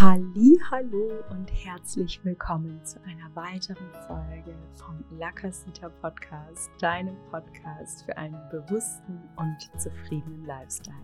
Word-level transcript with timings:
Hallo 0.00 1.12
und 1.28 1.50
herzlich 1.52 2.24
willkommen 2.24 2.82
zu 2.86 2.98
einer 3.02 3.36
weiteren 3.36 3.90
Folge 4.06 4.56
vom 4.76 5.04
Lakasita 5.18 5.90
Podcast, 5.90 6.70
deinem 6.80 7.14
Podcast 7.30 8.06
für 8.06 8.16
einen 8.16 8.40
bewussten 8.50 9.20
und 9.36 9.58
zufriedenen 9.78 10.46
Lifestyle. 10.46 10.96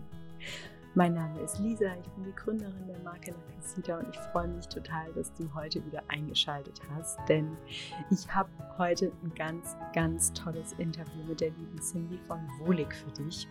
Mein 0.95 1.13
Name 1.13 1.39
ist 1.41 1.59
Lisa, 1.59 1.93
ich 2.01 2.09
bin 2.13 2.23
die 2.23 2.33
Gründerin 2.33 2.87
der 2.87 2.97
Marke 3.03 3.35
Lakasita 3.35 3.99
und 3.99 4.09
ich 4.09 4.19
freue 4.31 4.47
mich 4.47 4.67
total, 4.67 5.13
dass 5.13 5.31
du 5.35 5.47
heute 5.53 5.85
wieder 5.85 6.01
eingeschaltet 6.07 6.81
hast, 6.95 7.19
denn 7.29 7.55
ich 8.09 8.33
habe 8.33 8.49
heute 8.79 9.11
ein 9.23 9.31
ganz, 9.35 9.77
ganz 9.93 10.33
tolles 10.33 10.73
Interview 10.79 11.23
mit 11.27 11.41
der 11.41 11.51
lieben 11.51 11.79
Cindy 11.79 12.17
von 12.27 12.39
Wohlig 12.61 12.91
für 12.95 13.11
dich, 13.11 13.47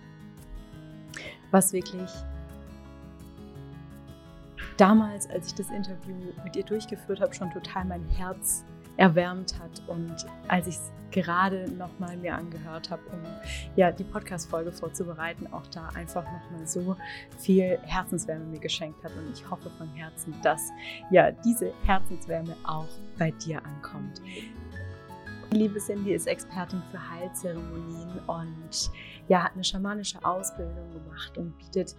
was 1.52 1.72
wirklich 1.72 2.10
damals, 4.76 5.28
als 5.30 5.48
ich 5.48 5.54
das 5.54 5.70
Interview 5.70 6.14
mit 6.44 6.56
ihr 6.56 6.64
durchgeführt 6.64 7.20
habe, 7.20 7.34
schon 7.34 7.50
total 7.50 7.84
mein 7.84 8.04
Herz 8.08 8.64
erwärmt 8.96 9.58
hat 9.58 9.82
und 9.88 10.26
als 10.48 10.66
ich 10.66 10.76
es 10.76 10.92
gerade 11.10 11.70
nochmal 11.72 12.16
mir 12.16 12.34
angehört 12.34 12.90
habe, 12.90 13.02
um 13.12 13.20
ja 13.76 13.92
die 13.92 14.04
Podcast-Folge 14.04 14.72
vorzubereiten, 14.72 15.46
auch 15.52 15.66
da 15.68 15.88
einfach 15.88 16.24
nochmal 16.24 16.66
so 16.66 16.96
viel 17.38 17.78
Herzenswärme 17.82 18.44
mir 18.46 18.58
geschenkt 18.58 19.02
hat 19.04 19.12
und 19.16 19.32
ich 19.32 19.48
hoffe 19.50 19.70
von 19.76 19.88
Herzen, 19.94 20.34
dass 20.42 20.70
ja 21.10 21.30
diese 21.30 21.72
Herzenswärme 21.84 22.56
auch 22.64 22.88
bei 23.18 23.30
dir 23.32 23.64
ankommt. 23.64 24.20
Liebe 25.52 25.78
Cindy 25.78 26.12
ist 26.12 26.26
Expertin 26.26 26.82
für 26.90 27.10
Heilzeremonien 27.10 28.18
und 28.26 28.90
ja, 29.28 29.44
hat 29.44 29.52
eine 29.54 29.64
schamanische 29.64 30.22
Ausbildung 30.24 30.90
gemacht 30.92 31.38
und 31.38 31.56
bietet 31.58 31.94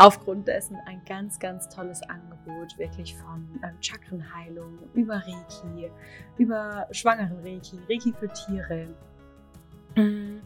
aufgrund 0.00 0.48
dessen 0.48 0.76
ein 0.86 1.02
ganz, 1.04 1.38
ganz 1.38 1.68
tolles 1.68 2.00
Angebot, 2.08 2.78
wirklich 2.78 3.14
von 3.16 3.46
ähm, 3.62 3.76
Chakrenheilung 3.82 4.78
über 4.94 5.16
Reiki, 5.16 5.90
über 6.38 6.86
schwangeren 6.90 7.38
Reiki, 7.40 7.78
Reiki 7.86 8.14
für 8.18 8.28
Tiere, 8.28 8.88
mm, 9.96 10.38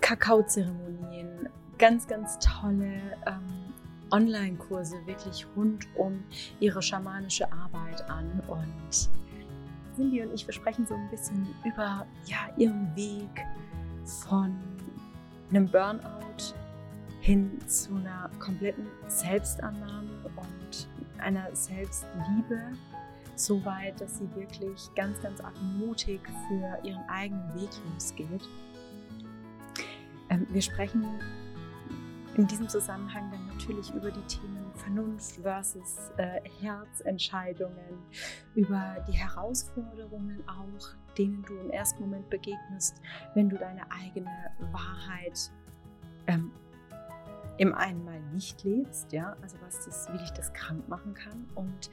Kakaozeremonien, 0.00 1.48
ganz, 1.76 2.06
ganz 2.06 2.38
tolle 2.38 3.00
ähm, 3.26 3.74
Online-Kurse 4.12 4.94
wirklich 5.06 5.44
rund 5.56 5.88
um 5.96 6.22
ihre 6.60 6.80
schamanische 6.80 7.50
Arbeit 7.52 8.08
an. 8.08 8.40
Und 8.46 9.10
Cindy 9.96 10.22
und 10.22 10.32
ich, 10.32 10.46
wir 10.46 10.54
sprechen 10.54 10.86
so 10.86 10.94
ein 10.94 11.10
bisschen 11.10 11.48
über 11.64 12.06
ja, 12.26 12.48
ihren 12.56 12.94
Weg 12.94 13.44
von 14.04 14.56
einem 15.50 15.68
Burnout 15.68 16.54
hin 17.30 17.60
zu 17.68 17.94
einer 17.94 18.28
kompletten 18.40 18.88
Selbstannahme 19.06 20.10
und 20.34 20.88
einer 21.18 21.54
Selbstliebe, 21.54 22.72
so 23.36 23.64
weit, 23.64 24.00
dass 24.00 24.18
sie 24.18 24.34
wirklich 24.34 24.92
ganz, 24.96 25.20
ganz 25.20 25.40
mutig 25.78 26.20
für 26.48 26.78
ihren 26.82 27.08
eigenen 27.08 27.54
Weg 27.54 27.70
losgeht. 27.92 28.48
Ähm, 30.28 30.44
wir 30.50 30.60
sprechen 30.60 31.04
in 32.36 32.48
diesem 32.48 32.68
Zusammenhang 32.68 33.30
dann 33.30 33.46
natürlich 33.46 33.94
über 33.94 34.10
die 34.10 34.22
Themen 34.22 34.68
Vernunft 34.74 35.36
versus 35.40 36.10
äh, 36.16 36.40
Herzentscheidungen, 36.60 38.02
über 38.56 39.04
die 39.06 39.12
Herausforderungen 39.12 40.42
auch, 40.48 41.14
denen 41.16 41.44
du 41.44 41.54
im 41.58 41.70
ersten 41.70 42.02
Moment 42.02 42.28
begegnest, 42.28 43.00
wenn 43.34 43.48
du 43.48 43.56
deine 43.56 43.82
eigene 43.92 44.50
Wahrheit 44.72 45.52
ähm, 46.26 46.50
im 47.60 47.74
einen 47.74 48.02
Mal 48.06 48.18
nicht 48.32 48.64
lebst, 48.64 49.12
ja, 49.12 49.36
also 49.42 49.58
was 49.60 49.84
das, 49.84 50.10
wie 50.10 50.16
dich 50.16 50.30
das 50.30 50.50
krank 50.54 50.88
machen 50.88 51.12
kann 51.12 51.46
und 51.54 51.90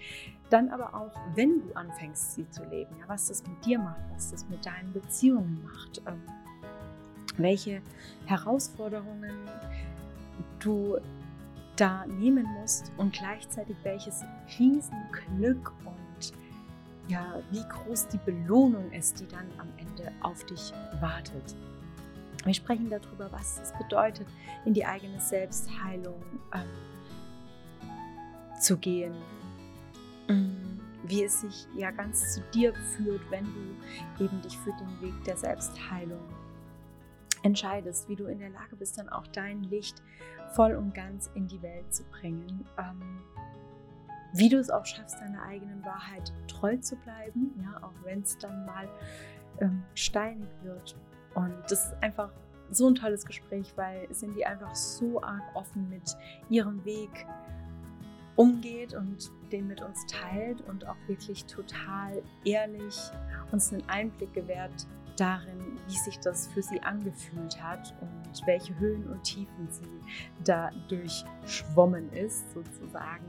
dann 0.50 0.70
aber 0.70 0.96
auch, 0.96 1.12
wenn 1.36 1.60
du 1.60 1.74
anfängst, 1.76 2.36
sie 2.36 2.50
zu 2.50 2.64
leben, 2.64 2.96
ja, 2.98 3.04
was 3.08 3.28
das 3.28 3.46
mit 3.46 3.66
dir 3.66 3.78
macht, 3.78 4.00
was 4.16 4.32
das 4.32 4.48
mit 4.48 4.66
deinen 4.66 4.94
Beziehungen 4.94 5.62
macht, 5.66 6.02
ähm, 6.08 6.22
welche 7.36 7.82
Herausforderungen 8.28 9.36
du 10.60 11.00
da 11.76 12.06
nehmen 12.06 12.46
musst 12.62 12.94
und 12.96 13.12
gleichzeitig 13.12 13.76
welches 13.84 14.24
Riesenglück 14.58 15.74
und 15.84 16.32
ja, 17.10 17.42
wie 17.52 17.66
groß 17.68 18.08
die 18.08 18.20
Belohnung 18.20 18.90
ist, 18.94 19.20
die 19.20 19.28
dann 19.28 19.48
am 19.58 19.68
Ende 19.76 20.14
auf 20.22 20.46
dich 20.46 20.72
wartet. 21.02 21.58
Wir 22.44 22.54
sprechen 22.54 22.90
darüber, 22.90 23.32
was 23.32 23.60
es 23.60 23.74
bedeutet, 23.78 24.28
in 24.66 24.74
die 24.74 24.86
eigene 24.86 25.20
Selbstheilung 25.20 26.24
ähm, 26.54 26.70
zu 28.60 28.78
gehen. 28.78 29.16
Mm, 30.28 30.80
wie 31.04 31.24
es 31.24 31.42
sich 31.42 31.68
ja 31.76 31.92
ganz 31.92 32.34
zu 32.34 32.42
dir 32.54 32.74
führt, 32.74 33.22
wenn 33.30 33.46
du 33.46 34.24
eben 34.24 34.42
dich 34.42 34.58
für 34.58 34.74
den 34.74 35.02
Weg 35.02 35.24
der 35.26 35.38
Selbstheilung 35.38 36.22
entscheidest, 37.44 38.10
wie 38.10 38.16
du 38.16 38.26
in 38.26 38.40
der 38.40 38.50
Lage 38.50 38.76
bist, 38.76 38.98
dann 38.98 39.10
auch 39.10 39.28
dein 39.28 39.64
Licht 39.64 40.02
voll 40.54 40.76
und 40.76 40.94
ganz 40.94 41.30
in 41.34 41.48
die 41.48 41.62
Welt 41.62 41.94
zu 41.94 42.04
bringen. 42.06 42.66
Ähm, 42.78 43.22
wie 44.34 44.50
du 44.50 44.58
es 44.58 44.70
auch 44.70 44.86
schaffst, 44.86 45.20
deiner 45.20 45.44
eigenen 45.44 45.84
Wahrheit 45.86 46.34
treu 46.48 46.78
zu 46.78 46.96
bleiben, 46.98 47.54
ja, 47.62 47.82
auch 47.84 47.94
wenn 48.04 48.22
es 48.22 48.38
dann 48.38 48.66
mal 48.66 48.88
ähm, 49.62 49.84
steinig 49.96 50.50
wird 50.64 50.96
und 51.38 51.54
das 51.70 51.86
ist 51.86 51.96
einfach 52.02 52.32
so 52.72 52.88
ein 52.88 52.96
tolles 52.96 53.24
Gespräch, 53.24 53.72
weil 53.76 54.08
Cindy 54.12 54.44
einfach 54.44 54.74
so 54.74 55.22
arg 55.22 55.44
offen 55.54 55.88
mit 55.88 56.18
ihrem 56.50 56.84
Weg 56.84 57.28
umgeht 58.36 58.96
und 58.96 59.32
den 59.52 59.68
mit 59.68 59.82
uns 59.82 60.04
teilt 60.08 60.62
und 60.62 60.88
auch 60.88 60.98
wirklich 61.06 61.46
total 61.46 62.24
ehrlich 62.44 63.12
uns 63.52 63.72
einen 63.72 63.88
Einblick 63.88 64.34
gewährt 64.34 64.88
darin, 65.16 65.80
wie 65.88 65.98
sich 65.98 66.20
das 66.20 66.48
für 66.48 66.64
sie 66.64 66.82
angefühlt 66.82 67.62
hat 67.62 67.94
und 68.02 68.48
welche 68.48 68.78
Höhen 68.80 69.08
und 69.08 69.22
Tiefen 69.24 69.68
sie 69.70 70.02
da 70.44 70.72
durchschwommen 70.90 72.12
ist 72.14 72.52
sozusagen 72.52 73.26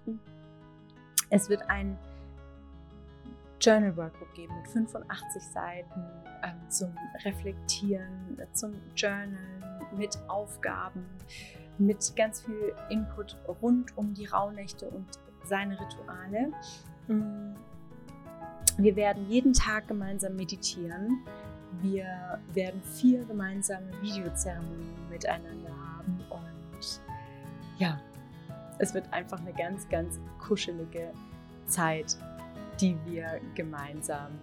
Es 1.30 1.48
wird 1.48 1.62
ein 1.68 1.96
Journal 3.60 3.96
Workbook 3.96 4.32
geben 4.34 4.54
mit 4.56 4.68
85 4.68 5.42
Seiten 5.42 6.02
ähm, 6.42 6.70
zum 6.70 6.94
Reflektieren, 7.24 8.38
zum 8.52 8.72
Journalen, 8.96 9.36
mit 9.96 10.18
Aufgaben, 10.28 11.04
mit 11.78 12.14
ganz 12.16 12.42
viel 12.42 12.74
Input 12.88 13.36
rund 13.60 13.96
um 13.96 14.14
die 14.14 14.26
Rauhnächte 14.26 14.88
und 14.88 15.06
seine 15.44 15.78
Rituale. 15.78 16.52
Mm, 17.08 17.54
wir 18.78 18.96
werden 18.96 19.28
jeden 19.28 19.52
Tag 19.52 19.88
gemeinsam 19.88 20.36
meditieren. 20.36 21.22
Wir 21.82 22.40
werden 22.54 22.82
vier 22.82 23.24
gemeinsame 23.24 23.90
Videozeremonien 24.00 25.08
miteinander 25.10 25.79
ja, 27.80 27.98
es 28.78 28.94
wird 28.94 29.10
einfach 29.12 29.40
eine 29.40 29.52
ganz, 29.52 29.88
ganz 29.88 30.20
kuschelige 30.38 31.12
Zeit, 31.66 32.16
die 32.80 32.96
wir 33.06 33.40
gemeinsam 33.54 34.38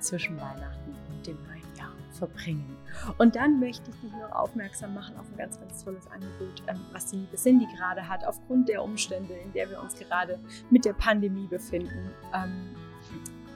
zwischen 0.00 0.36
Weihnachten 0.36 0.94
und 1.10 1.26
dem 1.26 1.36
neuen 1.44 1.76
Jahr 1.76 1.92
verbringen. 2.10 2.76
Und 3.18 3.36
dann 3.36 3.60
möchte 3.60 3.90
ich 3.90 4.00
dich 4.00 4.12
noch 4.12 4.32
aufmerksam 4.32 4.94
machen 4.94 5.16
auf 5.16 5.26
ein 5.30 5.36
ganz, 5.36 5.58
ganz 5.58 5.84
tolles 5.84 6.06
Angebot, 6.08 6.62
ähm, 6.66 6.80
was 6.92 7.06
die 7.06 7.16
liebe 7.16 7.36
Cindy 7.36 7.66
gerade 7.76 8.08
hat, 8.08 8.24
aufgrund 8.24 8.68
der 8.68 8.82
Umstände, 8.82 9.34
in 9.34 9.52
der 9.52 9.70
wir 9.70 9.80
uns 9.80 9.94
gerade 9.94 10.38
mit 10.70 10.84
der 10.84 10.92
Pandemie 10.92 11.46
befinden. 11.46 12.10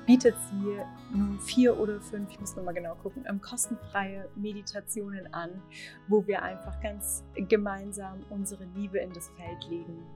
Bietet 0.06 0.36
sie 0.50 0.78
nun 1.12 1.40
vier 1.40 1.76
oder 1.76 2.00
fünf, 2.00 2.30
ich 2.30 2.38
muss 2.38 2.54
nochmal 2.54 2.74
genau 2.74 2.94
gucken, 2.94 3.24
ähm, 3.28 3.40
kostenfreie 3.40 4.28
Meditationen 4.36 5.32
an, 5.34 5.50
wo 6.06 6.24
wir 6.26 6.42
einfach 6.42 6.80
ganz 6.80 7.24
gemeinsam 7.34 8.20
unsere 8.30 8.64
Liebe 8.76 8.98
in 8.98 9.12
das 9.12 9.28
Feld 9.30 9.68
legen 9.68 10.06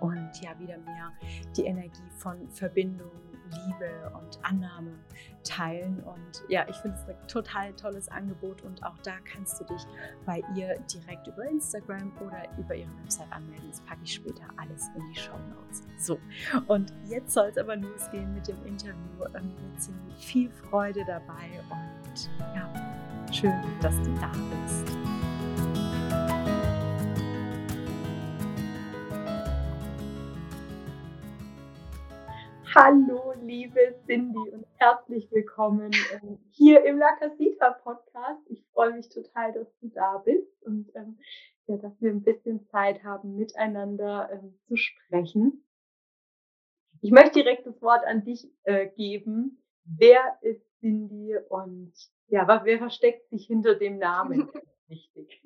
und 0.00 0.30
ja 0.42 0.58
wieder 0.58 0.76
mehr 0.78 1.12
die 1.56 1.64
Energie 1.64 2.10
von 2.18 2.50
Verbindung, 2.50 3.10
Liebe 3.50 4.12
und 4.14 4.38
Annahme 4.42 4.92
teilen. 5.44 6.02
Und 6.04 6.42
ja, 6.48 6.66
ich 6.68 6.76
finde 6.76 6.96
es 6.96 7.08
ein 7.08 7.28
total 7.28 7.72
tolles 7.74 8.08
Angebot 8.08 8.62
und 8.62 8.82
auch 8.84 8.98
da 9.02 9.12
kannst 9.32 9.60
du 9.60 9.64
dich 9.64 9.82
bei 10.26 10.42
ihr 10.56 10.78
direkt 10.92 11.26
über 11.26 11.44
Instagram 11.44 12.12
oder 12.20 12.46
über 12.58 12.74
ihre 12.74 12.90
Website 13.02 13.30
anmelden. 13.32 13.68
Das 13.70 13.80
packe 13.80 14.00
ich 14.04 14.14
später 14.14 14.44
alles 14.56 14.88
in 14.96 15.02
die 15.12 15.18
Show 15.18 15.38
Notes. 15.48 15.82
So, 15.98 16.18
und 16.66 16.92
jetzt 17.04 17.32
soll 17.32 17.48
es 17.48 17.58
aber 17.58 17.76
losgehen 17.76 18.34
mit 18.34 18.48
dem 18.48 18.64
Interview. 18.66 19.24
Ähm, 19.34 19.54
mit 19.60 20.22
viel 20.22 20.50
Freude 20.50 21.04
dabei 21.06 21.48
und 21.70 22.30
ja, 22.54 23.32
schön, 23.32 23.52
dass 23.80 23.96
du 24.02 24.14
da 24.14 24.30
bist. 24.62 24.96
Hallo, 32.74 33.29
liebe 33.50 34.00
Cindy 34.06 34.48
und 34.52 34.64
herzlich 34.76 35.28
willkommen 35.32 35.90
ähm, 36.12 36.38
hier 36.52 36.84
im 36.84 36.98
La 36.98 37.16
Casita 37.16 37.72
Podcast. 37.82 38.40
Ich 38.48 38.64
freue 38.72 38.92
mich 38.92 39.08
total, 39.08 39.52
dass 39.52 39.66
du 39.80 39.88
da 39.88 40.18
bist 40.18 40.62
und 40.62 40.88
ähm, 40.94 41.18
ja, 41.66 41.76
dass 41.78 42.00
wir 42.00 42.12
ein 42.12 42.22
bisschen 42.22 42.64
Zeit 42.68 43.02
haben, 43.02 43.34
miteinander 43.34 44.30
ähm, 44.32 44.56
zu 44.68 44.76
sprechen. 44.76 45.64
Ich 47.00 47.10
möchte 47.10 47.42
direkt 47.42 47.66
das 47.66 47.82
Wort 47.82 48.04
an 48.06 48.22
dich 48.22 48.48
äh, 48.62 48.86
geben. 48.86 49.60
Wer 49.82 50.38
ist 50.42 50.64
Cindy 50.78 51.36
und 51.48 51.92
ja, 52.28 52.46
wer 52.64 52.78
versteckt 52.78 53.30
sich 53.30 53.48
hinter 53.48 53.74
dem 53.74 53.98
Namen? 53.98 54.48
Wichtig. 54.86 55.42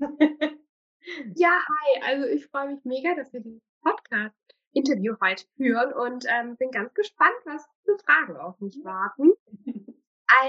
ja, 1.36 1.58
hi. 1.58 2.02
Also 2.02 2.26
ich 2.26 2.48
freue 2.48 2.74
mich 2.74 2.84
mega, 2.84 3.14
dass 3.14 3.32
wir 3.32 3.40
diesen 3.40 3.62
Podcast 3.82 4.53
Interview 4.74 5.14
heute 5.22 5.44
führen 5.56 5.92
und 5.92 6.26
ähm, 6.28 6.56
bin 6.56 6.70
ganz 6.70 6.92
gespannt, 6.94 7.36
was 7.44 7.64
für 7.84 7.96
Fragen 8.04 8.36
auf 8.36 8.60
mich 8.60 8.78
warten. 8.84 9.32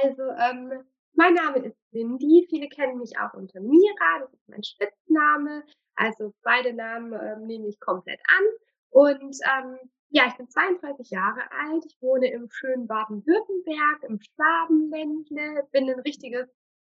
Also, 0.01 0.23
ähm, 0.23 0.83
mein 1.13 1.33
Name 1.33 1.59
ist 1.59 1.77
Cindy. 1.91 2.45
Viele 2.49 2.67
kennen 2.67 2.97
mich 2.97 3.17
auch 3.19 3.33
unter 3.33 3.61
Mira. 3.61 4.19
Das 4.19 4.33
ist 4.33 4.49
mein 4.49 4.63
Spitzname. 4.63 5.63
Also 5.95 6.33
beide 6.43 6.73
Namen 6.73 7.13
ähm, 7.13 7.45
nehme 7.45 7.67
ich 7.67 7.79
komplett 7.79 8.19
an. 8.27 8.45
Und 8.89 9.37
ähm, 9.45 9.77
ja, 10.09 10.23
ich 10.27 10.35
bin 10.35 10.49
32 10.49 11.09
Jahre 11.09 11.41
alt. 11.51 11.85
Ich 11.85 11.97
wohne 12.01 12.31
im 12.31 12.49
schönen 12.49 12.87
Baden-Württemberg, 12.87 14.03
im 14.03 14.19
Schwabenländle. 14.19 15.67
Bin 15.71 15.89
ein 15.89 15.99
richtiges 15.99 16.49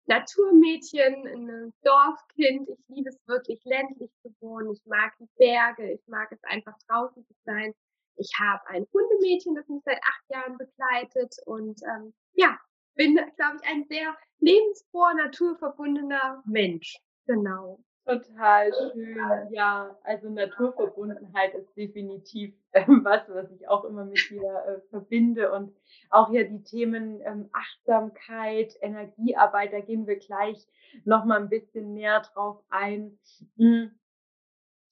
Naturmädchen, 0.06 1.28
ein 1.28 1.74
Dorfkind. 1.84 2.70
Ich 2.70 2.80
liebe 2.88 3.10
es 3.10 3.18
wirklich, 3.28 3.64
ländlich 3.66 4.12
zu 4.22 4.34
wohnen. 4.40 4.72
Ich 4.72 4.86
mag 4.86 5.14
die 5.20 5.30
Berge. 5.38 5.92
Ich 5.92 6.08
mag 6.08 6.32
es 6.32 6.44
einfach 6.44 6.76
draußen 6.88 7.26
zu 7.26 7.34
sein. 7.46 7.74
Ich 8.16 8.32
habe 8.40 8.66
ein 8.68 8.86
Hundemädchen, 8.94 9.56
das 9.56 9.68
mich 9.68 9.82
seit 9.86 10.00
acht 10.04 10.24
Jahren 10.30 10.58
begleitet. 10.58 11.36
Und 11.46 11.82
ähm, 11.84 12.14
ja, 12.34 12.58
bin, 12.96 13.16
glaube 13.16 13.58
ich, 13.62 13.70
ein 13.70 13.86
sehr 13.88 14.16
lebensfroher, 14.40 15.14
naturverbundener 15.14 16.44
Mensch. 16.46 16.98
Genau. 17.28 17.80
Total 18.10 18.74
schön. 18.74 19.18
Ja, 19.52 19.96
also 20.04 20.30
Naturverbundenheit 20.30 21.54
ist 21.54 21.78
definitiv 21.78 22.56
ähm, 22.74 23.02
was, 23.04 23.22
was 23.30 23.52
ich 23.52 23.68
auch 23.68 23.84
immer 23.84 24.04
mit 24.06 24.18
dir 24.32 24.64
äh, 24.66 24.80
verbinde. 24.90 25.52
Und 25.52 25.76
auch 26.10 26.32
ja 26.32 26.44
die 26.44 26.64
Themen 26.64 27.22
ähm, 27.22 27.50
Achtsamkeit, 27.52 28.76
Energiearbeit, 28.82 29.74
da 29.74 29.82
gehen 29.82 30.08
wir 30.08 30.18
gleich 30.18 30.58
nochmal 31.06 31.40
ein 31.40 31.50
bisschen 31.50 31.94
näher 31.94 32.22
drauf 32.34 32.64
ein. 32.70 33.20
Mhm. 33.58 33.92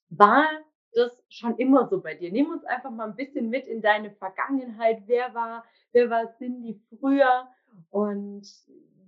War 0.09 0.45
das 0.93 1.11
schon 1.29 1.57
immer 1.57 1.87
so 1.87 2.01
bei 2.01 2.13
dir? 2.13 2.31
Nimm 2.31 2.51
uns 2.51 2.65
einfach 2.65 2.91
mal 2.91 3.09
ein 3.09 3.15
bisschen 3.15 3.49
mit 3.49 3.65
in 3.65 3.81
deine 3.81 4.11
Vergangenheit. 4.11 5.03
Wer 5.07 5.33
war, 5.33 5.65
wer 5.91 6.09
war 6.11 6.37
Cindy 6.37 6.79
früher 6.89 7.47
und 7.89 8.47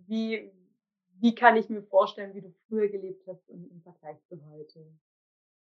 wie, 0.07 0.51
wie 1.21 1.35
kann 1.35 1.57
ich 1.57 1.69
mir 1.69 1.83
vorstellen, 1.83 2.33
wie 2.33 2.41
du 2.41 2.53
früher 2.67 2.87
gelebt 2.87 3.25
hast 3.27 3.47
im, 3.49 3.69
im 3.71 3.81
Vergleich 3.81 4.17
zu 4.27 4.39
heute? 4.49 4.85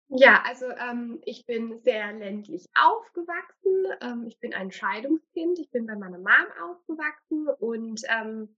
Ja, 0.09 0.41
also 0.45 0.67
ähm, 0.69 1.21
ich 1.25 1.45
bin 1.45 1.79
sehr 1.79 2.13
ländlich 2.13 2.65
aufgewachsen. 2.75 3.85
Ähm, 4.01 4.25
ich 4.25 4.39
bin 4.39 4.53
ein 4.53 4.71
Scheidungskind. 4.71 5.59
Ich 5.59 5.69
bin 5.69 5.85
bei 5.85 5.95
meiner 5.95 6.17
Mom 6.17 6.47
aufgewachsen 6.63 7.49
und 7.59 8.01
ähm, 8.07 8.55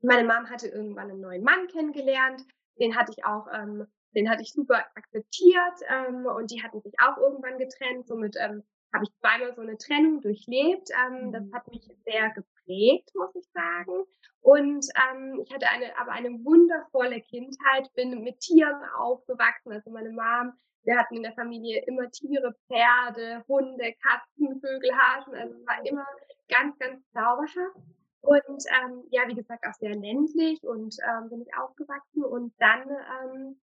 meine 0.00 0.24
Mom 0.26 0.50
hatte 0.50 0.68
irgendwann 0.68 1.10
einen 1.10 1.20
neuen 1.20 1.44
Mann 1.44 1.68
kennengelernt. 1.68 2.42
Den 2.80 2.96
hatte 2.96 3.12
ich 3.16 3.24
auch, 3.24 3.46
ähm, 3.52 3.86
den 4.16 4.28
hatte 4.28 4.42
ich 4.42 4.52
super 4.52 4.84
akzeptiert 4.96 5.78
ähm, 5.88 6.26
und 6.26 6.50
die 6.50 6.62
hatten 6.62 6.80
sich 6.80 6.94
auch 6.98 7.16
irgendwann 7.16 7.58
getrennt. 7.58 8.08
Somit 8.08 8.36
ähm, 8.40 8.64
habe 8.92 9.04
ich 9.04 9.14
zweimal 9.20 9.54
so 9.54 9.62
eine 9.62 9.78
Trennung 9.78 10.20
durchlebt. 10.20 10.90
Ähm, 10.90 11.32
das 11.32 11.44
mhm. 11.44 11.54
hat 11.54 11.68
mich 11.68 11.88
sehr 12.04 12.30
geprägt, 12.30 13.10
muss 13.14 13.34
ich 13.34 13.46
sagen. 13.52 14.04
Und 14.40 14.86
ähm, 14.96 15.40
ich 15.44 15.52
hatte 15.52 15.68
eine, 15.68 15.96
aber 15.98 16.12
eine 16.12 16.30
wundervolle 16.44 17.20
Kindheit, 17.22 17.92
bin 17.94 18.22
mit 18.22 18.40
Tieren 18.40 18.82
aufgewachsen. 18.98 19.72
Also 19.72 19.90
meine 19.90 20.10
Mom, 20.10 20.52
wir 20.84 20.98
hatten 20.98 21.16
in 21.16 21.22
der 21.22 21.32
Familie 21.34 21.84
immer 21.86 22.10
Tiere, 22.10 22.54
Pferde, 22.66 23.44
Hunde, 23.48 23.94
Katzen, 24.02 24.60
Vögel, 24.60 24.90
Hasen. 24.92 25.34
Also 25.34 25.54
es 25.54 25.66
war 25.66 25.86
immer 25.86 26.06
ganz, 26.48 26.76
ganz 26.78 27.00
zauberhaft. 27.12 27.76
Und 28.20 28.64
ähm, 28.82 29.04
ja, 29.10 29.26
wie 29.26 29.34
gesagt, 29.34 29.64
auch 29.66 29.74
sehr 29.74 29.96
ländlich 29.96 30.62
und 30.62 30.96
ähm, 31.08 31.28
bin 31.28 31.42
ich 31.42 31.56
aufgewachsen. 31.56 32.24
Und 32.24 32.52
dann 32.58 32.88
ähm, 32.88 33.60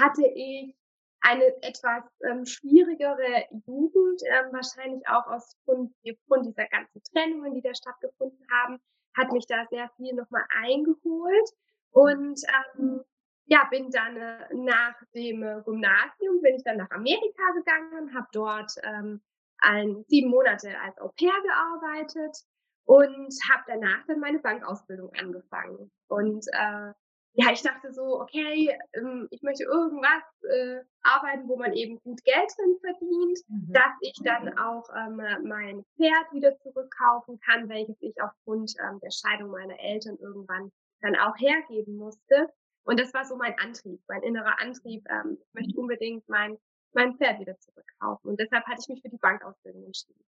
hatte 0.00 0.26
ich 0.26 0.74
eine 1.20 1.44
etwas 1.62 2.04
ähm, 2.28 2.44
schwierigere 2.44 3.46
Jugend, 3.66 4.22
ähm, 4.26 4.52
wahrscheinlich 4.52 5.06
auch 5.08 5.26
aus 5.26 5.56
Grund, 5.64 5.92
dieser 6.02 6.66
ganzen 6.68 7.02
Trennungen, 7.12 7.54
die 7.54 7.62
da 7.62 7.74
stattgefunden 7.74 8.46
haben, 8.50 8.78
hat 9.16 9.32
mich 9.32 9.46
da 9.46 9.66
sehr 9.70 9.90
viel 9.96 10.14
nochmal 10.14 10.44
eingeholt. 10.62 11.50
Und 11.90 12.40
ähm, 12.78 13.02
ja, 13.46 13.66
bin 13.70 13.90
dann 13.90 14.16
äh, 14.16 14.46
nach 14.52 14.94
dem 15.14 15.42
äh, 15.42 15.62
Gymnasium, 15.64 16.40
bin 16.42 16.56
ich 16.56 16.64
dann 16.64 16.76
nach 16.78 16.90
Amerika 16.90 17.42
gegangen, 17.54 18.14
habe 18.14 18.26
dort 18.32 18.72
ähm, 18.82 19.22
ein, 19.58 20.04
sieben 20.08 20.30
Monate 20.30 20.78
als 20.80 20.98
Au 20.98 21.08
pair 21.08 21.32
gearbeitet 21.42 22.36
und 22.84 23.34
habe 23.50 23.62
danach 23.66 24.04
dann 24.06 24.20
meine 24.20 24.38
Bankausbildung 24.40 25.10
angefangen. 25.14 25.90
Und 26.08 26.46
äh, 26.52 26.92
ja, 27.38 27.52
ich 27.52 27.60
dachte 27.60 27.92
so, 27.92 28.20
okay, 28.20 28.74
ähm, 28.94 29.28
ich 29.30 29.42
möchte 29.42 29.64
irgendwas 29.64 30.24
äh, 30.42 30.80
arbeiten, 31.02 31.46
wo 31.48 31.56
man 31.56 31.74
eben 31.74 32.00
gut 32.00 32.24
Geld 32.24 32.50
drin 32.56 32.78
verdient, 32.80 33.38
mhm. 33.48 33.72
dass 33.72 33.92
ich 34.00 34.14
dann 34.24 34.58
auch 34.58 34.88
ähm, 34.96 35.16
mein 35.46 35.84
Pferd 35.96 36.32
wieder 36.32 36.56
zurückkaufen 36.60 37.38
kann, 37.40 37.68
welches 37.68 38.00
ich 38.00 38.14
aufgrund 38.22 38.72
ähm, 38.80 39.00
der 39.00 39.10
Scheidung 39.10 39.50
meiner 39.50 39.78
Eltern 39.78 40.16
irgendwann 40.18 40.72
dann 41.02 41.14
auch 41.16 41.36
hergeben 41.36 41.98
musste. 41.98 42.48
Und 42.84 42.98
das 42.98 43.12
war 43.12 43.26
so 43.26 43.36
mein 43.36 43.58
Antrieb, 43.58 44.00
mein 44.08 44.22
innerer 44.22 44.58
Antrieb. 44.58 45.04
Ähm, 45.10 45.36
ich 45.38 45.52
möchte 45.52 45.78
unbedingt 45.78 46.26
mein, 46.30 46.56
mein 46.94 47.16
Pferd 47.18 47.38
wieder 47.38 47.58
zurückkaufen. 47.58 48.30
Und 48.30 48.40
deshalb 48.40 48.64
hatte 48.64 48.80
ich 48.80 48.88
mich 48.88 49.02
für 49.02 49.10
die 49.10 49.18
Bankausbildung 49.18 49.84
entschieden. 49.84 50.24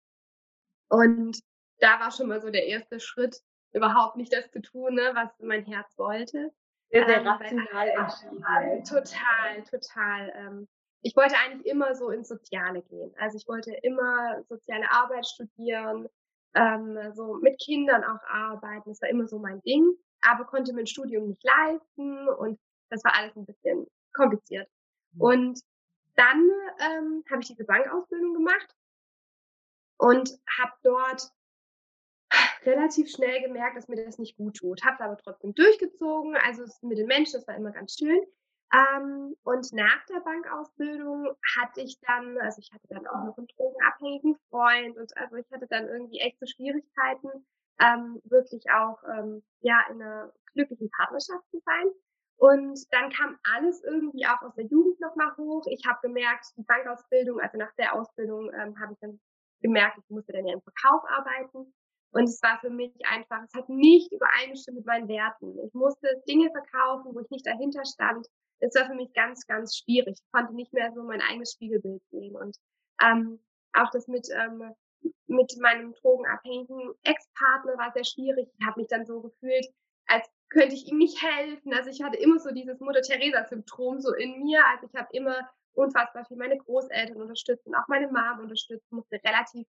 Und 0.88 1.38
da 1.80 2.00
war 2.00 2.10
schon 2.10 2.28
mal 2.28 2.40
so 2.40 2.48
der 2.48 2.66
erste 2.66 2.98
Schritt, 2.98 3.42
überhaupt 3.72 4.16
nicht 4.16 4.32
das 4.32 4.50
zu 4.52 4.62
tun, 4.62 4.94
ne, 4.94 5.10
was 5.14 5.28
mein 5.40 5.66
Herz 5.66 5.98
wollte. 5.98 6.50
Sehr, 6.90 7.06
sehr 7.06 7.20
ähm, 7.20 7.26
rational 7.26 7.88
entschieden. 7.88 8.84
Total, 8.84 9.62
total. 9.64 10.32
Ähm, 10.36 10.68
ich 11.02 11.14
wollte 11.16 11.36
eigentlich 11.36 11.66
immer 11.66 11.94
so 11.94 12.10
ins 12.10 12.28
Soziale 12.28 12.82
gehen. 12.82 13.12
Also 13.18 13.36
ich 13.36 13.46
wollte 13.46 13.72
immer 13.82 14.42
soziale 14.48 14.90
Arbeit 14.90 15.26
studieren, 15.26 16.08
ähm, 16.54 16.98
so 17.14 17.34
mit 17.34 17.60
Kindern 17.60 18.04
auch 18.04 18.22
arbeiten. 18.26 18.90
Das 18.90 19.02
war 19.02 19.08
immer 19.08 19.26
so 19.26 19.38
mein 19.38 19.60
Ding, 19.62 19.96
aber 20.22 20.44
konnte 20.44 20.72
mir 20.72 20.80
ein 20.80 20.86
Studium 20.86 21.28
nicht 21.28 21.42
leisten 21.44 22.28
und 22.28 22.58
das 22.90 23.04
war 23.04 23.14
alles 23.14 23.36
ein 23.36 23.44
bisschen 23.44 23.86
kompliziert. 24.14 24.68
Mhm. 25.12 25.20
Und 25.20 25.60
dann 26.16 26.50
ähm, 26.78 27.24
habe 27.30 27.42
ich 27.42 27.48
diese 27.48 27.64
Bankausbildung 27.64 28.34
gemacht 28.34 28.74
und 29.98 30.30
habe 30.58 30.72
dort 30.82 31.28
relativ 32.64 33.10
schnell 33.10 33.42
gemerkt, 33.42 33.76
dass 33.76 33.88
mir 33.88 34.04
das 34.04 34.18
nicht 34.18 34.36
gut 34.36 34.56
tut. 34.56 34.84
Habe 34.84 35.04
aber 35.04 35.16
trotzdem 35.16 35.54
durchgezogen. 35.54 36.36
Also 36.36 36.64
mit 36.82 36.98
den 36.98 37.06
Menschen, 37.06 37.34
das 37.34 37.46
war 37.46 37.56
immer 37.56 37.72
ganz 37.72 37.96
schön. 37.98 38.20
Ähm, 38.72 39.36
und 39.44 39.72
nach 39.72 40.04
der 40.06 40.20
Bankausbildung 40.20 41.28
hatte 41.56 41.82
ich 41.82 42.00
dann, 42.00 42.38
also 42.38 42.60
ich 42.60 42.72
hatte 42.72 42.88
dann 42.88 43.06
auch 43.06 43.24
noch 43.24 43.38
einen 43.38 43.46
drogenabhängigen 43.46 44.36
Freund 44.50 44.96
und 44.96 45.16
also 45.16 45.36
ich 45.36 45.46
hatte 45.52 45.66
dann 45.68 45.86
irgendwie 45.86 46.18
echte 46.18 46.46
Schwierigkeiten, 46.46 47.28
ähm, 47.80 48.20
wirklich 48.24 48.64
auch 48.70 48.98
ähm, 49.04 49.44
ja 49.60 49.78
in 49.90 50.02
einer 50.02 50.32
glücklichen 50.54 50.90
Partnerschaft 50.90 51.48
zu 51.50 51.60
sein. 51.64 51.86
Und 52.36 52.80
dann 52.92 53.10
kam 53.10 53.38
alles 53.54 53.82
irgendwie 53.84 54.26
auch 54.26 54.42
aus 54.42 54.54
der 54.56 54.66
Jugend 54.66 54.98
nochmal 55.00 55.36
hoch. 55.36 55.64
Ich 55.68 55.86
habe 55.86 56.00
gemerkt, 56.02 56.46
die 56.56 56.64
Bankausbildung, 56.64 57.40
also 57.40 57.58
nach 57.58 57.72
der 57.78 57.94
Ausbildung 57.94 58.52
ähm, 58.52 58.78
habe 58.80 58.94
ich 58.94 58.98
dann 58.98 59.20
gemerkt, 59.60 59.98
ich 59.98 60.10
musste 60.10 60.32
dann 60.32 60.46
ja 60.46 60.54
im 60.54 60.62
Verkauf 60.62 61.02
arbeiten. 61.08 61.72
Und 62.14 62.24
es 62.24 62.40
war 62.42 62.60
für 62.60 62.70
mich 62.70 62.92
einfach, 63.10 63.42
es 63.42 63.54
hat 63.54 63.68
nicht 63.68 64.12
übereingestimmt 64.12 64.78
mit 64.78 64.86
meinen 64.86 65.08
Werten. 65.08 65.58
Ich 65.66 65.74
musste 65.74 66.22
Dinge 66.28 66.48
verkaufen, 66.52 67.12
wo 67.12 67.20
ich 67.20 67.30
nicht 67.30 67.44
dahinter 67.44 67.84
stand. 67.84 68.28
Es 68.60 68.74
war 68.76 68.86
für 68.86 68.94
mich 68.94 69.12
ganz, 69.14 69.44
ganz 69.48 69.76
schwierig. 69.76 70.16
Ich 70.16 70.32
konnte 70.32 70.54
nicht 70.54 70.72
mehr 70.72 70.92
so 70.92 71.02
mein 71.02 71.20
eigenes 71.20 71.52
Spiegelbild 71.52 72.02
sehen. 72.10 72.36
Und 72.36 72.56
ähm, 73.02 73.40
auch 73.72 73.90
das 73.90 74.06
mit, 74.06 74.28
ähm, 74.32 74.72
mit 75.26 75.58
meinem 75.58 75.92
drogenabhängigen 75.92 76.94
Ex-Partner 77.02 77.76
war 77.78 77.92
sehr 77.92 78.04
schwierig. 78.04 78.48
Ich 78.60 78.66
habe 78.66 78.80
mich 78.80 78.88
dann 78.88 79.04
so 79.04 79.20
gefühlt, 79.20 79.66
als 80.06 80.24
könnte 80.50 80.76
ich 80.76 80.86
ihm 80.86 80.98
nicht 80.98 81.20
helfen. 81.20 81.74
Also 81.74 81.90
ich 81.90 82.00
hatte 82.00 82.18
immer 82.18 82.38
so 82.38 82.52
dieses 82.52 82.78
Mutter-Theresa-Syndrom 82.78 83.98
so 83.98 84.14
in 84.14 84.44
mir. 84.44 84.64
Also 84.66 84.86
ich 84.86 84.94
habe 84.94 85.08
immer 85.10 85.50
unfassbar 85.72 86.24
viel 86.26 86.36
meine 86.36 86.58
Großeltern 86.58 87.20
unterstützt 87.20 87.66
und 87.66 87.74
auch 87.74 87.88
meine 87.88 88.06
Mom 88.06 88.38
unterstützt, 88.38 88.90
musste 88.92 89.20
relativ 89.24 89.66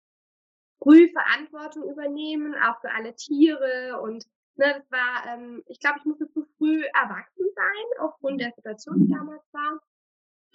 früh 0.82 1.08
Verantwortung 1.11 1.90
übernehmen, 1.90 2.54
auch 2.54 2.80
für 2.80 2.90
alle 2.90 3.14
Tiere 3.14 4.00
und 4.00 4.25
ne, 4.56 4.75
das 4.75 4.90
war, 4.90 5.26
ähm, 5.26 5.62
ich 5.66 5.80
glaube, 5.80 5.99
ich 5.99 6.04
musste 6.04 6.28
zu 6.28 6.44
früh 6.56 6.82
erwachsen 6.94 7.47
sein, 7.54 8.00
aufgrund 8.00 8.40
der 8.40 8.52
Situation, 8.52 9.00
die 9.06 9.12
damals 9.12 9.42
war. 9.52 9.80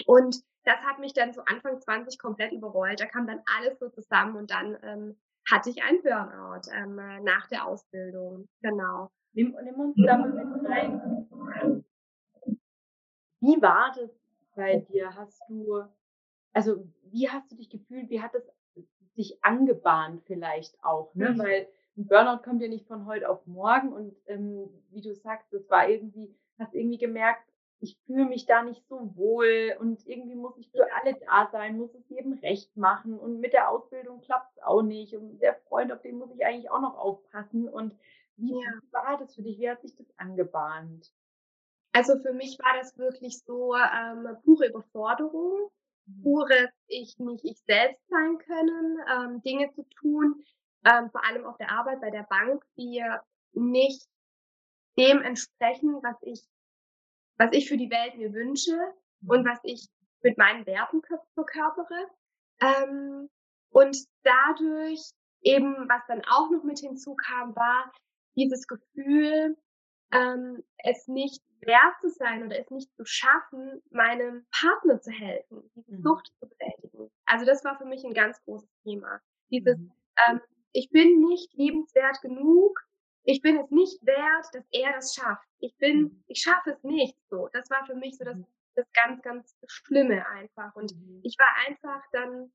Und 0.05 0.43
das 0.65 0.77
hat 0.77 0.99
mich 0.99 1.13
dann 1.13 1.33
so 1.33 1.41
Anfang 1.41 1.79
20 1.79 2.19
komplett 2.19 2.51
überrollt. 2.51 2.99
Da 2.99 3.05
kam 3.05 3.27
dann 3.27 3.41
alles 3.57 3.79
so 3.79 3.89
zusammen 3.89 4.35
und 4.35 4.51
dann 4.51 4.77
ähm, 4.83 5.17
hatte 5.49 5.69
ich 5.69 5.83
einen 5.83 6.01
Burnout 6.01 6.69
ähm, 6.71 6.95
nach 7.23 7.47
der 7.47 7.65
Ausbildung. 7.65 8.47
Genau. 8.61 9.11
Nimm, 9.33 9.55
nimm 9.63 9.75
uns 9.75 9.95
da 10.05 10.17
mal 10.17 10.29
mit 10.29 10.69
rein. 10.69 11.83
Wie 13.39 13.61
war 13.61 13.93
das 13.95 14.09
bei 14.55 14.77
dir? 14.77 15.13
Hast 15.15 15.41
du, 15.49 15.83
also 16.53 16.87
wie 17.11 17.29
hast 17.29 17.51
du 17.51 17.55
dich 17.55 17.69
gefühlt? 17.69 18.09
Wie 18.09 18.21
hat 18.21 18.33
das 18.33 18.47
sich 19.15 19.43
angebahnt 19.43 20.23
vielleicht 20.25 20.83
auch? 20.83 21.13
Ne? 21.15 21.31
Mhm. 21.31 21.39
Weil 21.39 21.67
ein 21.97 22.07
Burnout 22.07 22.43
kommt 22.43 22.61
ja 22.61 22.67
nicht 22.67 22.87
von 22.87 23.05
heute 23.05 23.29
auf 23.29 23.45
morgen 23.45 23.93
und 23.93 24.15
ähm, 24.27 24.69
wie 24.89 25.01
du 25.01 25.13
sagst, 25.13 25.51
das 25.53 25.69
war 25.69 25.87
irgendwie, 25.87 26.35
hast 26.57 26.73
irgendwie 26.73 26.97
gemerkt, 26.97 27.43
ich 27.79 27.97
fühle 28.05 28.25
mich 28.25 28.45
da 28.45 28.63
nicht 28.63 28.87
so 28.87 29.15
wohl 29.15 29.75
und 29.79 30.07
irgendwie 30.07 30.35
muss 30.35 30.57
ich 30.57 30.71
für 30.71 30.87
alle 30.95 31.15
da 31.15 31.49
sein, 31.51 31.77
muss 31.77 31.93
es 31.93 32.07
jedem 32.07 32.33
recht 32.33 32.75
machen 32.77 33.19
und 33.19 33.41
mit 33.41 33.53
der 33.53 33.69
Ausbildung 33.69 34.21
klappt 34.21 34.55
es 34.55 34.63
auch 34.63 34.81
nicht 34.81 35.15
und 35.15 35.39
der 35.39 35.55
Freund, 35.67 35.91
auf 35.91 36.01
den 36.01 36.17
muss 36.17 36.31
ich 36.33 36.45
eigentlich 36.45 36.71
auch 36.71 36.81
noch 36.81 36.97
aufpassen 36.97 37.67
und 37.67 37.93
wie 38.37 38.53
ja. 38.53 38.71
war 38.91 39.17
das 39.19 39.35
für 39.35 39.43
dich? 39.43 39.59
Wie 39.59 39.69
hat 39.69 39.81
sich 39.81 39.95
das 39.95 40.07
angebahnt? 40.17 41.11
Also 41.91 42.17
für 42.19 42.33
mich 42.33 42.57
war 42.59 42.73
das 42.79 42.97
wirklich 42.97 43.43
so 43.43 43.75
ähm, 43.75 44.37
pure 44.43 44.67
Überforderung. 44.69 45.69
Pures 46.21 46.69
ich 46.87 47.17
nicht 47.17 47.45
ich 47.45 47.57
selbst 47.65 48.01
sein 48.09 48.37
können, 48.39 48.97
ähm, 49.09 49.41
Dinge 49.41 49.71
zu 49.73 49.83
tun, 49.99 50.43
ähm, 50.85 51.09
vor 51.11 51.25
allem 51.25 51.45
auf 51.45 51.57
der 51.57 51.71
Arbeit 51.71 52.01
bei 52.01 52.11
der 52.11 52.23
Bank, 52.23 52.63
die 52.77 53.03
nicht 53.53 54.07
dem 54.97 55.21
entsprechen, 55.21 56.01
was 56.03 56.17
ich, 56.21 56.41
was 57.37 57.49
ich 57.51 57.67
für 57.67 57.77
die 57.77 57.89
Welt 57.89 58.15
mir 58.17 58.33
wünsche 58.33 58.77
und 59.27 59.43
mhm. 59.43 59.49
was 59.49 59.59
ich 59.63 59.87
mit 60.21 60.37
meinen 60.37 60.65
Werten 60.65 61.01
verkörpere. 61.33 62.07
Ähm, 62.61 63.29
und 63.69 63.97
dadurch 64.23 65.01
eben, 65.41 65.89
was 65.89 66.01
dann 66.07 66.21
auch 66.25 66.49
noch 66.51 66.63
mit 66.63 66.79
hinzukam, 66.79 67.55
war, 67.55 67.91
dieses 68.35 68.67
Gefühl, 68.67 69.57
ähm, 70.13 70.63
es 70.77 71.07
nicht 71.07 71.43
wert 71.61 71.95
zu 72.01 72.09
sein 72.09 72.45
oder 72.45 72.59
es 72.59 72.69
nicht 72.69 72.93
zu 72.95 73.05
schaffen, 73.05 73.81
meinem 73.89 74.45
Partner 74.51 75.01
zu 75.01 75.11
helfen, 75.11 75.69
diese 75.75 75.97
mhm. 75.97 76.03
Sucht 76.03 76.31
zu 76.39 76.47
bewältigen. 76.47 77.11
Also 77.25 77.45
das 77.45 77.63
war 77.63 77.77
für 77.77 77.85
mich 77.85 78.03
ein 78.03 78.13
ganz 78.13 78.41
großes 78.43 78.69
Thema. 78.83 79.21
Dieses, 79.49 79.77
mhm. 79.77 79.91
ähm, 80.27 80.41
ich 80.73 80.89
bin 80.89 81.21
nicht 81.21 81.53
liebenswert 81.53 82.21
genug, 82.21 82.79
ich 83.23 83.41
bin 83.41 83.57
es 83.57 83.69
nicht 83.71 84.05
wert, 84.05 84.45
dass 84.53 84.65
er 84.71 84.93
das 84.93 85.15
schafft. 85.15 85.47
Ich 85.59 85.75
bin, 85.77 86.01
mhm. 86.01 86.23
ich 86.27 86.41
schaffe 86.41 86.71
es 86.71 86.83
nicht 86.83 87.17
so. 87.29 87.49
Das 87.53 87.69
war 87.69 87.85
für 87.85 87.95
mich 87.95 88.17
so 88.17 88.25
das, 88.25 88.35
mhm. 88.35 88.45
das 88.75 88.85
ganz, 88.93 89.21
ganz 89.21 89.55
Schlimme 89.67 90.27
einfach. 90.27 90.75
Und 90.75 90.93
mhm. 90.95 91.21
ich 91.23 91.37
war 91.39 91.67
einfach 91.67 92.03
dann, 92.11 92.51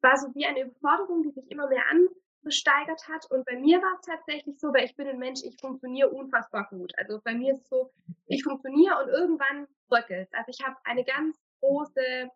war 0.00 0.16
so 0.16 0.34
wie 0.34 0.46
eine 0.46 0.62
Überforderung, 0.62 1.22
die 1.22 1.30
sich 1.30 1.50
immer 1.50 1.68
mehr 1.68 1.84
an, 1.90 2.08
gesteigert 2.42 3.08
hat. 3.08 3.30
Und 3.30 3.44
bei 3.46 3.56
mir 3.56 3.80
war 3.80 3.94
es 3.94 4.06
tatsächlich 4.06 4.58
so, 4.58 4.68
weil 4.68 4.84
ich 4.84 4.96
bin 4.96 5.08
ein 5.08 5.18
Mensch, 5.18 5.40
ich 5.44 5.56
funktioniere 5.60 6.10
unfassbar 6.10 6.68
gut. 6.68 6.92
Also 6.98 7.20
bei 7.22 7.34
mir 7.34 7.54
ist 7.54 7.62
es 7.62 7.68
so, 7.68 7.90
ich 8.26 8.42
funktioniere 8.42 9.02
und 9.02 9.08
irgendwann 9.08 9.66
bröckelt 9.88 10.28
Also 10.32 10.50
ich 10.50 10.64
habe 10.64 10.76
eine 10.84 11.04
ganz 11.04 11.36
große, 11.60 12.30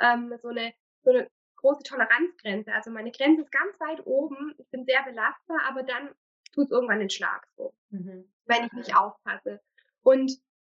ähm, 0.00 0.34
so 0.40 0.48
eine, 0.48 0.72
so 1.02 1.10
eine 1.10 1.30
große 1.56 1.82
Toleranzgrenze. 1.82 2.72
Also 2.72 2.90
meine 2.90 3.12
Grenze 3.12 3.42
ist 3.42 3.52
ganz 3.52 3.78
weit 3.80 4.06
oben. 4.06 4.54
Ich 4.58 4.68
bin 4.70 4.84
sehr 4.84 5.02
belastbar, 5.02 5.60
aber 5.68 5.82
dann 5.82 6.08
tut 6.52 6.66
es 6.66 6.70
irgendwann 6.70 7.00
den 7.00 7.10
Schlag 7.10 7.46
so, 7.56 7.74
mhm. 7.90 8.32
wenn 8.46 8.64
ich 8.64 8.72
nicht 8.72 8.96
aufpasse. 8.96 9.60
Und 10.02 10.32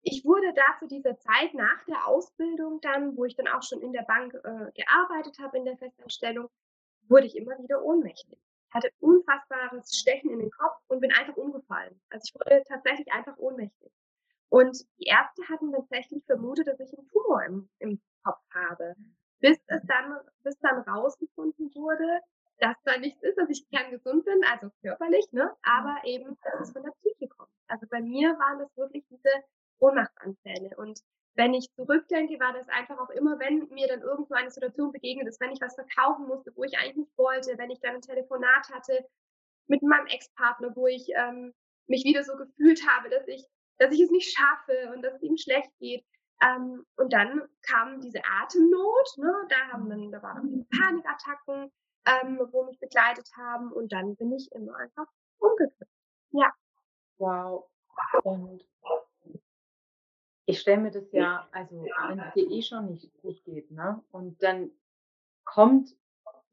ich 0.04 0.26
wurde 0.26 0.52
da 0.56 0.64
zu 0.80 0.88
dieser 0.88 1.18
Zeit 1.20 1.54
nach 1.54 1.84
der 1.86 2.08
Ausbildung 2.08 2.82
dann, 2.82 3.16
wo 3.16 3.26
ich 3.26 3.36
dann 3.36 3.48
auch 3.48 3.62
schon 3.62 3.82
in 3.82 3.94
der 3.94 4.02
Bank 4.02 4.34
äh, 4.34 4.72
gearbeitet 4.74 5.38
habe, 5.40 5.58
in 5.58 5.66
der 5.66 5.78
Festanstellung, 5.78 6.50
wurde 7.08 7.28
ich 7.28 7.36
immer 7.36 7.58
wieder 7.60 7.84
ohnmächtig 7.84 8.40
hatte 8.72 8.92
unfassbares 9.00 9.96
Stechen 9.96 10.32
in 10.32 10.40
den 10.40 10.52
Kopf 10.52 10.78
und 10.88 11.02
bin 11.02 11.12
einfach 11.12 11.36
umgefallen. 11.36 12.00
Also 12.10 12.24
ich 12.26 12.36
wurde 12.36 12.64
tatsächlich 12.68 13.12
einfach 13.12 13.38
ohnmächtig. 13.38 13.92
Und 14.50 14.78
die 15.00 15.08
Ärzte 15.08 15.44
hatten 15.50 15.72
tatsächlich 15.72 16.26
vermutet, 16.26 16.68
dass 16.68 16.80
ich 16.80 16.98
einen 16.98 17.08
Tumor 17.08 17.44
im, 17.46 17.70
im 17.80 18.02
Kopf 18.24 18.42
habe. 18.54 18.96
Bis 19.40 19.58
es 19.68 19.82
dann, 19.88 20.20
bis 20.44 20.58
dann 20.60 20.82
rausgefunden 20.82 21.74
wurde, 21.74 22.22
dass 22.60 22.76
da 22.84 22.98
nichts 22.98 23.24
ist, 23.24 23.38
dass 23.38 23.50
ich 23.50 23.68
kerngesund 23.70 24.24
bin, 24.24 24.42
also 24.52 24.70
körperlich, 24.82 25.26
ne, 25.32 25.52
aber 25.64 26.02
eben, 26.04 26.38
dass 26.44 26.68
es 26.68 26.74
von 26.74 26.84
der 26.84 26.92
Psyche 26.92 27.28
kommt. 27.28 27.50
Also 27.68 27.88
bei 27.90 28.02
mir 28.02 28.30
waren 28.38 28.60
das 28.60 28.76
wirklich 28.78 29.04
diese 29.10 29.32
Ohnmachtsanfälle 29.80 30.76
und 30.78 31.00
wenn 31.36 31.54
ich 31.54 31.72
zurückdenke, 31.76 32.40
war 32.40 32.54
das 32.54 32.68
einfach 32.70 33.00
auch 33.00 33.10
immer, 33.10 33.40
wenn 33.40 33.68
mir 33.70 33.88
dann 33.88 34.02
irgendwo 34.02 34.34
eine 34.34 34.52
Situation 34.52 34.92
begegnet 34.92 35.28
ist, 35.28 35.40
wenn 35.40 35.52
ich 35.52 35.62
was 35.62 35.76
verkaufen 35.76 36.28
musste, 36.28 36.52
wo 36.56 36.64
ich 36.64 36.78
eigentlich 36.78 36.98
nicht 36.98 37.18
wollte, 37.18 37.58
wenn 37.58 37.72
ich 37.72 37.80
dann 37.80 37.96
ein 37.96 38.02
Telefonat 38.02 38.70
hatte 38.72 39.06
mit 39.68 39.82
meinem 39.82 40.08
Ex-Partner, 40.08 40.76
wo 40.76 40.88
ich 40.88 41.08
ähm, 41.16 41.54
mich 41.88 42.04
wieder 42.04 42.24
so 42.24 42.36
gefühlt 42.36 42.82
habe, 42.88 43.10
dass 43.10 43.28
ich, 43.28 43.46
dass 43.78 43.94
ich 43.94 44.02
es 44.02 44.12
nicht 44.12 44.36
schaffe 44.38 44.94
und 44.94 45.02
dass 45.02 45.16
es 45.16 45.22
ihm 45.24 45.38
schlecht 45.38 45.72
geht. 45.80 46.04
Ähm, 46.42 46.86
und 46.98 47.14
dann 47.14 47.48
kam 47.62 48.02
diese 48.02 48.20
Atemnot, 48.42 49.18
ne? 49.18 49.34
da 49.50 49.72
haben 49.72 49.90
dann, 49.90 50.12
da 50.12 50.22
waren 50.24 50.68
dann 50.70 50.80
Panikattacken, 50.80 51.72
ähm, 52.06 52.48
wo 52.52 52.66
mich 52.66 52.80
begleitet 52.80 53.30
haben 53.38 53.72
und 53.72 53.92
dann 53.94 54.16
bin 54.16 54.34
ich 54.34 54.52
immer 54.52 54.76
einfach 54.76 55.06
umgekippt. 55.38 55.92
Ja. 56.32 56.52
Wow. 57.20 57.70
Und 58.24 58.66
ich 60.52 60.60
stelle 60.60 60.82
mir 60.82 60.92
das 60.92 61.12
ja, 61.12 61.48
also 61.52 61.84
wenn 62.08 62.20
es 62.20 62.34
dir 62.34 62.50
eh 62.50 62.62
schon 62.62 62.92
nicht 62.92 63.12
gut 63.22 63.44
geht, 63.44 63.72
ne? 63.72 64.02
Und 64.12 64.42
dann 64.44 64.72
kommt 65.44 65.96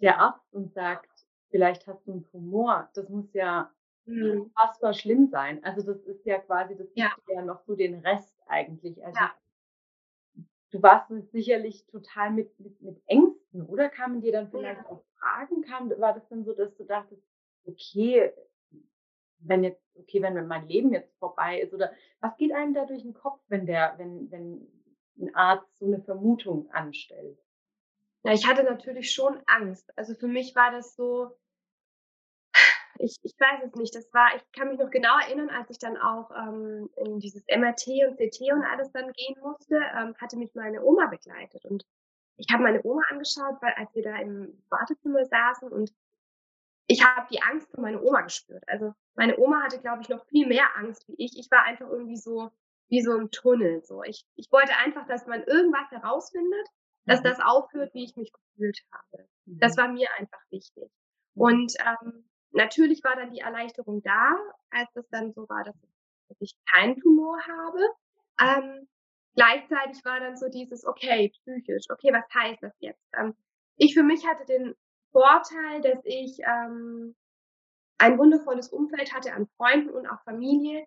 der 0.01 0.21
Arzt 0.21 0.53
und 0.53 0.73
sagt, 0.73 1.11
vielleicht 1.51 1.87
hast 1.87 2.07
du 2.07 2.13
einen 2.13 2.25
Tumor. 2.25 2.89
Das 2.95 3.09
muss 3.09 3.33
ja 3.33 3.71
mhm. 4.07 4.43
unfassbar 4.43 4.95
schlimm 4.95 5.29
sein. 5.29 5.63
Also 5.65 5.83
das 5.83 6.01
ist 6.05 6.25
ja 6.25 6.39
quasi, 6.39 6.77
das 6.77 6.89
ja. 6.95 7.11
gibt 7.15 7.29
ja 7.29 7.43
noch 7.43 7.61
so 7.67 7.75
den 7.75 7.97
Rest 8.01 8.35
eigentlich. 8.47 9.05
Also 9.05 9.19
ja. 9.19 9.35
du 10.71 10.83
warst 10.83 11.11
sicherlich 11.33 11.87
total 11.87 12.31
mit, 12.31 12.59
mit, 12.61 12.81
mit 12.81 13.03
Ängsten, 13.07 13.63
oder? 13.63 13.89
Kamen 13.89 14.21
dir 14.21 14.33
dann 14.33 14.51
vielleicht 14.51 14.83
ja. 14.83 14.91
auch 14.91 15.03
Fragen? 15.19 15.63
Kam, 15.63 15.91
war 15.99 16.15
das 16.15 16.29
dann 16.29 16.45
so, 16.45 16.55
dass 16.55 16.75
du 16.77 16.85
dachtest, 16.85 17.23
okay, 17.67 18.33
wenn 19.41 19.65
jetzt, 19.65 19.83
okay, 19.97 20.23
wenn 20.23 20.47
mein 20.47 20.67
Leben 20.67 20.93
jetzt 20.93 21.17
vorbei 21.19 21.61
ist 21.61 21.75
oder 21.75 21.93
was 22.21 22.37
geht 22.37 22.53
einem 22.53 22.75
da 22.75 22.85
durch 22.85 23.03
den 23.03 23.15
Kopf, 23.15 23.41
wenn 23.49 23.67
der, 23.67 23.95
wenn, 23.99 24.31
wenn 24.31 24.69
ein 25.21 25.35
Arzt 25.35 25.67
so 25.79 25.87
eine 25.87 26.01
Vermutung 26.01 26.71
anstellt? 26.71 27.39
Ja, 28.25 28.33
ich 28.33 28.47
hatte 28.47 28.65
natürlich 28.65 29.13
schon 29.13 29.41
Angst. 29.47 29.97
Also 29.97 30.15
für 30.15 30.27
mich 30.27 30.55
war 30.57 30.73
das 30.73 30.97
so, 30.97 31.39
ich, 32.99 33.17
ich 33.23 33.35
weiß 33.39 33.65
es 33.65 33.75
nicht, 33.75 33.95
das 33.95 34.13
war, 34.13 34.35
ich 34.37 34.43
kann 34.53 34.69
mich 34.69 34.79
noch 34.79 34.91
genau 34.91 35.19
erinnern, 35.19 35.51
als 35.51 35.71
ich 35.71 35.79
dann 35.79 35.97
auch 35.97 36.31
ähm, 36.31 36.91
in 36.97 37.21
dieses 37.21 37.45
MRT 37.47 37.87
und 38.09 38.17
CT 38.17 38.53
und 38.53 38.65
alles 38.65 38.91
dann 38.93 39.13
gehen 39.13 39.37
musste, 39.41 39.77
ähm, 39.97 40.15
hatte 40.21 40.37
mich 40.37 40.55
meine 40.55 40.83
Oma 40.83 41.07
begleitet 41.07 41.65
und 41.65 41.85
ich 42.37 42.47
habe 42.53 42.63
meine 42.63 42.83
Oma 42.85 43.03
angeschaut, 43.11 43.57
weil 43.61 43.73
als 43.77 43.93
wir 43.95 44.03
da 44.03 44.17
im 44.17 44.63
Wartezimmer 44.69 45.25
saßen 45.25 45.71
und 45.71 45.93
ich 46.89 47.05
habe 47.05 47.29
die 47.31 47.43
Angst 47.43 47.71
für 47.71 47.81
meine 47.81 48.03
Oma 48.03 48.23
gespürt. 48.23 48.65
Also 48.67 48.95
meine 49.15 49.39
Oma 49.39 49.63
hatte, 49.63 49.79
glaube 49.79 50.03
ich, 50.03 50.09
noch 50.09 50.25
viel 50.27 50.49
mehr 50.49 50.77
Angst 50.77 51.07
wie 51.07 51.17
ich. 51.19 51.39
Ich 51.39 51.51
war 51.51 51.65
einfach 51.65 51.89
irgendwie 51.89 52.17
so, 52.17 52.51
wie 52.89 53.03
so 53.03 53.17
ein 53.17 53.31
Tunnel. 53.31 53.83
So. 53.85 54.03
Ich, 54.03 54.25
ich 54.37 54.51
wollte 54.51 54.75
einfach, 54.77 55.07
dass 55.07 55.27
man 55.27 55.43
irgendwas 55.45 55.91
herausfindet, 55.91 56.67
dass 57.05 57.21
mhm. 57.21 57.25
das 57.25 57.41
aufhört, 57.41 57.93
wie 57.93 58.05
ich 58.05 58.17
mich 58.17 58.33
gefühlt 58.33 58.81
habe. 58.91 59.29
Das 59.45 59.77
mhm. 59.77 59.81
war 59.81 59.89
mir 59.89 60.09
einfach 60.19 60.41
wichtig. 60.51 60.91
Und 61.35 61.75
ähm, 61.79 62.25
natürlich 62.53 63.05
war 63.05 63.17
dann 63.17 63.33
die 63.33 63.41
Erleichterung 63.41 64.03
da, 64.03 64.35
als 64.71 64.89
es 64.97 65.09
dann 65.11 65.33
so 65.35 65.47
war, 65.49 65.65
dass, 65.65 65.77
dass 66.29 66.41
ich 66.41 66.55
keinen 66.73 66.99
Tumor 66.99 67.39
habe. 67.47 67.81
Ähm, 68.41 68.89
gleichzeitig 69.37 70.03
war 70.07 70.21
dann 70.21 70.39
so 70.39 70.49
dieses, 70.49 70.87
okay, 70.87 71.29
psychisch, 71.29 71.85
okay, 71.91 72.15
was 72.15 72.25
heißt 72.35 72.63
das 72.63 72.75
jetzt? 72.81 73.05
Ähm, 73.15 73.37
ich 73.77 73.93
für 73.93 74.03
mich 74.03 74.27
hatte 74.27 74.47
den 74.47 74.75
Vorteil, 75.13 75.81
dass 75.83 76.05
ich 76.05 76.39
ähm, 76.41 77.15
ein 77.99 78.19
wundervolles 78.19 78.69
Umfeld 78.69 79.13
hatte 79.15 79.33
an 79.33 79.49
Freunden 79.57 79.91
und 79.91 80.07
auch 80.07 80.23
Familie, 80.23 80.87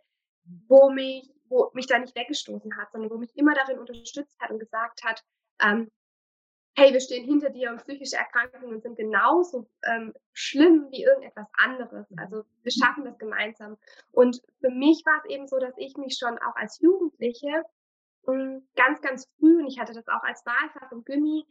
wo 0.67 0.89
mich, 0.89 1.29
wo 1.45 1.69
mich 1.73 1.87
da 1.87 1.99
nicht 1.99 2.15
weggestoßen 2.15 2.77
hat, 2.77 2.91
sondern 2.91 3.11
wo 3.11 3.17
mich 3.17 3.35
immer 3.35 3.53
darin 3.53 3.79
unterstützt 3.79 4.39
hat 4.39 4.51
und 4.51 4.59
gesagt 4.59 5.03
hat, 5.03 5.23
ähm, 5.61 5.91
hey, 6.77 6.93
wir 6.93 7.01
stehen 7.01 7.25
hinter 7.25 7.49
dir 7.49 7.69
und 7.69 7.83
psychische 7.83 8.15
Erkrankungen 8.15 8.81
sind 8.81 8.95
genauso 8.95 9.67
ähm, 9.83 10.13
schlimm 10.31 10.87
wie 10.91 11.03
irgendetwas 11.03 11.47
anderes. 11.53 12.07
Also 12.17 12.45
wir 12.63 12.71
schaffen 12.71 13.03
das 13.03 13.17
gemeinsam. 13.17 13.77
Und 14.11 14.41
für 14.61 14.69
mich 14.69 15.03
war 15.05 15.21
es 15.23 15.29
eben 15.29 15.47
so, 15.47 15.59
dass 15.59 15.73
ich 15.77 15.97
mich 15.97 16.17
schon 16.17 16.37
auch 16.39 16.55
als 16.55 16.79
Jugendliche 16.79 17.63
mh, 18.25 18.33
hm, 18.33 18.67
ganz, 18.75 19.01
ganz 19.01 19.29
früh, 19.37 19.59
und 19.59 19.67
ich 19.67 19.79
hatte 19.79 19.93
das 19.93 20.07
auch 20.07 20.23
als 20.23 20.45
Wahlfach 20.45 20.91
im 20.91 21.03
Gimmi, 21.03 21.45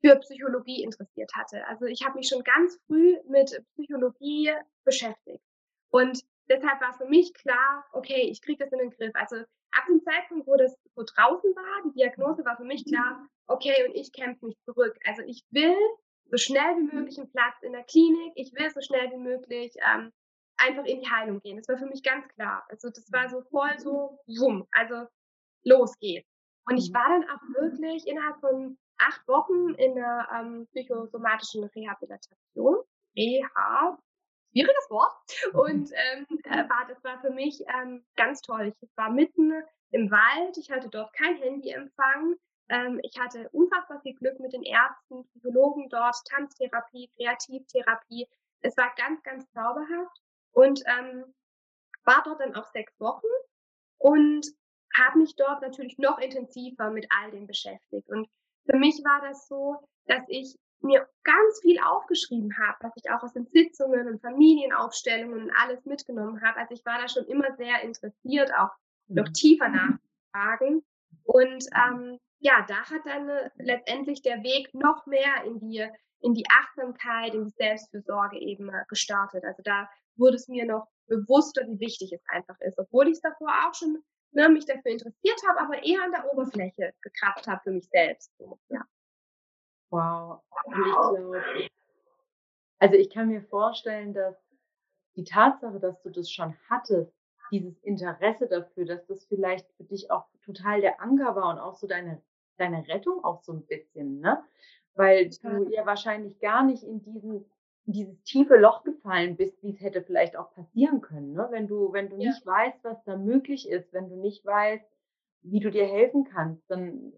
für 0.00 0.16
Psychologie 0.16 0.82
interessiert 0.82 1.30
hatte. 1.34 1.66
Also 1.66 1.86
ich 1.86 2.04
habe 2.04 2.18
mich 2.18 2.28
schon 2.28 2.42
ganz 2.44 2.78
früh 2.86 3.16
mit 3.28 3.62
Psychologie 3.74 4.52
beschäftigt. 4.84 5.42
Und 5.90 6.24
deshalb 6.48 6.80
war 6.80 6.94
für 6.94 7.06
mich 7.06 7.32
klar, 7.34 7.84
okay, 7.92 8.28
ich 8.30 8.42
kriege 8.42 8.64
das 8.64 8.72
in 8.72 8.78
den 8.78 8.90
Griff. 8.90 9.12
Also 9.14 9.36
ab 9.36 9.84
dem 9.88 10.02
Zeitpunkt, 10.02 10.46
wo 10.46 10.56
das 10.56 10.74
so 10.94 11.04
draußen 11.04 11.54
war, 11.54 11.82
die 11.84 11.98
Diagnose 11.98 12.44
war 12.44 12.56
für 12.56 12.64
mich 12.64 12.84
klar, 12.84 13.26
okay, 13.46 13.86
und 13.86 13.94
ich 13.94 14.12
kämpfe 14.12 14.46
mich 14.46 14.56
zurück. 14.64 14.96
Also 15.06 15.22
ich 15.22 15.44
will 15.50 15.76
so 16.30 16.36
schnell 16.36 16.76
wie 16.76 16.94
möglich 16.94 17.18
einen 17.18 17.30
Platz 17.30 17.54
in 17.62 17.72
der 17.72 17.84
Klinik, 17.84 18.32
ich 18.36 18.52
will 18.54 18.70
so 18.70 18.80
schnell 18.80 19.10
wie 19.10 19.18
möglich 19.18 19.74
ähm, 19.88 20.12
einfach 20.56 20.84
in 20.84 21.00
die 21.00 21.10
Heilung 21.10 21.40
gehen. 21.40 21.56
Das 21.56 21.68
war 21.68 21.78
für 21.78 21.86
mich 21.86 22.02
ganz 22.02 22.26
klar. 22.28 22.64
Also 22.68 22.88
das 22.90 23.10
war 23.12 23.28
so 23.28 23.42
voll 23.42 23.78
so, 23.78 24.18
wumm, 24.26 24.66
also 24.72 25.06
los 25.64 25.98
geht's. 25.98 26.28
Und 26.66 26.78
ich 26.78 26.90
mhm. 26.90 26.94
war 26.94 27.08
dann 27.08 27.24
auch 27.30 27.60
wirklich 27.60 28.06
innerhalb 28.06 28.40
von 28.40 28.78
acht 28.98 29.26
Wochen 29.28 29.74
in 29.74 29.94
der 29.94 30.28
ähm, 30.34 30.66
psychosomatischen 30.72 31.64
Rehabilitation. 31.64 32.76
Reha, 33.16 33.98
schwieriges 34.50 34.90
Wort. 34.90 35.12
Und 35.52 35.90
ähm, 35.92 36.26
äh, 36.44 36.68
war, 36.68 36.86
das 36.88 37.02
war 37.04 37.20
für 37.20 37.30
mich 37.30 37.62
ähm, 37.68 38.04
ganz 38.16 38.40
toll. 38.40 38.72
Ich 38.80 38.88
war 38.96 39.10
mitten 39.10 39.52
im 39.90 40.10
Wald, 40.10 40.56
ich 40.58 40.70
hatte 40.70 40.88
dort 40.88 41.12
kein 41.14 41.36
Handyempfang. 41.36 42.36
Ähm, 42.68 43.00
ich 43.02 43.18
hatte 43.18 43.48
unfassbar 43.50 44.00
viel 44.00 44.14
Glück 44.14 44.40
mit 44.40 44.52
den 44.52 44.62
Ärzten, 44.62 45.24
Psychologen 45.26 45.88
dort, 45.90 46.16
Tanztherapie, 46.26 47.10
Kreativtherapie. 47.16 48.26
Es 48.60 48.76
war 48.76 48.92
ganz, 48.96 49.22
ganz 49.22 49.50
zauberhaft 49.52 50.16
und 50.52 50.82
ähm, 50.86 51.34
war 52.04 52.22
dort 52.24 52.40
dann 52.40 52.54
auch 52.54 52.66
sechs 52.72 52.98
Wochen 52.98 53.26
und 53.98 54.46
habe 54.96 55.18
mich 55.18 55.34
dort 55.36 55.60
natürlich 55.60 55.98
noch 55.98 56.18
intensiver 56.18 56.90
mit 56.90 57.06
all 57.10 57.30
dem 57.30 57.46
beschäftigt. 57.46 58.08
Und 58.08 58.28
für 58.66 58.76
mich 58.76 58.96
war 59.04 59.20
das 59.26 59.46
so, 59.48 59.76
dass 60.06 60.22
ich 60.28 60.56
mir 60.80 61.08
ganz 61.22 61.60
viel 61.62 61.80
aufgeschrieben 61.80 62.52
habe, 62.58 62.76
was 62.80 62.92
ich 62.96 63.10
auch 63.10 63.22
aus 63.22 63.32
den 63.32 63.46
Sitzungen 63.46 64.06
und 64.06 64.20
Familienaufstellungen 64.20 65.44
und 65.44 65.50
alles 65.50 65.84
mitgenommen 65.86 66.42
habe. 66.42 66.60
Also 66.60 66.74
ich 66.74 66.84
war 66.84 67.00
da 67.00 67.08
schon 67.08 67.24
immer 67.24 67.56
sehr 67.56 67.82
interessiert, 67.82 68.52
auch 68.54 68.70
noch 69.08 69.28
mhm. 69.28 69.32
tiefer 69.32 69.68
nachzufragen. 69.68 70.84
Und 71.24 71.64
ähm, 71.74 72.18
ja, 72.38 72.64
da 72.68 72.84
hat 72.84 73.00
dann 73.06 73.28
äh, 73.28 73.50
letztendlich 73.56 74.20
der 74.22 74.42
Weg 74.42 74.74
noch 74.74 75.06
mehr 75.06 75.44
in 75.46 75.58
die, 75.58 75.88
in 76.20 76.34
die 76.34 76.44
Achtsamkeit, 76.50 77.34
in 77.34 77.46
die 77.46 77.54
Selbstfürsorge 77.56 78.38
eben 78.38 78.68
äh, 78.68 78.84
gestartet. 78.88 79.44
Also 79.44 79.62
da 79.62 79.88
wurde 80.16 80.36
es 80.36 80.48
mir 80.48 80.66
noch 80.66 80.86
bewusster, 81.06 81.62
wie 81.66 81.80
wichtig 81.80 82.12
es 82.12 82.22
einfach 82.28 82.60
ist, 82.60 82.78
obwohl 82.78 83.08
ich 83.08 83.14
es 83.14 83.20
davor 83.20 83.48
auch 83.66 83.74
schon 83.74 84.02
ne, 84.34 84.48
mich 84.48 84.66
dafür 84.66 84.90
interessiert 84.90 85.40
habe, 85.48 85.60
aber 85.60 85.82
eher 85.82 86.02
an 86.02 86.12
der 86.12 86.32
Oberfläche 86.32 86.94
gekratzt 87.00 87.46
habe 87.46 87.60
für 87.62 87.70
mich 87.70 87.88
selbst. 87.88 88.36
So, 88.38 88.58
ja. 88.68 88.84
Wow. 89.90 90.42
Und 90.64 90.74
ich 90.74 90.92
glaube, 90.92 91.42
also 92.78 92.94
ich 92.96 93.10
kann 93.10 93.28
mir 93.28 93.42
vorstellen, 93.42 94.12
dass 94.12 94.36
die 95.16 95.24
Tatsache, 95.24 95.78
dass 95.78 96.02
du 96.02 96.10
das 96.10 96.30
schon 96.30 96.56
hattest, 96.68 97.12
dieses 97.50 97.78
Interesse 97.82 98.48
dafür, 98.48 98.84
dass 98.84 99.06
das 99.06 99.24
vielleicht 99.26 99.70
für 99.76 99.84
dich 99.84 100.10
auch 100.10 100.26
total 100.44 100.80
der 100.80 101.00
Anker 101.00 101.36
war 101.36 101.50
und 101.50 101.58
auch 101.58 101.76
so 101.76 101.86
deine, 101.86 102.20
deine 102.56 102.86
Rettung 102.88 103.22
auch 103.24 103.42
so 103.42 103.52
ein 103.52 103.64
bisschen, 103.66 104.20
ne? 104.20 104.42
Weil 104.94 105.30
du 105.30 105.68
ja 105.70 105.86
wahrscheinlich 105.86 106.38
gar 106.38 106.64
nicht 106.64 106.82
in 106.82 107.02
diesen 107.02 107.44
dieses 107.86 108.22
tiefe 108.22 108.56
Loch 108.56 108.82
gefallen 108.84 109.36
bist, 109.36 109.62
wie 109.62 109.70
es 109.70 109.80
hätte 109.80 110.02
vielleicht 110.02 110.36
auch 110.36 110.52
passieren 110.54 111.00
können. 111.00 111.32
Ne? 111.32 111.48
Wenn 111.50 111.66
du, 111.66 111.92
wenn 111.92 112.08
du 112.08 112.16
ja. 112.16 112.30
nicht 112.30 112.44
weißt, 112.46 112.82
was 112.82 113.02
da 113.04 113.16
möglich 113.16 113.68
ist, 113.68 113.92
wenn 113.92 114.08
du 114.08 114.16
nicht 114.16 114.44
weißt, 114.44 114.84
wie 115.42 115.60
du 115.60 115.70
dir 115.70 115.86
helfen 115.86 116.24
kannst, 116.24 116.62
dann, 116.70 117.12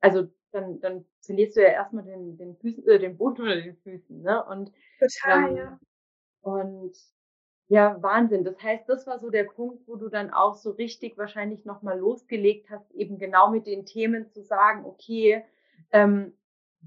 also 0.00 0.28
dann, 0.52 0.80
dann 0.80 1.04
verlierst 1.20 1.56
du 1.56 1.62
ja 1.62 1.68
erstmal 1.68 2.04
den, 2.04 2.38
den 2.38 2.56
Füßen, 2.56 2.86
äh, 2.88 2.98
den 2.98 3.18
Boden 3.18 3.42
unter 3.42 3.56
den 3.56 3.76
Füßen, 3.76 4.22
ne? 4.22 4.42
Und 4.44 4.72
total, 4.98 5.50
ähm, 5.50 5.56
ja. 5.56 5.80
Und 6.40 6.96
ja, 7.68 8.00
Wahnsinn. 8.00 8.44
Das 8.44 8.62
heißt, 8.62 8.88
das 8.88 9.06
war 9.06 9.18
so 9.18 9.28
der 9.28 9.44
Punkt, 9.44 9.86
wo 9.88 9.96
du 9.96 10.08
dann 10.08 10.30
auch 10.30 10.54
so 10.54 10.70
richtig 10.70 11.18
wahrscheinlich 11.18 11.64
nochmal 11.64 11.98
losgelegt 11.98 12.70
hast, 12.70 12.90
eben 12.92 13.18
genau 13.18 13.50
mit 13.50 13.66
den 13.66 13.84
Themen 13.84 14.30
zu 14.30 14.42
sagen, 14.42 14.84
okay, 14.84 15.44
ähm, 15.90 16.32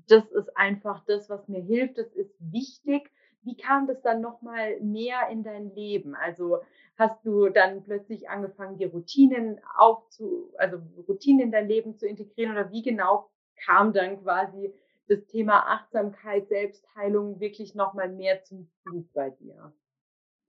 das 0.07 0.25
ist 0.31 0.55
einfach 0.55 1.03
das, 1.05 1.29
was 1.29 1.47
mir 1.47 1.61
hilft, 1.61 1.97
das 1.97 2.13
ist 2.13 2.33
wichtig. 2.39 3.11
Wie 3.41 3.55
kam 3.55 3.87
das 3.87 4.01
dann 4.01 4.21
nochmal 4.21 4.79
mehr 4.81 5.29
in 5.29 5.43
dein 5.43 5.73
Leben? 5.73 6.15
Also 6.15 6.59
hast 6.97 7.25
du 7.25 7.49
dann 7.49 7.83
plötzlich 7.83 8.29
angefangen, 8.29 8.77
die 8.77 8.85
Routinen 8.85 9.61
aufzu, 9.77 10.53
also 10.57 10.77
Routinen 11.07 11.45
in 11.45 11.51
dein 11.51 11.67
Leben 11.67 11.97
zu 11.97 12.05
integrieren 12.05 12.51
oder 12.51 12.71
wie 12.71 12.81
genau 12.81 13.29
kam 13.65 13.93
dann 13.93 14.21
quasi 14.21 14.73
das 15.07 15.25
Thema 15.25 15.65
Achtsamkeit, 15.67 16.47
Selbstheilung 16.49 17.39
wirklich 17.39 17.73
nochmal 17.73 18.09
mehr 18.09 18.43
zum 18.43 18.69
Zug 18.83 19.11
bei 19.13 19.31
dir? 19.31 19.73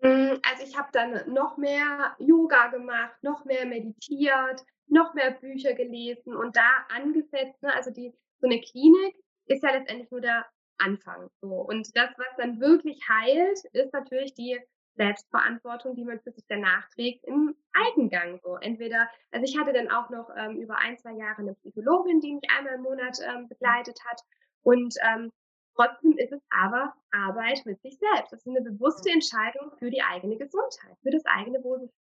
Hm, 0.01 0.41
also 0.51 0.65
ich 0.65 0.77
habe 0.79 0.89
dann 0.93 1.33
noch 1.33 1.57
mehr 1.57 2.15
Yoga 2.19 2.69
gemacht, 2.69 3.17
noch 3.23 3.45
mehr 3.45 3.67
meditiert, 3.67 4.65
noch 4.87 5.15
mehr 5.15 5.31
Bücher 5.31 5.75
gelesen 5.75 6.35
und 6.35 6.57
da 6.57 6.69
angesetzt, 6.95 7.63
ne, 7.63 7.73
also 7.75 7.91
die 7.91 8.13
so 8.41 8.47
eine 8.47 8.61
Klinik 8.61 9.15
ist 9.47 9.63
ja 9.63 9.73
letztendlich 9.73 10.11
nur 10.11 10.21
der 10.21 10.47
Anfang. 10.79 11.31
So. 11.41 11.49
Und 11.49 11.95
das, 11.97 12.11
was 12.17 12.37
dann 12.39 12.61
wirklich 12.61 13.01
heilt, 13.09 13.65
ist 13.73 13.93
natürlich 13.93 14.35
die 14.35 14.59
Selbstverantwortung, 14.97 15.95
die 15.95 16.05
man 16.05 16.21
für 16.21 16.33
sich 16.33 16.45
danach 16.49 16.89
trägt 16.91 17.25
im 17.25 17.55
Eigengang. 17.73 18.41
So. 18.43 18.57
Entweder, 18.57 19.09
also 19.31 19.45
ich 19.45 19.59
hatte 19.59 19.73
dann 19.73 19.91
auch 19.91 20.11
noch 20.11 20.31
ähm, 20.37 20.57
über 20.57 20.77
ein, 20.79 20.99
zwei 20.99 21.13
Jahre 21.13 21.39
eine 21.39 21.55
Psychologin, 21.55 22.21
die 22.21 22.35
mich 22.35 22.51
einmal 22.57 22.75
im 22.75 22.83
Monat 22.83 23.19
ähm, 23.25 23.49
begleitet 23.49 23.99
hat. 24.05 24.21
Und 24.63 24.95
ähm, 25.03 25.33
trotzdem 25.75 26.17
ist 26.19 26.33
es 26.33 26.43
aber 26.51 26.95
Arbeit 27.13 27.65
mit 27.65 27.81
sich 27.83 27.99
selbst. 27.99 28.33
Das 28.33 28.41
ist 28.41 28.49
eine 28.49 28.63
bewusste 28.63 29.11
Entscheidung 29.11 29.71
für 29.79 29.91
die 29.91 30.03
eigene 30.03 30.37
Gesundheit, 30.37 30.97
für 31.03 31.11
das 31.11 31.25
eigene 31.27 31.63
Wohlbefinden. 31.63 32.01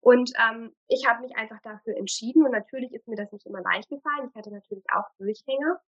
Und 0.00 0.32
ähm, 0.38 0.72
ich 0.88 1.06
habe 1.08 1.22
mich 1.22 1.36
einfach 1.36 1.60
dafür 1.62 1.96
entschieden 1.96 2.44
und 2.44 2.52
natürlich 2.52 2.92
ist 2.92 3.08
mir 3.08 3.16
das 3.16 3.32
nicht 3.32 3.44
immer 3.44 3.60
leicht 3.60 3.88
gefallen. 3.88 4.28
Ich 4.28 4.34
hatte 4.36 4.52
natürlich 4.52 4.84
auch 4.92 5.04
Durchhänger. 5.18 5.80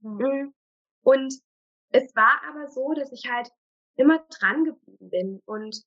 Mhm. 0.00 0.54
Und 1.02 1.34
es 1.92 2.14
war 2.14 2.40
aber 2.48 2.68
so, 2.68 2.92
dass 2.94 3.12
ich 3.12 3.30
halt 3.30 3.50
immer 3.96 4.18
dran 4.30 4.64
geblieben 4.64 5.10
bin 5.10 5.42
und 5.44 5.82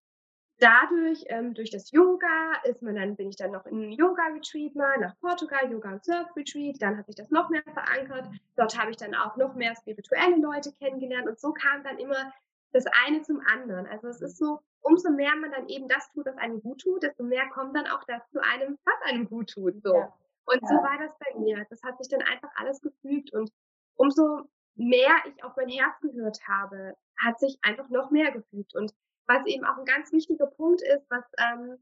dadurch, 0.60 1.24
ähm, 1.28 1.54
durch 1.54 1.72
das 1.72 1.92
Yoga, 1.92 2.54
ist 2.64 2.82
man 2.82 2.96
dann, 2.96 3.16
bin 3.16 3.30
ich 3.30 3.36
dann 3.36 3.52
noch 3.52 3.66
in 3.66 3.92
Yoga-Retreat 3.92 4.76
mal 4.76 4.98
nach 5.00 5.18
Portugal, 5.20 5.72
Yoga- 5.72 5.94
und 5.94 6.06
Surf-Retreat, 6.06 6.82
dann 6.82 6.98
hat 6.98 7.08
sich 7.08 7.16
das 7.16 7.30
noch 7.32 7.50
mehr 7.50 7.64
verankert. 7.64 8.30
Dort 8.56 8.78
habe 8.80 8.92
ich 8.92 8.98
dann 8.98 9.16
auch 9.16 9.36
noch 9.36 9.56
mehr 9.56 9.76
spirituelle 9.76 10.38
Leute 10.38 10.72
kennengelernt 10.74 11.28
und 11.28 11.40
so 11.40 11.54
kam 11.54 11.84
dann 11.84 11.98
immer 11.98 12.32
das 12.72 12.86
eine 13.06 13.22
zum 13.22 13.42
anderen. 13.42 13.88
Also 13.88 14.08
es 14.08 14.22
ist 14.22 14.38
so, 14.38 14.60
umso 14.82 15.10
mehr 15.12 15.36
man 15.36 15.52
dann 15.52 15.68
eben 15.68 15.88
das 15.88 16.12
tut, 16.12 16.26
was 16.26 16.38
einem 16.38 16.62
gut 16.62 16.82
tut, 16.82 17.04
desto 17.04 17.24
mehr 17.24 17.48
kommt 17.50 17.76
dann 17.76 17.88
auch 17.88 18.04
das 18.06 18.22
zu 18.32 18.40
einem, 18.42 18.78
was 18.86 19.12
einem 19.12 19.28
gut 19.28 19.52
tut. 19.52 19.82
So. 19.84 19.96
Ja. 19.96 20.14
Und 20.46 20.62
ja. 20.62 20.68
so 20.68 20.76
war 20.76 20.98
das 21.00 21.14
bei 21.20 21.40
mir. 21.40 21.66
Das 21.70 21.82
hat 21.84 21.98
sich 21.98 22.10
dann 22.10 22.22
einfach 22.22 22.50
alles 22.56 22.82
gefügt 22.82 23.34
und 23.34 23.52
umso 23.96 24.50
mehr 24.76 25.16
ich 25.28 25.44
auf 25.44 25.56
mein 25.56 25.70
Herz 25.70 26.00
gehört 26.02 26.40
habe, 26.48 26.96
hat 27.18 27.40
sich 27.40 27.58
einfach 27.62 27.90
noch 27.90 28.12
mehr 28.12 28.32
gefügt. 28.32 28.76
Und 28.76 28.94
was 29.28 29.46
eben 29.46 29.66
auch 29.66 29.78
ein 29.78 29.86
ganz 29.86 30.12
wichtiger 30.12 30.48
Punkt 30.48 30.82
ist, 30.82 31.10
was, 31.10 31.24
ähm, 31.38 31.78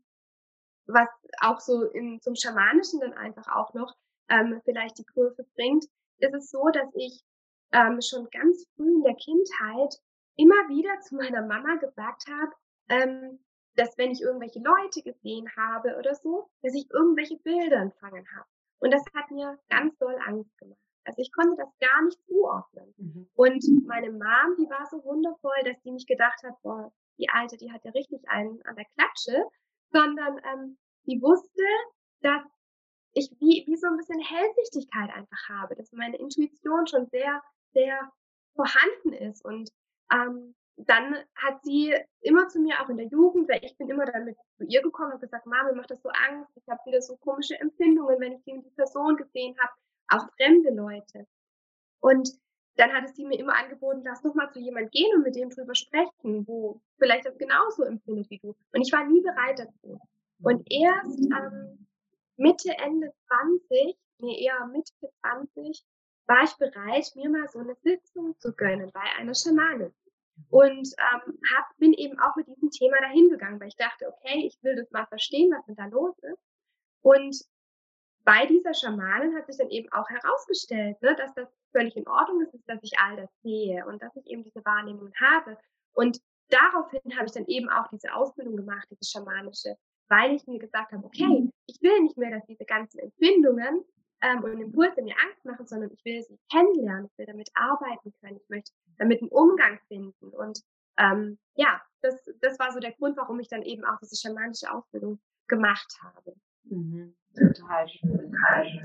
was 0.86 1.08
auch 1.40 1.60
so 1.60 1.86
im, 1.92 2.22
zum 2.22 2.36
Schamanischen 2.36 3.00
dann 3.00 3.14
einfach 3.14 3.48
auch 3.48 3.74
noch 3.74 3.96
ähm, 4.30 4.62
vielleicht 4.64 4.98
die 4.98 5.06
Kurve 5.06 5.46
bringt, 5.56 5.86
ist 6.18 6.34
es 6.34 6.52
so, 6.52 6.68
dass 6.70 6.90
ich 6.96 7.24
ähm, 7.72 8.00
schon 8.02 8.30
ganz 8.30 8.66
früh 8.76 8.94
in 8.94 9.04
der 9.04 9.16
Kindheit 9.16 9.96
immer 10.36 10.68
wieder 10.70 11.00
zu 11.02 11.16
meiner 11.16 11.42
Mama 11.42 11.76
gesagt 11.76 12.26
habe, 12.28 12.52
ähm, 12.90 13.40
dass 13.76 13.98
wenn 13.98 14.12
ich 14.12 14.22
irgendwelche 14.22 14.60
Leute 14.60 15.02
gesehen 15.02 15.50
habe 15.56 15.98
oder 15.98 16.14
so, 16.16 16.50
dass 16.62 16.74
ich 16.74 16.90
irgendwelche 16.92 17.38
Bilder 17.38 17.78
empfangen 17.78 18.28
habe. 18.36 18.48
Und 18.80 18.92
das 18.92 19.04
hat 19.16 19.32
mir 19.32 19.58
ganz 19.70 19.98
doll 19.98 20.18
Angst 20.26 20.58
gemacht. 20.58 20.80
Also 21.04 21.22
ich 21.22 21.32
konnte 21.32 21.56
das 21.58 21.70
gar 21.80 22.04
nicht 22.04 22.20
zuordnen. 22.26 22.94
Mhm. 22.98 23.30
Und 23.34 23.88
meine 23.88 24.12
Mom, 24.12 24.56
die 24.58 24.70
war 24.70 24.86
so 24.90 25.04
wundervoll, 25.04 25.64
dass 25.66 25.82
die 25.82 25.92
nicht 25.92 26.08
gedacht 26.08 26.42
hat, 26.44 26.62
boah, 26.62 26.92
die 27.18 27.30
Alte, 27.30 27.58
die 27.58 27.72
hat 27.72 27.84
ja 27.84 27.92
richtig 27.92 28.22
einen 28.30 28.62
an 28.66 28.76
der 28.76 28.86
Klatsche, 28.96 29.46
sondern 29.92 30.40
ähm, 30.54 30.78
die 31.06 31.22
wusste, 31.22 31.64
dass 32.22 32.44
ich 33.14 33.30
wie, 33.40 33.66
wie 33.68 33.76
so 33.76 33.88
ein 33.88 33.98
bisschen 33.98 34.22
Hellsichtigkeit 34.22 35.10
einfach 35.14 35.50
habe, 35.50 35.76
dass 35.76 35.92
meine 35.92 36.18
Intuition 36.18 36.88
schon 36.88 37.08
sehr, 37.08 37.42
sehr 37.74 38.12
vorhanden 38.56 39.14
ist. 39.14 39.44
Und 39.44 39.70
ähm, 40.12 40.56
dann 40.78 41.16
hat 41.36 41.64
sie 41.64 41.94
immer 42.22 42.48
zu 42.48 42.60
mir, 42.60 42.82
auch 42.82 42.90
in 42.90 42.98
der 42.98 43.08
Jugend, 43.08 43.50
weil 43.50 43.64
ich 43.64 43.78
bin 43.78 43.90
immer 43.90 44.06
damit 44.06 44.38
zu 44.58 44.66
ihr 44.66 44.82
gekommen 44.82 45.14
und 45.14 45.22
gesagt, 45.22 45.46
Mama, 45.46 45.70
mir 45.70 45.76
macht 45.76 45.92
das 45.92 46.02
so 46.02 46.10
Angst, 46.10 46.52
ich 46.56 46.68
habe 46.68 46.80
wieder 46.86 47.02
so 47.02 47.18
komische 47.18 47.60
Empfindungen, 47.60 48.20
wenn 48.20 48.34
ich 48.34 48.44
die, 48.44 48.62
die 48.62 48.76
Person 48.76 49.18
gesehen 49.18 49.56
habe, 49.60 49.74
auch 50.12 50.28
fremde 50.36 50.72
Leute. 50.74 51.28
Und 52.00 52.30
dann 52.76 52.94
hat 52.94 53.06
es 53.06 53.16
sie 53.16 53.26
mir 53.26 53.38
immer 53.38 53.56
angeboten, 53.56 54.02
lass 54.04 54.24
noch 54.24 54.34
mal 54.34 54.52
zu 54.52 54.60
jemand 54.60 54.92
gehen 54.92 55.14
und 55.16 55.24
mit 55.24 55.36
dem 55.36 55.50
drüber 55.50 55.76
sprechen, 55.76 56.48
wo 56.48 56.82
vielleicht 56.98 57.26
das 57.26 57.38
genauso 57.38 57.84
empfindet 57.84 58.30
wie 58.30 58.40
du. 58.40 58.56
Und 58.74 58.82
ich 58.82 58.92
war 58.92 59.06
nie 59.06 59.22
bereit 59.22 59.60
dazu. 59.60 60.00
Und 60.42 60.66
erst 60.72 61.20
ähm, 61.20 61.88
Mitte, 62.38 62.72
Ende 62.78 63.14
20, 63.28 63.98
nee, 64.20 64.44
eher 64.44 64.66
Mitte 64.68 64.94
20, 65.22 65.86
war 66.28 66.44
ich 66.44 66.56
bereit, 66.56 67.12
mir 67.16 67.30
mal 67.30 67.48
so 67.50 67.60
eine 67.60 67.76
Sitzung 67.84 68.38
zu 68.40 68.54
gönnen 68.54 68.90
bei 68.94 69.04
einer 69.20 69.36
Schamanin. 69.36 69.94
Und 70.50 70.88
ähm, 70.98 71.40
hab, 71.54 71.78
bin 71.78 71.94
eben 71.94 72.20
auch 72.20 72.36
mit 72.36 72.48
diesem 72.48 72.72
Thema 72.72 73.00
dahin 73.02 73.30
gegangen, 73.30 73.60
weil 73.60 73.68
ich 73.68 73.76
dachte, 73.76 74.08
okay, 74.08 74.48
ich 74.48 74.58
will 74.64 74.76
das 74.76 74.90
mal 74.92 75.06
verstehen, 75.06 75.52
was 75.52 75.66
denn 75.66 75.76
da 75.76 75.86
los 75.86 76.18
ist. 76.20 76.42
Und 77.02 77.46
bei 78.24 78.46
dieser 78.46 78.74
Schamanin 78.74 79.36
hat 79.36 79.48
sich 79.48 79.58
dann 79.58 79.70
eben 79.70 79.92
auch 79.92 80.08
herausgestellt, 80.10 81.02
ne, 81.02 81.16
dass 81.16 81.34
das 81.34 81.50
völlig 81.72 81.96
in 81.96 82.08
Ordnung 82.08 82.42
ist, 82.42 82.54
dass 82.68 82.80
ich 82.84 82.94
all 83.00 83.16
das 83.16 83.30
sehe 83.42 83.86
und 83.86 84.02
dass 84.02 84.16
ich 84.16 84.28
eben 84.28 84.44
diese 84.44 84.64
Wahrnehmung 84.66 85.12
habe. 85.20 85.58
Und 85.94 86.20
daraufhin 86.50 87.16
habe 87.16 87.26
ich 87.26 87.32
dann 87.32 87.46
eben 87.48 87.70
auch 87.70 87.88
diese 87.90 88.14
Ausbildung 88.14 88.56
gemacht, 88.56 88.88
diese 88.92 89.10
schamanische, 89.10 89.76
weil 90.10 90.36
ich 90.36 90.46
mir 90.46 90.60
gesagt 90.60 90.92
habe, 90.92 91.06
okay, 91.06 91.50
ich 91.68 91.82
will 91.82 92.02
nicht 92.02 92.18
mehr, 92.18 92.32
dass 92.32 92.46
diese 92.46 92.66
ganzen 92.66 93.00
Empfindungen 93.00 93.84
ähm, 94.22 94.44
und 94.44 94.60
Impulse 94.60 95.02
mir 95.02 95.16
Angst 95.26 95.44
machen, 95.46 95.66
sondern 95.66 95.92
ich 95.92 96.04
will 96.06 96.22
sie 96.22 96.38
kennenlernen, 96.52 97.06
ich 97.06 97.18
will 97.18 97.26
damit 97.26 97.50
arbeiten 97.56 98.14
können, 98.22 98.38
ich 98.38 98.50
möchte 98.50 98.72
damit 98.98 99.22
einen 99.22 99.32
Umgang 99.32 99.80
finden. 99.88 100.30
Und 100.30 100.62
ähm, 100.98 101.40
ja, 101.56 101.82
das, 102.02 102.30
das 102.42 102.60
war 102.60 102.72
so 102.72 102.80
der 102.80 102.94
Grund, 102.94 103.18
warum 103.18 103.40
ich 103.40 103.48
dann 103.48 103.64
eben 103.64 103.86
auch 103.86 103.98
diese 104.00 104.16
schamanische 104.16 104.72
Ausbildung 104.72 105.20
gemacht 105.48 105.98
habe. 106.04 106.36
Mhm. 106.64 107.14
Total 107.36 107.88
schön. 107.88 108.36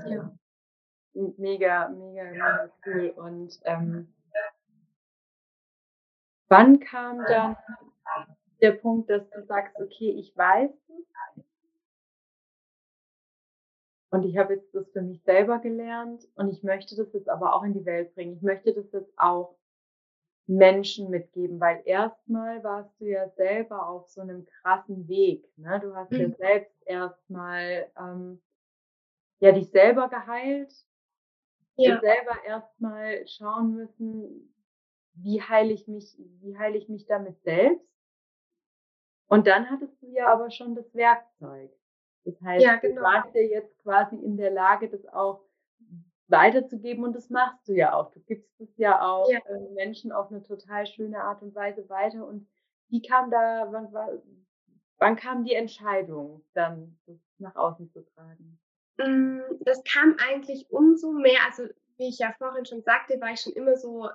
Ja. 0.07 0.37
Mega, 1.13 1.89
mega, 1.89 2.23
mega 2.23 2.71
cool. 2.85 3.09
Und 3.15 3.59
ähm, 3.63 4.13
wann 6.47 6.79
kam 6.79 7.25
dann 7.25 7.57
der 8.61 8.71
Punkt, 8.71 9.09
dass 9.09 9.29
du 9.31 9.43
sagst, 9.45 9.75
okay, 9.77 10.11
ich 10.11 10.35
weiß 10.35 10.71
es 10.71 11.43
und 14.09 14.23
ich 14.23 14.37
habe 14.37 14.55
jetzt 14.55 14.73
das 14.73 14.89
für 14.91 15.01
mich 15.01 15.21
selber 15.23 15.59
gelernt 15.59 16.27
und 16.35 16.49
ich 16.49 16.63
möchte 16.63 16.95
das 16.95 17.11
jetzt 17.13 17.29
aber 17.29 17.53
auch 17.55 17.63
in 17.63 17.73
die 17.73 17.85
Welt 17.85 18.13
bringen. 18.15 18.35
Ich 18.35 18.41
möchte 18.41 18.73
das 18.73 18.91
jetzt 18.91 19.13
auch 19.17 19.56
Menschen 20.47 21.09
mitgeben, 21.09 21.59
weil 21.59 21.81
erstmal 21.85 22.63
warst 22.63 22.99
du 22.99 23.05
ja 23.05 23.29
selber 23.31 23.87
auf 23.87 24.07
so 24.07 24.21
einem 24.21 24.45
krassen 24.45 25.07
Weg. 25.07 25.45
Ne? 25.57 25.79
Du 25.81 25.93
hast 25.93 26.11
ja 26.13 26.29
mhm. 26.29 26.35
selbst 26.35 26.75
erstmal 26.85 27.91
ähm, 27.99 28.41
ja 29.39 29.51
dich 29.51 29.69
selber 29.69 30.07
geheilt, 30.07 30.73
ja. 31.75 31.99
selber 31.99 32.43
erstmal 32.45 33.27
schauen 33.27 33.75
müssen, 33.75 34.53
wie 35.15 35.41
heile 35.41 35.73
ich 35.73 35.87
mich, 35.87 36.17
wie 36.41 36.57
heile 36.57 36.77
ich 36.77 36.87
mich 36.87 37.05
damit 37.05 37.41
selbst. 37.43 37.85
Und 39.27 39.47
dann 39.47 39.69
hattest 39.69 40.01
du 40.01 40.07
ja 40.07 40.27
aber 40.27 40.49
schon 40.49 40.75
das 40.75 40.93
Werkzeug. 40.95 41.71
Das 42.23 42.41
heißt, 42.41 42.63
ja, 42.63 42.75
genau. 42.77 42.95
du 42.95 43.01
warst 43.01 43.35
ja 43.35 43.41
jetzt 43.41 43.77
quasi 43.79 44.15
in 44.15 44.37
der 44.37 44.51
Lage, 44.51 44.89
das 44.89 45.05
auch 45.07 45.46
weiterzugeben 46.29 47.03
und 47.03 47.15
das 47.15 47.29
machst 47.29 47.67
du 47.67 47.73
ja 47.73 47.93
auch. 47.93 48.11
Du 48.11 48.19
gibst 48.21 48.59
es 48.59 48.77
ja 48.77 49.01
auch 49.01 49.29
ja. 49.31 49.39
Äh, 49.39 49.73
Menschen 49.73 50.11
auf 50.11 50.29
eine 50.29 50.43
total 50.43 50.85
schöne 50.85 51.21
Art 51.23 51.41
und 51.41 51.55
Weise 51.55 51.87
weiter. 51.89 52.25
Und 52.25 52.47
wie 52.89 53.01
kam 53.01 53.31
da, 53.31 53.67
wann, 53.71 53.93
wann 54.97 55.15
kam 55.15 55.43
die 55.45 55.53
Entscheidung, 55.53 56.43
dann 56.53 56.97
das 57.05 57.17
nach 57.37 57.55
außen 57.55 57.89
zu 57.91 58.03
tragen? 58.03 58.59
Mm, 58.97 59.39
das 59.61 59.83
kam 59.83 60.15
eigentlich 60.19 60.69
umso 60.69 61.11
mehr, 61.11 61.39
also 61.45 61.63
wie 61.97 62.09
ich 62.09 62.19
ja 62.19 62.33
vorhin 62.37 62.65
schon 62.65 62.83
sagte, 62.83 63.19
war 63.21 63.31
ich 63.31 63.41
schon 63.41 63.53
immer 63.53 63.75
so 63.75 64.09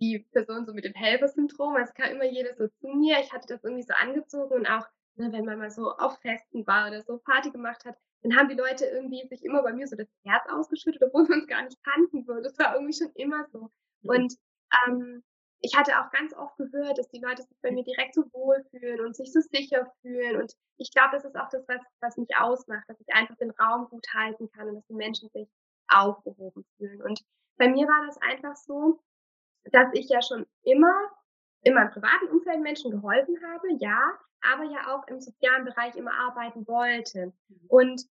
die 0.00 0.26
Person 0.32 0.64
so 0.64 0.72
mit 0.72 0.84
dem 0.84 0.94
Helfer-Syndrom. 0.94 1.76
Es 1.76 1.94
kam 1.94 2.10
immer 2.10 2.24
jeder 2.24 2.54
so 2.54 2.68
zu 2.68 2.88
mir. 2.88 3.20
Ich 3.20 3.32
hatte 3.32 3.48
das 3.48 3.62
irgendwie 3.62 3.82
so 3.82 3.94
angezogen 3.94 4.54
und 4.54 4.66
auch, 4.66 4.86
ne, 5.16 5.30
wenn 5.32 5.44
man 5.44 5.58
mal 5.58 5.70
so 5.70 5.92
auf 5.92 6.18
Festen 6.20 6.66
war 6.66 6.88
oder 6.88 7.02
so 7.02 7.18
Party 7.18 7.50
gemacht 7.50 7.84
hat, 7.84 7.96
dann 8.22 8.36
haben 8.36 8.48
die 8.48 8.54
Leute 8.54 8.84
irgendwie 8.86 9.26
sich 9.28 9.44
immer 9.44 9.62
bei 9.62 9.72
mir 9.72 9.86
so 9.86 9.96
das 9.96 10.08
Herz 10.24 10.44
ausgeschüttet, 10.50 11.02
obwohl 11.02 11.28
wir 11.28 11.36
uns 11.36 11.46
gar 11.46 11.62
nicht 11.62 11.82
kannten. 11.84 12.24
So. 12.24 12.40
Das 12.40 12.58
war 12.58 12.74
irgendwie 12.74 12.96
schon 12.96 13.12
immer 13.14 13.46
so. 13.52 13.70
Mhm. 14.02 14.10
Und 14.10 14.34
ähm, 14.86 15.22
ich 15.62 15.76
hatte 15.76 15.98
auch 15.98 16.10
ganz 16.10 16.34
oft 16.34 16.56
gehört, 16.56 16.98
dass 16.98 17.08
die 17.10 17.20
Leute 17.20 17.42
sich 17.42 17.56
bei 17.62 17.70
mir 17.70 17.84
direkt 17.84 18.14
so 18.14 18.22
wohlfühlen 18.32 19.00
und 19.00 19.16
sich 19.16 19.32
so 19.32 19.40
sicher 19.40 19.92
fühlen. 20.00 20.40
Und 20.40 20.54
ich 20.78 20.90
glaube, 20.92 21.10
das 21.12 21.24
ist 21.24 21.36
auch 21.36 21.48
das, 21.50 21.66
was, 21.68 21.80
was 22.00 22.16
mich 22.16 22.30
ausmacht, 22.38 22.84
dass 22.88 23.00
ich 23.00 23.14
einfach 23.14 23.36
den 23.36 23.50
Raum 23.50 23.88
gut 23.88 24.06
halten 24.14 24.50
kann 24.52 24.68
und 24.68 24.76
dass 24.76 24.86
die 24.86 24.94
Menschen 24.94 25.28
sich 25.30 25.48
aufgehoben 25.88 26.64
fühlen. 26.76 27.02
Und 27.02 27.22
bei 27.58 27.68
mir 27.68 27.86
war 27.86 28.06
das 28.06 28.16
einfach 28.22 28.56
so, 28.56 29.02
dass 29.64 29.88
ich 29.92 30.08
ja 30.08 30.22
schon 30.22 30.46
immer 30.62 30.94
in 31.62 31.74
meinem 31.74 31.90
privaten 31.90 32.28
Umfeld 32.28 32.60
Menschen 32.60 32.90
geholfen 32.90 33.36
habe, 33.44 33.68
ja, 33.78 34.18
aber 34.42 34.64
ja 34.64 34.94
auch 34.94 35.06
im 35.08 35.20
sozialen 35.20 35.64
Bereich 35.64 35.96
immer 35.96 36.12
arbeiten 36.12 36.66
wollte. 36.66 37.32
Mhm. 37.48 37.66
Und 37.68 38.06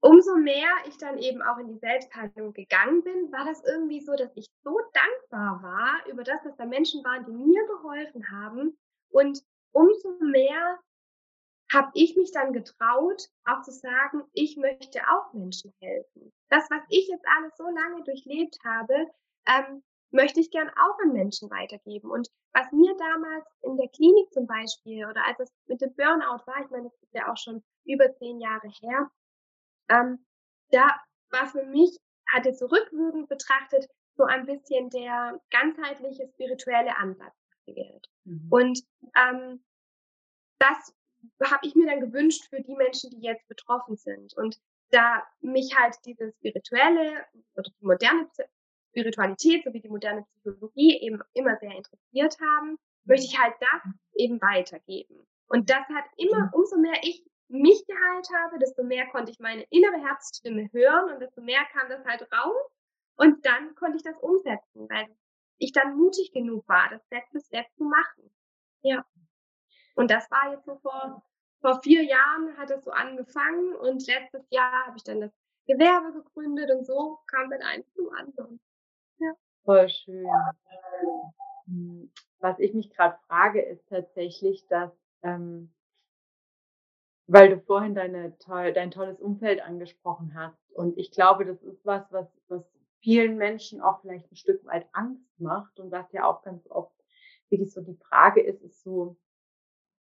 umso 0.00 0.36
mehr 0.36 0.70
ich 0.86 0.96
dann 0.98 1.18
eben 1.18 1.42
auch 1.42 1.58
in 1.58 1.68
die 1.68 1.78
Selbstheilung 1.78 2.52
gegangen 2.52 3.02
bin, 3.02 3.32
war 3.32 3.44
das 3.44 3.62
irgendwie 3.64 4.00
so, 4.00 4.14
dass 4.16 4.34
ich 4.34 4.46
so 4.62 4.78
dankbar 4.92 5.62
war 5.62 6.12
über 6.12 6.24
das, 6.24 6.42
dass 6.42 6.56
da 6.56 6.64
Menschen 6.64 7.04
waren, 7.04 7.24
die 7.26 7.32
mir 7.32 7.66
geholfen 7.66 8.30
haben. 8.30 8.78
Und 9.10 9.42
umso 9.72 10.18
mehr 10.20 10.78
habe 11.72 11.90
ich 11.94 12.16
mich 12.16 12.32
dann 12.32 12.52
getraut, 12.52 13.28
auch 13.44 13.62
zu 13.62 13.70
sagen, 13.70 14.24
ich 14.32 14.56
möchte 14.56 15.00
auch 15.08 15.32
Menschen 15.32 15.72
helfen. 15.80 16.32
Das, 16.48 16.68
was 16.70 16.82
ich 16.88 17.08
jetzt 17.08 17.26
alles 17.36 17.56
so 17.56 17.64
lange 17.64 18.02
durchlebt 18.02 18.58
habe, 18.64 19.06
ähm, 19.46 19.82
möchte 20.10 20.40
ich 20.40 20.50
gern 20.50 20.68
auch 20.70 20.98
an 21.02 21.12
Menschen 21.12 21.50
weitergeben. 21.50 22.10
Und 22.10 22.28
was 22.52 22.70
mir 22.72 22.94
damals 22.96 23.46
in 23.62 23.76
der 23.76 23.88
Klinik 23.88 24.32
zum 24.32 24.46
Beispiel 24.46 25.06
oder 25.06 25.24
als 25.26 25.40
es 25.40 25.52
mit 25.66 25.80
dem 25.80 25.94
Burnout 25.94 26.46
war, 26.46 26.64
ich 26.64 26.70
meine, 26.70 26.84
das 26.84 27.02
ist 27.02 27.14
ja 27.14 27.30
auch 27.30 27.36
schon 27.36 27.62
über 27.84 28.12
zehn 28.16 28.40
Jahre 28.40 28.68
her, 28.80 29.10
ähm, 29.88 30.24
da 30.70 31.00
war 31.30 31.46
für 31.46 31.64
mich, 31.64 31.96
hatte 32.32 32.52
zurückwirkend 32.52 33.28
betrachtet, 33.28 33.88
so 34.16 34.24
ein 34.24 34.46
bisschen 34.46 34.90
der 34.90 35.40
ganzheitliche 35.50 36.28
spirituelle 36.28 36.96
Ansatz 36.96 37.34
gewählt. 37.66 38.08
Mhm. 38.24 38.46
Und 38.50 38.80
ähm, 39.16 39.64
das 40.58 40.94
habe 41.42 41.66
ich 41.66 41.74
mir 41.74 41.86
dann 41.86 42.00
gewünscht 42.00 42.48
für 42.48 42.60
die 42.60 42.76
Menschen, 42.76 43.10
die 43.10 43.20
jetzt 43.20 43.46
betroffen 43.48 43.96
sind. 43.96 44.34
Und 44.36 44.60
da 44.90 45.22
mich 45.40 45.76
halt 45.78 45.96
diese 46.04 46.32
spirituelle 46.32 47.24
oder 47.54 47.70
die 47.80 47.84
moderne 47.84 48.28
Spiritualität 48.90 49.64
sowie 49.64 49.80
die 49.80 49.88
moderne 49.88 50.24
Psychologie 50.24 51.00
eben 51.00 51.20
immer 51.32 51.56
sehr 51.56 51.74
interessiert 51.76 52.36
haben, 52.40 52.78
möchte 53.04 53.26
ich 53.26 53.38
halt 53.38 53.54
das 53.60 53.92
eben 54.14 54.40
weitergeben. 54.40 55.26
Und 55.48 55.70
das 55.70 55.86
hat 55.88 56.04
immer, 56.16 56.46
mhm. 56.46 56.50
umso 56.52 56.76
mehr 56.78 56.98
ich 57.02 57.24
mich 57.48 57.84
geheilt 57.86 58.28
habe, 58.42 58.58
desto 58.58 58.84
mehr 58.84 59.06
konnte 59.08 59.32
ich 59.32 59.40
meine 59.40 59.64
innere 59.70 60.00
Herzstimme 60.00 60.68
hören 60.72 61.12
und 61.12 61.20
desto 61.20 61.40
mehr 61.40 61.64
kam 61.72 61.88
das 61.88 62.04
halt 62.04 62.22
raus. 62.32 62.70
Und 63.16 63.44
dann 63.44 63.74
konnte 63.74 63.96
ich 63.96 64.02
das 64.02 64.16
umsetzen, 64.18 64.88
weil 64.88 65.06
ich 65.58 65.72
dann 65.72 65.96
mutig 65.96 66.32
genug 66.32 66.66
war, 66.68 66.88
das 66.90 67.02
für 67.30 67.40
Step 67.40 67.66
zu 67.76 67.84
machen. 67.84 68.30
Ja. 68.82 69.04
Und 69.94 70.10
das 70.10 70.30
war 70.30 70.52
jetzt 70.52 70.64
so 70.64 70.76
vor, 70.76 71.22
vor 71.60 71.82
vier 71.82 72.02
Jahren 72.02 72.56
hat 72.56 72.70
es 72.70 72.84
so 72.84 72.90
angefangen 72.90 73.74
und 73.74 74.06
letztes 74.06 74.46
Jahr 74.50 74.86
habe 74.86 74.96
ich 74.96 75.04
dann 75.04 75.20
das 75.20 75.32
Gewerbe 75.66 76.12
gegründet 76.12 76.70
und 76.70 76.86
so 76.86 77.18
kam 77.26 77.50
dann 77.50 77.62
eins 77.62 77.92
zum 77.94 78.08
anderen. 78.10 78.60
Voll 79.64 79.88
schön. 79.88 80.26
Hm, 81.66 82.10
was 82.40 82.58
ich 82.58 82.74
mich 82.74 82.90
gerade 82.90 83.16
frage, 83.26 83.60
ist 83.60 83.86
tatsächlich, 83.88 84.66
dass, 84.68 84.92
ähm, 85.22 85.72
weil 87.26 87.50
du 87.50 87.60
vorhin 87.60 87.94
deine 87.94 88.36
toll, 88.38 88.72
dein 88.72 88.90
tolles 88.90 89.20
Umfeld 89.20 89.62
angesprochen 89.62 90.34
hast. 90.34 90.72
Und 90.72 90.98
ich 90.98 91.12
glaube, 91.12 91.44
das 91.44 91.62
ist 91.62 91.84
was, 91.84 92.10
was, 92.10 92.26
was 92.48 92.64
vielen 93.00 93.36
Menschen 93.36 93.80
auch 93.80 94.00
vielleicht 94.00 94.30
ein 94.30 94.36
Stück 94.36 94.64
weit 94.66 94.86
Angst 94.92 95.38
macht 95.38 95.78
und 95.78 95.90
was 95.90 96.10
ja 96.12 96.24
auch 96.24 96.42
ganz 96.42 96.66
oft 96.68 96.92
wirklich 97.48 97.72
so 97.72 97.80
die 97.80 97.96
Frage 97.96 98.40
ist, 98.40 98.62
ist 98.62 98.82
so, 98.82 99.16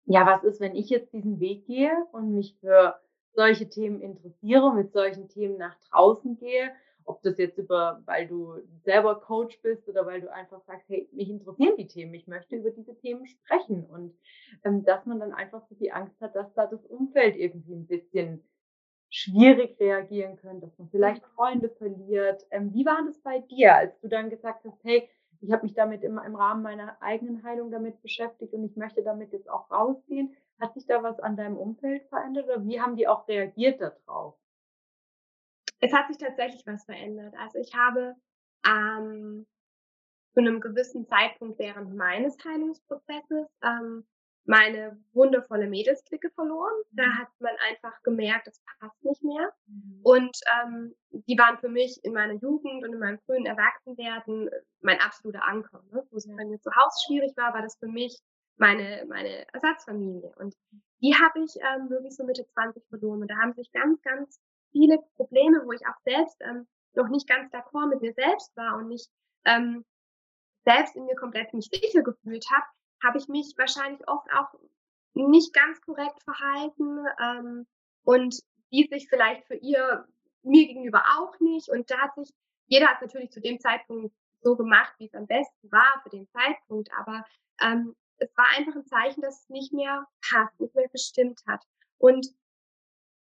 ja, 0.05 0.25
was 0.25 0.43
ist, 0.43 0.59
wenn 0.59 0.75
ich 0.75 0.89
jetzt 0.89 1.13
diesen 1.13 1.39
Weg 1.39 1.65
gehe 1.65 1.91
und 2.11 2.33
mich 2.33 2.57
für 2.59 2.99
solche 3.33 3.69
Themen 3.69 4.01
interessiere, 4.01 4.73
mit 4.73 4.91
solchen 4.91 5.29
Themen 5.29 5.57
nach 5.57 5.77
draußen 5.89 6.37
gehe, 6.37 6.71
ob 7.05 7.21
das 7.23 7.37
jetzt 7.37 7.57
über, 7.57 8.01
weil 8.05 8.27
du 8.27 8.55
selber 8.83 9.19
Coach 9.19 9.61
bist 9.61 9.87
oder 9.87 10.05
weil 10.05 10.21
du 10.21 10.31
einfach 10.31 10.61
sagst, 10.61 10.87
hey, 10.89 11.07
mich 11.11 11.29
interessieren 11.29 11.75
die 11.77 11.87
Themen, 11.87 12.13
ich 12.13 12.27
möchte 12.27 12.55
über 12.55 12.71
diese 12.71 12.95
Themen 12.97 13.25
sprechen 13.25 13.85
und 13.85 14.15
ähm, 14.63 14.83
dass 14.85 15.05
man 15.05 15.19
dann 15.19 15.33
einfach 15.33 15.63
so 15.67 15.75
die 15.75 15.91
Angst 15.91 16.19
hat, 16.21 16.35
dass 16.35 16.53
da 16.53 16.67
das 16.67 16.85
Umfeld 16.85 17.35
irgendwie 17.35 17.73
ein 17.75 17.87
bisschen 17.87 18.43
schwierig 19.09 19.79
reagieren 19.79 20.37
könnte, 20.37 20.67
dass 20.67 20.77
man 20.79 20.89
vielleicht 20.89 21.25
Freunde 21.35 21.69
verliert. 21.69 22.45
Ähm, 22.49 22.73
wie 22.73 22.85
war 22.85 23.03
das 23.05 23.19
bei 23.19 23.39
dir, 23.39 23.75
als 23.75 23.99
du 23.99 24.07
dann 24.07 24.29
gesagt 24.29 24.63
hast, 24.65 24.83
hey, 24.83 25.07
ich 25.41 25.51
habe 25.51 25.63
mich 25.63 25.73
damit 25.73 26.03
immer 26.03 26.25
im 26.25 26.35
Rahmen 26.35 26.61
meiner 26.63 27.01
eigenen 27.01 27.43
Heilung 27.43 27.71
damit 27.71 28.01
beschäftigt 28.01 28.53
und 28.53 28.63
ich 28.63 28.75
möchte 28.77 29.03
damit 29.03 29.33
jetzt 29.33 29.49
auch 29.49 29.69
rausgehen. 29.71 30.35
Hat 30.59 30.73
sich 30.75 30.85
da 30.85 31.03
was 31.03 31.19
an 31.19 31.35
deinem 31.35 31.57
Umfeld 31.57 32.03
verändert 32.09 32.45
oder 32.45 32.63
wie 32.65 32.79
haben 32.79 32.95
die 32.95 33.07
auch 33.07 33.27
reagiert 33.27 33.81
darauf? 33.81 34.35
Es 35.81 35.93
hat 35.93 36.07
sich 36.07 36.17
tatsächlich 36.17 36.65
was 36.65 36.85
verändert. 36.85 37.33
Also 37.37 37.59
ich 37.59 37.73
habe 37.75 38.15
ähm, 38.65 39.45
zu 40.33 40.39
einem 40.39 40.61
gewissen 40.61 41.05
Zeitpunkt 41.07 41.59
während 41.59 41.95
meines 41.95 42.37
Heilungsprozesses 42.45 43.47
ähm, 43.63 44.05
meine 44.45 44.97
wundervolle 45.13 45.67
Mädelsklicke 45.67 46.29
verloren. 46.31 46.73
Da 46.91 47.05
mhm. 47.05 47.17
hat 47.19 47.27
man 47.39 47.55
einfach 47.69 48.01
gemerkt, 48.03 48.47
das 48.47 48.61
passt 48.79 49.03
nicht 49.03 49.23
mehr. 49.23 49.53
Mhm. 49.67 49.99
Und 50.03 50.37
ähm, 50.61 50.95
die 51.09 51.37
waren 51.37 51.57
für 51.59 51.69
mich 51.69 51.99
in 52.03 52.13
meiner 52.13 52.33
Jugend 52.33 52.83
und 52.83 52.93
in 52.93 52.99
meinem 52.99 53.19
frühen 53.25 53.45
Erwachsenwerden 53.45 54.49
mein 54.81 54.99
absoluter 54.99 55.43
Anker. 55.47 55.83
Ne? 55.91 56.03
Wo 56.09 56.17
es 56.17 56.27
bei 56.27 56.45
mir 56.45 56.59
zu 56.59 56.71
Hause 56.71 57.05
schwierig 57.05 57.35
war, 57.37 57.53
war 57.53 57.61
das 57.61 57.77
für 57.77 57.87
mich 57.87 58.17
meine, 58.57 59.05
meine 59.07 59.47
Ersatzfamilie. 59.53 60.33
Und 60.37 60.55
die 61.01 61.15
habe 61.15 61.43
ich 61.43 61.55
ähm, 61.57 61.89
wirklich 61.89 62.15
so 62.15 62.23
Mitte 62.23 62.45
20 62.45 62.87
verloren. 62.87 63.21
Und 63.21 63.29
da 63.29 63.35
haben 63.37 63.53
sich 63.53 63.71
ganz, 63.71 64.01
ganz 64.01 64.39
viele 64.71 64.99
Probleme, 65.15 65.61
wo 65.65 65.71
ich 65.71 65.85
auch 65.87 65.99
selbst 66.03 66.37
ähm, 66.41 66.67
noch 66.93 67.09
nicht 67.09 67.27
ganz 67.27 67.51
d'accord 67.51 67.87
mit 67.87 68.01
mir 68.01 68.13
selbst 68.13 68.55
war 68.55 68.77
und 68.77 68.87
nicht 68.87 69.09
ähm, 69.45 69.85
selbst 70.65 70.95
in 70.95 71.05
mir 71.05 71.15
komplett 71.15 71.53
nicht 71.53 71.73
sicher 71.73 72.03
gefühlt 72.03 72.45
habe, 72.51 72.65
habe 73.03 73.17
ich 73.17 73.27
mich 73.27 73.53
wahrscheinlich 73.57 74.07
oft 74.07 74.27
auch 74.33 74.53
nicht 75.13 75.53
ganz 75.53 75.81
korrekt 75.81 76.21
verhalten 76.23 77.05
ähm, 77.21 77.67
und 78.03 78.41
die 78.71 78.87
sich 78.87 79.09
vielleicht 79.09 79.45
für 79.47 79.55
ihr 79.55 80.07
mir 80.43 80.67
gegenüber 80.67 81.03
auch 81.17 81.39
nicht. 81.39 81.69
Und 81.69 81.89
da 81.91 81.99
hat 81.99 82.15
sich, 82.15 82.29
jeder 82.67 82.87
hat 82.87 83.01
natürlich 83.01 83.31
zu 83.31 83.41
dem 83.41 83.59
Zeitpunkt 83.59 84.13
so 84.41 84.55
gemacht, 84.55 84.93
wie 84.97 85.05
es 85.05 85.13
am 85.13 85.27
besten 85.27 85.71
war 85.71 86.01
für 86.03 86.09
den 86.09 86.27
Zeitpunkt, 86.29 86.89
aber 86.97 87.25
ähm, 87.61 87.95
es 88.17 88.29
war 88.37 88.45
einfach 88.57 88.75
ein 88.75 88.85
Zeichen, 88.85 89.21
dass 89.21 89.41
es 89.41 89.49
nicht 89.49 89.73
mehr 89.73 90.07
passt, 90.29 90.59
nicht 90.59 90.75
mehr 90.75 90.87
bestimmt 90.89 91.41
hat. 91.47 91.63
Und 91.97 92.27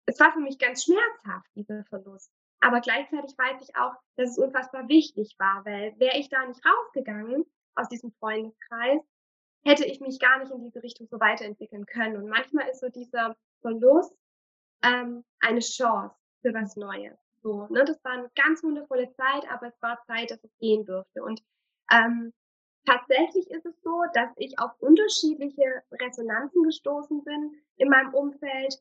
es 0.07 0.19
war 0.21 0.33
für 0.33 0.41
mich 0.41 0.59
ganz 0.59 0.85
schmerzhaft, 0.85 1.49
dieser 1.55 1.85
Verlust. 1.85 2.31
Aber 2.61 2.81
gleichzeitig 2.81 3.37
weiß 3.37 3.63
ich 3.63 3.77
auch, 3.77 3.93
dass 4.17 4.31
es 4.31 4.39
unfassbar 4.39 4.89
wichtig 4.89 5.37
war, 5.39 5.65
weil 5.65 5.99
wäre 5.99 6.19
ich 6.19 6.29
da 6.29 6.45
nicht 6.47 6.61
rausgegangen 6.65 7.45
aus 7.75 7.89
diesem 7.89 8.13
Freundeskreis, 8.13 9.03
hätte 9.65 9.85
ich 9.85 10.01
mich 10.01 10.19
gar 10.19 10.39
nicht 10.39 10.51
in 10.51 10.63
diese 10.63 10.83
Richtung 10.83 11.07
so 11.09 11.21
weiterentwickeln 11.21 11.85
können. 11.87 12.17
Und 12.17 12.29
manchmal 12.29 12.69
ist 12.69 12.81
so 12.81 12.89
dieser 12.89 13.37
Verlust 13.61 14.17
ähm, 14.83 15.25
eine 15.41 15.61
Chance 15.61 16.17
für 16.41 16.55
was 16.55 16.77
Neues. 16.77 17.19
So, 17.43 17.67
ne? 17.69 17.85
Das 17.85 18.03
war 18.05 18.13
eine 18.13 18.31
ganz 18.35 18.63
wundervolle 18.63 19.13
Zeit, 19.13 19.51
aber 19.51 19.67
es 19.67 19.83
war 19.83 20.03
Zeit, 20.07 20.31
dass 20.31 20.43
es 20.43 20.57
gehen 20.59 20.85
durfte. 20.85 21.23
Und 21.23 21.43
ähm, 21.93 22.33
tatsächlich 22.87 23.51
ist 23.51 23.67
es 23.67 23.81
so, 23.83 24.03
dass 24.15 24.31
ich 24.37 24.59
auf 24.59 24.71
unterschiedliche 24.81 25.83
Resonanzen 25.93 26.63
gestoßen 26.63 27.25
bin 27.25 27.61
in 27.77 27.89
meinem 27.89 28.15
Umfeld, 28.15 28.81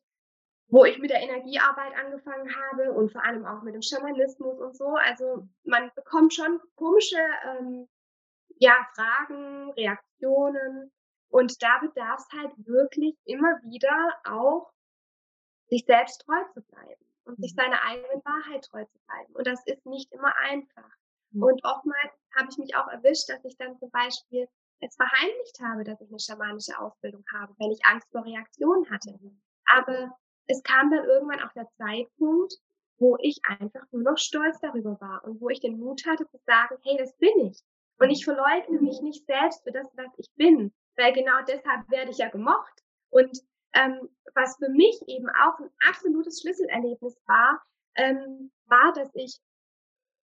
wo 0.67 0.83
ich 0.85 0.97
mit 0.97 1.11
der 1.11 1.21
Energiearbeit 1.21 1.93
angefangen 1.95 2.49
habe 2.55 2.91
und 2.91 3.11
vor 3.11 3.23
allem 3.23 3.45
auch 3.45 3.61
mit 3.61 3.75
dem 3.75 3.81
Schamanismus 3.81 4.59
und 4.59 4.75
so. 4.75 4.95
Also 4.95 5.47
man 5.63 5.91
bekommt 5.95 6.33
schon 6.33 6.59
komische 6.75 7.19
ähm, 7.47 7.87
ja, 8.57 8.75
Fragen, 8.95 9.71
Reaktionen. 9.71 10.91
Und 11.29 11.61
da 11.61 11.79
bedarf 11.79 12.19
es 12.19 12.37
halt 12.37 12.51
wirklich 12.57 13.15
immer 13.25 13.59
wieder 13.63 14.13
auch, 14.23 14.71
sich 15.67 15.83
selbst 15.85 16.21
treu 16.21 16.41
zu 16.53 16.61
bleiben 16.61 17.05
und 17.25 17.37
sich 17.41 17.53
mhm. 17.53 17.61
seiner 17.61 17.81
eigenen 17.83 18.23
Wahrheit 18.23 18.63
treu 18.65 18.85
zu 18.85 18.99
bleiben. 19.07 19.35
Und 19.35 19.47
das 19.47 19.65
ist 19.65 19.85
nicht 19.85 20.11
immer 20.13 20.35
einfach. 20.37 20.89
Mhm. 21.31 21.43
Und 21.43 21.65
oftmals 21.65 22.13
habe 22.35 22.47
ich 22.49 22.57
mich 22.57 22.75
auch 22.75 22.87
erwischt, 22.87 23.29
dass 23.29 23.43
ich 23.43 23.57
dann 23.57 23.77
zum 23.79 23.89
Beispiel 23.89 24.47
es 24.79 24.95
verheimlicht 24.95 25.59
habe, 25.61 25.83
dass 25.83 25.99
ich 26.01 26.09
eine 26.09 26.19
schamanische 26.19 26.77
Ausbildung 26.79 27.23
habe, 27.33 27.53
wenn 27.57 27.71
ich 27.71 27.85
Angst 27.85 28.07
vor 28.11 28.23
Reaktionen 28.23 28.89
hatte. 28.89 29.19
Aber 29.65 30.15
es 30.47 30.63
kam 30.63 30.91
dann 30.91 31.05
irgendwann 31.05 31.41
auch 31.41 31.53
der 31.53 31.69
Zeitpunkt, 31.77 32.55
wo 32.97 33.17
ich 33.19 33.39
einfach 33.43 33.85
nur 33.91 34.03
noch 34.03 34.17
stolz 34.17 34.59
darüber 34.61 34.99
war 35.01 35.23
und 35.25 35.41
wo 35.41 35.49
ich 35.49 35.59
den 35.59 35.79
Mut 35.79 36.05
hatte 36.05 36.27
zu 36.27 36.37
sagen, 36.45 36.77
hey, 36.83 36.97
das 36.97 37.15
bin 37.17 37.47
ich. 37.47 37.59
Und 37.97 38.09
ich 38.09 38.23
verleugne 38.25 38.81
mich 38.81 39.01
nicht 39.01 39.25
selbst 39.25 39.63
für 39.63 39.71
das, 39.71 39.87
was 39.95 40.11
ich 40.17 40.29
bin, 40.35 40.73
weil 40.95 41.13
genau 41.13 41.41
deshalb 41.47 41.89
werde 41.89 42.11
ich 42.11 42.17
ja 42.17 42.29
gemocht. 42.29 42.83
Und 43.09 43.41
ähm, 43.73 44.09
was 44.33 44.57
für 44.57 44.69
mich 44.69 45.01
eben 45.07 45.29
auch 45.29 45.59
ein 45.59 45.69
absolutes 45.89 46.41
Schlüsselerlebnis 46.41 47.17
war, 47.25 47.61
ähm, 47.95 48.51
war, 48.65 48.93
dass 48.93 49.09
ich 49.13 49.37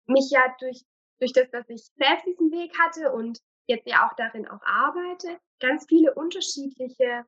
mich 0.08 0.30
ja 0.32 0.41
durch, 0.60 0.84
durch 1.19 1.34
das, 1.34 1.50
dass 1.52 1.69
ich 1.69 1.84
selbst 1.98 2.26
diesen 2.26 2.52
Weg 2.52 2.78
hatte 2.80 3.12
und 3.12 3.39
jetzt 3.67 3.88
ja 3.88 4.08
auch 4.08 4.15
darin 4.15 4.48
auch 4.48 4.62
arbeite, 4.63 5.39
ganz 5.60 5.86
viele 5.88 6.13
unterschiedliche 6.15 7.26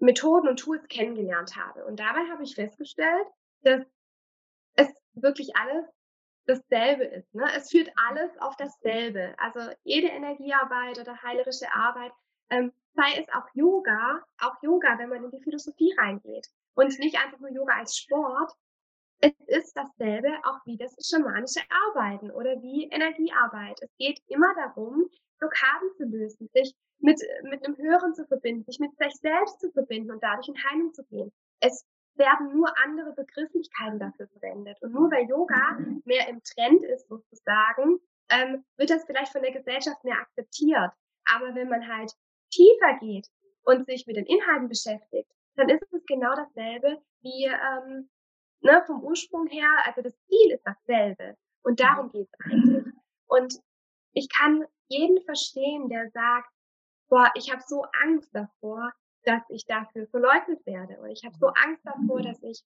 Methoden 0.00 0.48
und 0.48 0.58
Tools 0.58 0.86
kennengelernt 0.88 1.56
habe. 1.56 1.84
Und 1.84 2.00
dabei 2.00 2.20
habe 2.30 2.42
ich 2.42 2.54
festgestellt, 2.54 3.26
dass 3.62 3.82
es 4.74 4.88
wirklich 5.14 5.54
alles 5.56 5.84
dasselbe 6.46 7.04
ist. 7.04 7.32
Ne? 7.34 7.44
Es 7.54 7.70
führt 7.70 7.90
alles 8.08 8.30
auf 8.40 8.56
dasselbe. 8.56 9.34
Also 9.38 9.60
jede 9.84 10.08
Energiearbeit 10.08 10.98
oder 10.98 11.22
heilerische 11.22 11.72
Arbeit, 11.72 12.12
ähm, 12.48 12.72
sei 12.94 13.20
es 13.20 13.28
auch 13.32 13.46
Yoga, 13.54 14.24
auch 14.40 14.60
Yoga, 14.62 14.98
wenn 14.98 15.10
man 15.10 15.24
in 15.24 15.30
die 15.30 15.42
Philosophie 15.42 15.94
reingeht 15.96 16.48
und 16.74 16.98
nicht 16.98 17.16
einfach 17.18 17.38
nur 17.38 17.50
Yoga 17.50 17.74
als 17.74 17.96
Sport. 17.96 18.52
Es 19.22 19.32
ist 19.46 19.76
dasselbe 19.76 20.32
auch 20.44 20.64
wie 20.64 20.78
das 20.78 20.96
schamanische 21.06 21.60
Arbeiten 21.88 22.30
oder 22.30 22.62
wie 22.62 22.88
Energiearbeit. 22.90 23.78
Es 23.82 23.94
geht 23.98 24.20
immer 24.28 24.54
darum, 24.54 25.10
Blockaden 25.38 25.90
zu 25.96 26.04
lösen, 26.04 26.48
sich 26.54 26.74
mit, 27.00 27.20
mit 27.44 27.64
einem 27.64 27.76
Höheren 27.76 28.14
zu 28.14 28.26
verbinden, 28.26 28.64
sich 28.64 28.78
mit 28.78 28.96
sich 28.96 29.14
selbst 29.20 29.60
zu 29.60 29.70
verbinden 29.72 30.10
und 30.10 30.22
dadurch 30.22 30.48
in 30.48 30.64
Heilung 30.64 30.92
zu 30.92 31.04
gehen. 31.04 31.32
Es 31.60 31.86
werden 32.14 32.52
nur 32.52 32.68
andere 32.84 33.12
Begrifflichkeiten 33.12 33.98
dafür 33.98 34.28
verwendet. 34.28 34.78
Und 34.82 34.92
nur 34.92 35.10
weil 35.10 35.28
Yoga 35.28 35.78
mehr 36.04 36.28
im 36.28 36.42
Trend 36.42 36.82
ist 36.84 37.08
sozusagen, 37.08 37.98
ähm, 38.30 38.64
wird 38.76 38.90
das 38.90 39.04
vielleicht 39.04 39.32
von 39.32 39.42
der 39.42 39.52
Gesellschaft 39.52 40.04
mehr 40.04 40.18
akzeptiert. 40.20 40.92
Aber 41.24 41.54
wenn 41.54 41.68
man 41.68 41.86
halt 41.86 42.12
tiefer 42.50 42.98
geht 43.00 43.26
und 43.64 43.86
sich 43.86 44.06
mit 44.06 44.16
den 44.16 44.26
Inhalten 44.26 44.68
beschäftigt, 44.68 45.30
dann 45.56 45.68
ist 45.68 45.82
es 45.92 46.04
genau 46.06 46.34
dasselbe 46.34 47.00
wie 47.22 47.46
ähm, 47.46 48.08
ne, 48.60 48.82
vom 48.86 49.02
Ursprung 49.02 49.46
her. 49.46 49.70
Also 49.84 50.02
das 50.02 50.14
Ziel 50.26 50.52
ist 50.52 50.64
dasselbe. 50.64 51.36
Und 51.62 51.80
darum 51.80 52.06
mhm. 52.06 52.12
geht 52.12 52.28
es 52.30 52.46
eigentlich. 52.46 52.94
Und 53.26 53.54
ich 54.12 54.28
kann 54.28 54.64
jeden 54.88 55.22
verstehen, 55.22 55.88
der 55.88 56.10
sagt, 56.10 56.50
boah, 57.10 57.30
ich 57.34 57.52
habe 57.52 57.62
so 57.66 57.84
Angst 58.02 58.30
davor, 58.32 58.92
dass 59.24 59.42
ich 59.50 59.66
dafür 59.66 60.06
verleugnet 60.08 60.64
werde. 60.64 60.98
Und 61.00 61.10
ich 61.10 61.24
habe 61.24 61.36
so 61.38 61.48
Angst 61.48 61.84
davor, 61.84 62.22
dass 62.22 62.42
ich 62.42 62.62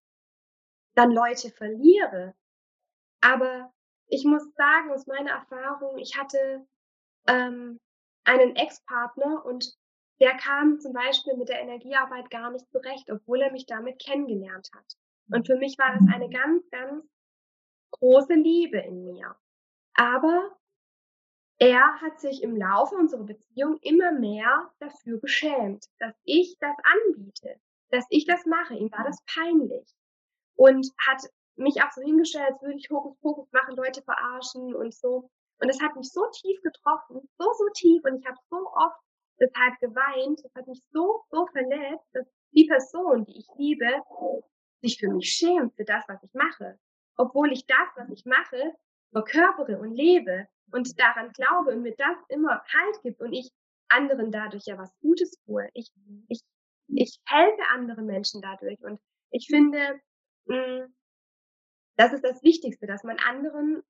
dann 0.95 1.11
Leute 1.11 1.51
verliere. 1.51 2.35
Aber 3.21 3.73
ich 4.07 4.25
muss 4.25 4.45
sagen, 4.55 4.93
aus 4.93 5.07
meiner 5.07 5.33
Erfahrung, 5.33 5.99
ich 5.99 6.17
hatte 6.17 6.67
ähm, 7.27 7.81
einen 8.25 8.55
Ex-Partner 8.55 9.45
und 9.45 9.75
der 10.21 10.37
kam 10.37 10.79
zum 10.79 10.93
Beispiel 10.93 11.37
mit 11.37 11.49
der 11.49 11.61
Energiearbeit 11.61 12.31
gar 12.31 12.51
nicht 12.51 12.71
zurecht, 12.71 13.11
obwohl 13.11 13.41
er 13.41 13.51
mich 13.51 13.67
damit 13.67 13.99
kennengelernt 13.99 14.71
hat. 14.75 14.97
Und 15.33 15.47
für 15.47 15.57
mich 15.57 15.77
war 15.79 15.93
das 15.99 16.07
eine 16.15 16.29
ganz, 16.29 16.69
ganz 16.71 17.05
große 17.93 18.35
Liebe 18.35 18.79
in 18.79 19.05
mir. 19.05 19.35
Aber 19.95 20.57
er 21.59 22.01
hat 22.01 22.21
sich 22.21 22.43
im 22.43 22.57
Laufe 22.57 22.97
unserer 22.97 23.25
Beziehung 23.25 23.79
immer 23.83 24.13
mehr 24.13 24.73
dafür 24.81 25.21
geschämt, 25.21 25.87
dass 25.99 26.15
ich 26.25 26.57
das 26.61 26.77
anbiete, 26.83 27.61
dass 27.91 28.05
ich 28.11 28.27
das 28.27 28.45
mache. 28.47 28.75
Ihm 28.75 28.91
war 28.91 29.05
das 29.05 29.23
peinlich 29.33 29.95
und 30.57 30.87
hat 30.99 31.23
mich 31.57 31.83
auch 31.83 31.93
so 31.93 32.03
hingestellt, 32.03 32.47
als 32.49 32.63
würde 32.63 32.77
ich 32.77 32.91
Hokuspokus 32.91 33.53
machen, 33.53 33.77
Leute 33.77 34.03
verarschen 34.03 34.75
und 34.75 34.95
so. 34.95 35.31
Und 35.61 35.69
es 35.69 35.81
hat 35.81 35.95
mich 35.95 36.11
so 36.11 36.27
tief 36.33 36.61
getroffen, 36.63 37.29
so, 37.39 37.53
so 37.53 37.69
tief 37.75 38.03
und 38.05 38.19
ich 38.19 38.27
habe 38.27 38.39
so 38.51 38.57
oft 38.57 39.01
deshalb 39.41 39.79
geweint. 39.81 40.41
Es 40.45 40.55
hat 40.55 40.67
mich 40.67 40.83
so, 40.91 41.23
so 41.31 41.47
verletzt, 41.47 42.09
dass 42.13 42.27
die 42.53 42.67
Person, 42.67 43.25
die 43.25 43.39
ich 43.39 43.47
liebe, 43.57 44.03
sich 44.81 44.99
für 44.99 45.09
mich 45.09 45.31
schämt, 45.31 45.75
für 45.77 45.85
das, 45.85 46.05
was 46.09 46.23
ich 46.23 46.35
mache. 46.35 46.79
Obwohl 47.17 47.53
ich 47.53 47.67
das, 47.67 47.89
was 47.97 48.11
ich 48.11 48.25
mache, 48.25 48.75
verkörpere 49.15 49.79
und 49.79 49.93
lebe 49.93 50.47
und 50.73 50.99
daran 51.01 51.33
glaube 51.33 51.73
und 51.73 51.83
mir 51.83 51.95
das 51.97 52.17
immer 52.29 52.63
Halt 52.73 53.03
gibt 53.03 53.21
und 53.21 53.33
ich 53.33 53.51
anderen 53.89 54.33
dadurch 54.33 54.65
ja 54.67 54.77
was 54.77 54.95
Gutes 55.01 55.33
tue. 55.45 55.69
Ich, 55.75 55.91
ich 56.29 56.41
ich 56.89 57.19
helfe 57.27 57.63
andere 57.73 58.03
Menschen 58.03 58.41
dadurch. 58.43 58.83
Und 58.83 59.01
ich 59.31 59.47
finde, 59.47 60.01
hm, 60.49 60.95
das 61.97 62.13
ist 62.13 62.25
das 62.25 62.43
Wichtigste, 62.43 62.87
dass 62.87 63.05
man 63.05 63.19
anderen 63.19 63.83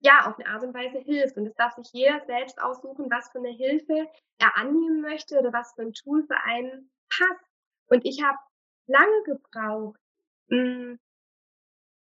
ja 0.00 0.26
auf 0.26 0.38
eine 0.38 0.48
Art 0.48 0.62
und 0.62 0.74
Weise 0.74 0.98
hilft. 0.98 1.36
Und 1.36 1.46
es 1.46 1.54
darf 1.54 1.74
sich 1.74 1.88
jeder 1.92 2.24
selbst 2.26 2.60
aussuchen, 2.60 3.10
was 3.10 3.30
für 3.30 3.38
eine 3.38 3.50
Hilfe 3.50 4.08
er 4.38 4.56
annehmen 4.56 5.00
möchte 5.00 5.38
oder 5.38 5.52
was 5.52 5.74
für 5.74 5.82
ein 5.82 5.92
Tool 5.92 6.24
für 6.24 6.40
einen 6.44 6.90
passt. 7.08 7.44
Und 7.86 8.04
ich 8.04 8.22
habe 8.22 8.38
lange 8.86 9.22
gebraucht, 9.24 10.00
hm, 10.48 10.98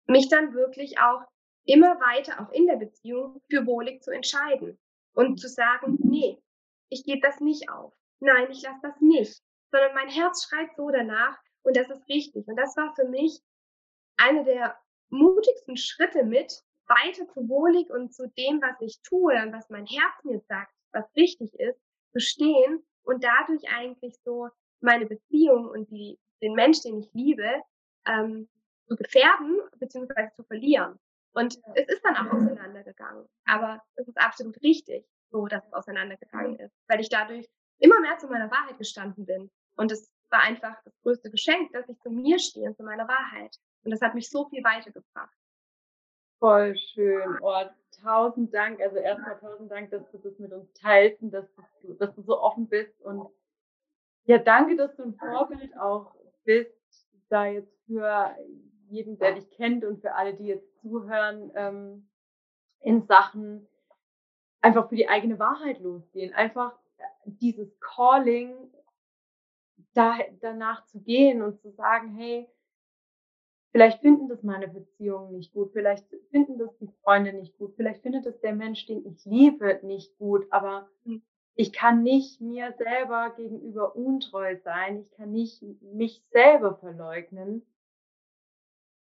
mich 0.07 0.29
dann 0.29 0.53
wirklich 0.53 0.99
auch 0.99 1.23
immer 1.67 1.99
weiter, 1.99 2.41
auch 2.41 2.51
in 2.51 2.65
der 2.65 2.77
Beziehung, 2.77 3.41
für 3.49 3.65
wohlig 3.65 4.01
zu 4.01 4.11
entscheiden 4.11 4.79
und 5.13 5.39
zu 5.39 5.47
sagen, 5.47 5.97
nee, 5.99 6.41
ich 6.89 7.03
gebe 7.03 7.21
das 7.21 7.39
nicht 7.39 7.69
auf. 7.69 7.93
Nein, 8.19 8.49
ich 8.49 8.63
lasse 8.63 8.79
das 8.81 8.99
nicht. 9.01 9.41
Sondern 9.71 9.93
mein 9.93 10.09
Herz 10.09 10.45
schreit 10.45 10.69
so 10.75 10.89
danach 10.89 11.37
und 11.63 11.75
das 11.75 11.89
ist 11.89 12.07
richtig. 12.07 12.47
Und 12.47 12.55
das 12.55 12.75
war 12.77 12.95
für 12.95 13.07
mich 13.07 13.41
eine 14.15 14.43
der 14.45 14.77
mutigsten 15.09 15.77
Schritte 15.77 16.23
mit, 16.23 16.63
weiter 16.87 17.27
zu 17.27 17.47
wohlig 17.49 17.89
und 17.89 18.13
zu 18.13 18.27
dem, 18.37 18.61
was 18.61 18.79
ich 18.79 19.01
tue 19.01 19.33
und 19.33 19.51
was 19.51 19.69
mein 19.69 19.85
Herz 19.85 20.23
mir 20.23 20.39
sagt, 20.47 20.73
was 20.93 21.05
richtig 21.15 21.53
ist, 21.59 21.79
zu 22.13 22.19
stehen 22.21 22.81
und 23.03 23.23
dadurch 23.23 23.67
eigentlich 23.69 24.15
so 24.23 24.47
meine 24.79 25.05
Beziehung 25.05 25.67
und 25.67 25.91
die, 25.91 26.17
den 26.41 26.53
Mensch, 26.53 26.81
den 26.81 26.99
ich 26.99 27.09
liebe, 27.13 27.61
ähm, 28.05 28.47
zu 28.87 28.95
gefährden 28.95 29.59
bzw. 29.79 30.29
zu 30.35 30.43
verlieren. 30.43 30.97
Und 31.33 31.57
es 31.75 31.87
ist 31.87 32.03
dann 32.03 32.15
auch 32.15 32.33
auseinandergegangen. 32.33 33.27
Aber 33.45 33.81
es 33.95 34.07
ist 34.07 34.17
absolut 34.17 34.61
richtig, 34.61 35.05
so 35.29 35.45
dass 35.45 35.65
es 35.65 35.73
auseinandergegangen 35.73 36.57
ist, 36.59 36.73
weil 36.87 36.99
ich 36.99 37.09
dadurch 37.09 37.47
immer 37.79 37.99
mehr 38.01 38.17
zu 38.17 38.27
meiner 38.27 38.49
Wahrheit 38.49 38.77
gestanden 38.77 39.25
bin. 39.25 39.51
Und 39.75 39.91
es 39.91 40.11
war 40.29 40.41
einfach 40.41 40.81
das 40.83 40.93
größte 41.01 41.29
Geschenk, 41.29 41.71
dass 41.73 41.87
ich 41.89 41.99
zu 41.99 42.09
mir 42.09 42.39
stehe 42.39 42.67
und 42.67 42.77
zu 42.77 42.83
meiner 42.83 43.07
Wahrheit. 43.07 43.55
Und 43.83 43.91
das 43.91 44.01
hat 44.01 44.15
mich 44.15 44.29
so 44.29 44.49
viel 44.49 44.63
weitergebracht. 44.63 45.37
Voll 46.39 46.75
schön. 46.75 47.37
Oh, 47.41 47.63
tausend 48.01 48.53
Dank. 48.53 48.79
Also 48.81 48.97
erstmal 48.97 49.39
tausend 49.39 49.71
Dank, 49.71 49.89
dass 49.91 50.09
du 50.11 50.17
das 50.17 50.37
mit 50.39 50.51
uns 50.51 50.71
teilst 50.73 51.21
und 51.21 51.31
dass 51.31 51.47
du, 51.81 51.93
dass 51.93 52.13
du 52.15 52.21
so 52.21 52.39
offen 52.39 52.67
bist. 52.67 52.99
Und 53.01 53.27
ja, 54.25 54.37
danke, 54.37 54.75
dass 54.75 54.95
du 54.95 55.03
ein 55.03 55.15
Vorbild 55.15 55.75
auch 55.77 56.15
bist, 56.43 56.71
da 57.29 57.45
jetzt 57.45 57.73
für 57.85 58.35
jeden, 58.89 59.17
der 59.17 59.33
dich 59.33 59.49
kennt 59.51 59.83
und 59.83 60.01
für 60.01 60.13
alle, 60.13 60.33
die 60.33 60.45
jetzt 60.45 60.76
zuhören, 60.81 61.51
ähm, 61.55 62.09
in 62.81 63.05
Sachen 63.05 63.67
einfach 64.61 64.89
für 64.89 64.95
die 64.95 65.09
eigene 65.09 65.39
Wahrheit 65.39 65.79
losgehen. 65.79 66.33
Einfach 66.33 66.77
äh, 66.97 67.03
dieses 67.25 67.79
Calling 67.79 68.55
da, 69.93 70.17
danach 70.41 70.85
zu 70.85 70.99
gehen 71.01 71.41
und 71.41 71.59
zu 71.61 71.71
sagen, 71.71 72.15
hey, 72.15 72.47
vielleicht 73.71 73.99
finden 74.01 74.27
das 74.27 74.43
meine 74.43 74.67
Beziehungen 74.67 75.33
nicht 75.33 75.53
gut, 75.53 75.71
vielleicht 75.73 76.07
finden 76.31 76.57
das 76.57 76.75
die 76.77 76.89
Freunde 77.03 77.33
nicht 77.33 77.57
gut, 77.57 77.75
vielleicht 77.75 78.01
findet 78.01 78.25
das 78.25 78.39
der 78.41 78.53
Mensch, 78.53 78.85
den 78.85 79.05
ich 79.05 79.25
liebe, 79.25 79.79
nicht 79.83 80.17
gut, 80.17 80.45
aber 80.51 80.87
hm. 81.03 81.21
ich 81.55 81.73
kann 81.73 82.03
nicht 82.03 82.41
mir 82.41 82.73
selber 82.77 83.31
gegenüber 83.35 83.95
untreu 83.95 84.57
sein, 84.63 85.01
ich 85.01 85.11
kann 85.11 85.31
nicht 85.31 85.63
mich 85.81 86.23
selber 86.31 86.75
verleugnen 86.75 87.65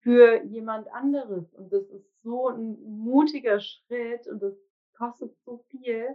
für 0.05 0.45
jemand 0.45 0.87
anderes. 0.93 1.53
Und 1.55 1.73
das 1.73 1.89
ist 1.89 2.23
so 2.23 2.49
ein 2.49 2.79
mutiger 2.83 3.59
Schritt 3.59 4.29
und 4.29 4.41
das 4.43 4.55
kostet 4.97 5.35
so 5.45 5.65
viel. 5.71 6.15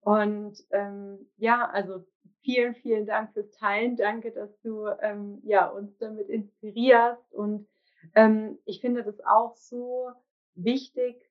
Und 0.00 0.64
ähm, 0.70 1.28
ja, 1.36 1.68
also 1.68 2.06
vielen, 2.42 2.74
vielen 2.76 3.06
Dank 3.06 3.32
fürs 3.32 3.50
Teilen. 3.50 3.96
Danke, 3.96 4.30
dass 4.30 4.58
du 4.62 4.86
ähm, 5.02 5.40
ja, 5.44 5.68
uns 5.68 5.98
damit 5.98 6.28
inspirierst. 6.28 7.34
Und 7.34 7.68
ähm, 8.14 8.58
ich 8.64 8.80
finde 8.80 9.02
das 9.02 9.20
auch 9.26 9.56
so 9.56 10.12
wichtig, 10.54 11.28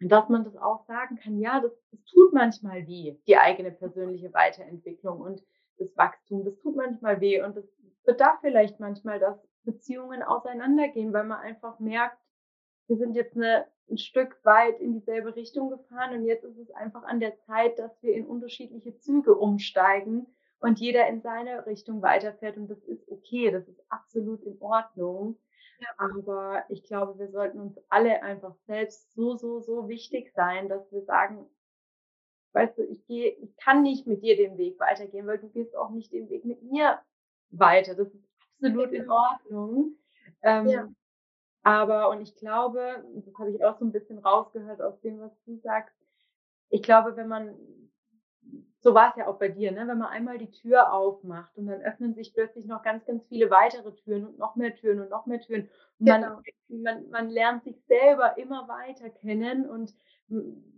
dass 0.00 0.28
man 0.28 0.44
das 0.44 0.56
auch 0.56 0.84
sagen 0.86 1.16
kann, 1.16 1.38
ja, 1.38 1.60
das, 1.60 1.72
das 1.90 2.04
tut 2.04 2.32
manchmal 2.32 2.86
weh, 2.86 3.16
die 3.26 3.36
eigene 3.36 3.72
persönliche 3.72 4.32
Weiterentwicklung 4.32 5.20
und 5.20 5.42
das 5.78 5.96
Wachstum. 5.96 6.44
Das 6.44 6.56
tut 6.60 6.76
manchmal 6.76 7.20
weh 7.20 7.42
und 7.42 7.56
das 7.56 7.66
bedarf 8.04 8.40
vielleicht 8.40 8.80
manchmal, 8.80 9.18
dass 9.18 9.38
Beziehungen 9.64 10.22
auseinandergehen, 10.22 11.12
weil 11.12 11.24
man 11.24 11.40
einfach 11.40 11.78
merkt, 11.78 12.18
wir 12.88 12.96
sind 12.96 13.14
jetzt 13.14 13.36
eine, 13.36 13.66
ein 13.90 13.98
Stück 13.98 14.38
weit 14.44 14.80
in 14.80 14.92
dieselbe 14.92 15.34
Richtung 15.36 15.70
gefahren 15.70 16.14
und 16.14 16.24
jetzt 16.24 16.44
ist 16.44 16.58
es 16.58 16.70
einfach 16.72 17.04
an 17.04 17.20
der 17.20 17.38
Zeit, 17.40 17.78
dass 17.78 18.02
wir 18.02 18.14
in 18.14 18.26
unterschiedliche 18.26 18.96
Züge 18.98 19.34
umsteigen 19.34 20.26
und 20.60 20.78
jeder 20.78 21.08
in 21.08 21.20
seine 21.22 21.66
Richtung 21.66 22.02
weiterfährt 22.02 22.56
und 22.56 22.68
das 22.68 22.82
ist 22.84 23.08
okay, 23.08 23.50
das 23.50 23.66
ist 23.68 23.80
absolut 23.88 24.42
in 24.42 24.60
Ordnung. 24.60 25.38
Ja. 25.80 25.88
Aber 25.98 26.64
ich 26.68 26.84
glaube, 26.84 27.18
wir 27.18 27.30
sollten 27.30 27.60
uns 27.60 27.78
alle 27.88 28.22
einfach 28.22 28.54
selbst 28.66 29.12
so, 29.14 29.36
so, 29.36 29.60
so 29.60 29.88
wichtig 29.88 30.32
sein, 30.34 30.68
dass 30.68 30.90
wir 30.92 31.02
sagen, 31.02 31.46
weißt 32.52 32.78
du, 32.78 32.84
ich 32.84 33.04
gehe, 33.06 33.30
ich 33.30 33.56
kann 33.56 33.82
nicht 33.82 34.06
mit 34.06 34.22
dir 34.22 34.36
den 34.36 34.58
Weg 34.58 34.78
weitergehen, 34.78 35.26
weil 35.26 35.38
du 35.38 35.48
gehst 35.48 35.76
auch 35.76 35.90
nicht 35.90 36.12
den 36.12 36.28
Weg 36.28 36.44
mit 36.44 36.62
mir 36.62 37.00
weiter. 37.50 37.94
Das 37.94 38.08
ist 38.08 38.31
absolut 38.62 38.92
in 38.92 39.10
Ordnung. 39.10 39.96
Ähm, 40.42 40.68
ja. 40.68 40.88
Aber, 41.62 42.10
und 42.10 42.20
ich 42.20 42.34
glaube, 42.36 43.04
das 43.14 43.38
habe 43.38 43.50
ich 43.50 43.64
auch 43.64 43.78
so 43.78 43.84
ein 43.84 43.92
bisschen 43.92 44.18
rausgehört 44.18 44.82
aus 44.82 45.00
dem, 45.00 45.20
was 45.20 45.32
du 45.44 45.56
sagst, 45.58 45.94
ich 46.70 46.82
glaube, 46.82 47.16
wenn 47.16 47.28
man, 47.28 47.54
so 48.80 48.94
war 48.94 49.10
es 49.10 49.16
ja 49.16 49.28
auch 49.28 49.38
bei 49.38 49.48
dir, 49.48 49.70
ne? 49.70 49.86
wenn 49.86 49.98
man 49.98 50.08
einmal 50.08 50.38
die 50.38 50.50
Tür 50.50 50.92
aufmacht 50.92 51.56
und 51.56 51.66
dann 51.66 51.82
öffnen 51.82 52.14
sich 52.14 52.34
plötzlich 52.34 52.66
noch 52.66 52.82
ganz, 52.82 53.04
ganz 53.04 53.24
viele 53.28 53.50
weitere 53.50 53.94
Türen 53.94 54.26
und 54.26 54.38
noch 54.38 54.56
mehr 54.56 54.74
Türen 54.74 55.00
und 55.00 55.10
noch 55.10 55.26
mehr 55.26 55.40
Türen. 55.40 55.68
Und 56.00 56.06
genau. 56.06 56.40
man, 56.68 56.82
man, 56.82 57.10
man 57.10 57.28
lernt 57.28 57.62
sich 57.62 57.80
selber 57.86 58.36
immer 58.38 58.66
weiter 58.66 59.08
kennen 59.10 59.68
und 59.68 59.94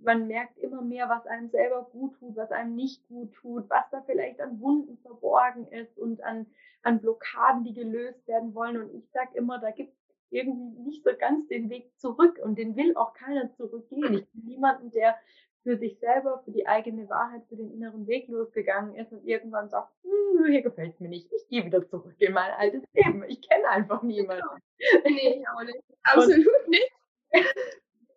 man 0.02 0.26
merkt 0.26 0.58
immer 0.58 0.82
mehr, 0.82 1.08
was 1.08 1.26
einem 1.26 1.48
selber 1.48 1.88
gut 1.92 2.18
tut, 2.18 2.36
was 2.36 2.50
einem 2.50 2.74
nicht 2.74 3.06
gut 3.08 3.32
tut, 3.34 3.70
was 3.70 3.88
da 3.90 4.02
vielleicht 4.02 4.40
an 4.40 4.60
Wunden 4.60 4.98
verborgen 4.98 5.68
ist 5.68 5.96
und 5.98 6.22
an, 6.22 6.46
an 6.84 7.00
Blockaden, 7.00 7.64
die 7.64 7.74
gelöst 7.74 8.26
werden 8.26 8.54
wollen. 8.54 8.80
Und 8.80 8.94
ich 8.94 9.10
sage 9.10 9.36
immer, 9.36 9.58
da 9.58 9.70
gibt 9.70 9.92
es 9.92 10.14
irgendwie 10.30 10.80
nicht 10.80 11.04
so 11.04 11.10
ganz 11.18 11.46
den 11.48 11.70
Weg 11.70 11.90
zurück 11.98 12.38
und 12.42 12.58
den 12.58 12.76
will 12.76 12.96
auch 12.96 13.14
keiner 13.14 13.52
zurückgehen. 13.54 14.14
Ich 14.14 14.28
bin 14.32 14.44
niemanden, 14.44 14.90
der 14.90 15.16
für 15.62 15.78
sich 15.78 15.98
selber, 15.98 16.42
für 16.44 16.50
die 16.50 16.66
eigene 16.66 17.08
Wahrheit, 17.08 17.42
für 17.48 17.56
den 17.56 17.72
inneren 17.72 18.06
Weg 18.06 18.28
losgegangen 18.28 18.94
ist 18.96 19.12
und 19.12 19.24
irgendwann 19.24 19.70
sagt, 19.70 19.90
hm, 20.02 20.44
hier 20.46 20.62
gefällt 20.62 21.00
mir 21.00 21.08
nicht, 21.08 21.32
ich 21.32 21.48
gehe 21.48 21.64
wieder 21.64 21.88
zurück 21.88 22.14
in 22.18 22.34
mein 22.34 22.52
altes 22.52 22.82
Leben. 22.92 23.24
Ich 23.28 23.40
kenne 23.40 23.68
einfach 23.68 24.02
niemanden. 24.02 24.44
Nee, 25.04 25.40
ich 25.40 25.48
auch 25.48 25.62
nicht. 25.62 25.80
Absolut 26.02 26.46
und, 26.46 26.68
nicht. 26.68 26.92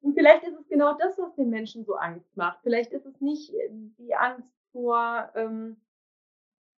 Und 0.01 0.13
vielleicht 0.13 0.43
ist 0.43 0.57
es 0.59 0.67
genau 0.67 0.97
das, 0.97 1.17
was 1.17 1.35
den 1.35 1.49
Menschen 1.49 1.85
so 1.85 1.95
Angst 1.95 2.35
macht. 2.35 2.59
Vielleicht 2.63 2.91
ist 2.91 3.05
es 3.05 3.19
nicht 3.19 3.53
äh, 3.53 3.69
die 3.71 4.15
Angst 4.15 4.49
vor, 4.71 5.29
ähm, 5.35 5.77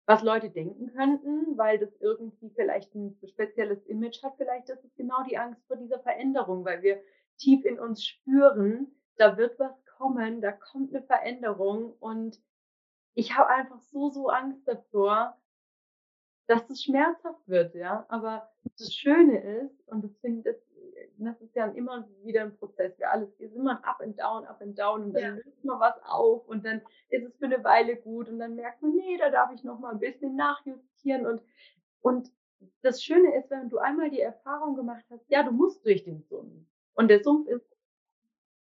was 0.09 0.23
Leute 0.23 0.49
denken 0.49 0.91
könnten, 0.91 1.55
weil 1.55 1.77
das 1.77 1.95
irgendwie 1.99 2.49
vielleicht 2.55 2.95
ein 2.95 3.15
spezielles 3.27 3.85
Image 3.85 4.23
hat. 4.23 4.33
Vielleicht 4.37 4.67
ist 4.67 4.83
es 4.83 4.95
genau 4.95 5.21
die 5.29 5.37
Angst 5.37 5.63
vor 5.67 5.77
dieser 5.77 5.99
Veränderung, 5.99 6.65
weil 6.65 6.81
wir 6.81 6.99
tief 7.37 7.63
in 7.63 7.79
uns 7.79 8.03
spüren, 8.03 8.87
da 9.17 9.37
wird 9.37 9.59
was 9.59 9.85
kommen, 9.85 10.41
da 10.41 10.51
kommt 10.51 10.95
eine 10.95 11.05
Veränderung 11.05 11.93
und 11.99 12.41
ich 13.13 13.37
habe 13.37 13.49
einfach 13.49 13.79
so, 13.81 14.09
so 14.09 14.29
Angst 14.29 14.67
davor, 14.67 15.37
dass 16.47 16.67
es 16.71 16.85
schmerzhaft 16.85 17.47
wird, 17.47 17.75
ja. 17.75 18.07
Aber 18.09 18.51
das 18.79 18.91
Schöne 18.91 19.39
ist, 19.61 19.87
und 19.89 20.03
das 20.03 20.17
finde 20.21 20.49
ich, 20.49 20.57
das 21.19 21.39
ist 21.39 21.48
ja 21.59 21.67
immer 21.67 22.07
wieder 22.23 22.41
ein 22.41 22.55
Prozess. 22.57 22.97
Wir 22.97 23.11
alles, 23.11 23.29
wir 23.39 23.49
sind 23.49 23.59
immer 23.59 23.77
ein 23.77 23.83
Up 23.83 24.01
and 24.01 24.19
Down, 24.19 24.45
Up 24.45 24.61
and 24.61 24.77
Down 24.77 25.03
und 25.03 25.13
dann 25.13 25.23
ja. 25.23 25.29
löst 25.29 25.63
man 25.63 25.79
was 25.79 26.01
auf 26.03 26.47
und 26.47 26.65
dann 26.65 26.81
ist 27.09 27.25
es 27.25 27.37
für 27.37 27.45
eine 27.45 27.63
Weile 27.63 27.95
gut 27.95 28.29
und 28.29 28.39
dann 28.39 28.55
merkt 28.55 28.81
man, 28.81 28.95
nee, 28.95 29.17
da 29.17 29.29
darf 29.29 29.51
ich 29.53 29.63
noch 29.63 29.79
mal 29.79 29.91
ein 29.91 29.99
bisschen 29.99 30.35
nachjustieren 30.35 31.25
und, 31.25 31.41
und 32.01 32.31
das 32.81 33.03
Schöne 33.03 33.35
ist, 33.37 33.49
wenn 33.49 33.69
du 33.69 33.77
einmal 33.77 34.09
die 34.09 34.19
Erfahrung 34.19 34.75
gemacht 34.75 35.05
hast, 35.09 35.23
ja, 35.29 35.43
du 35.43 35.51
musst 35.51 35.85
durch 35.85 36.03
den 36.03 36.23
Sumpf. 36.23 36.65
Und 36.93 37.07
der 37.09 37.23
Sumpf 37.23 37.47
ist, 37.47 37.65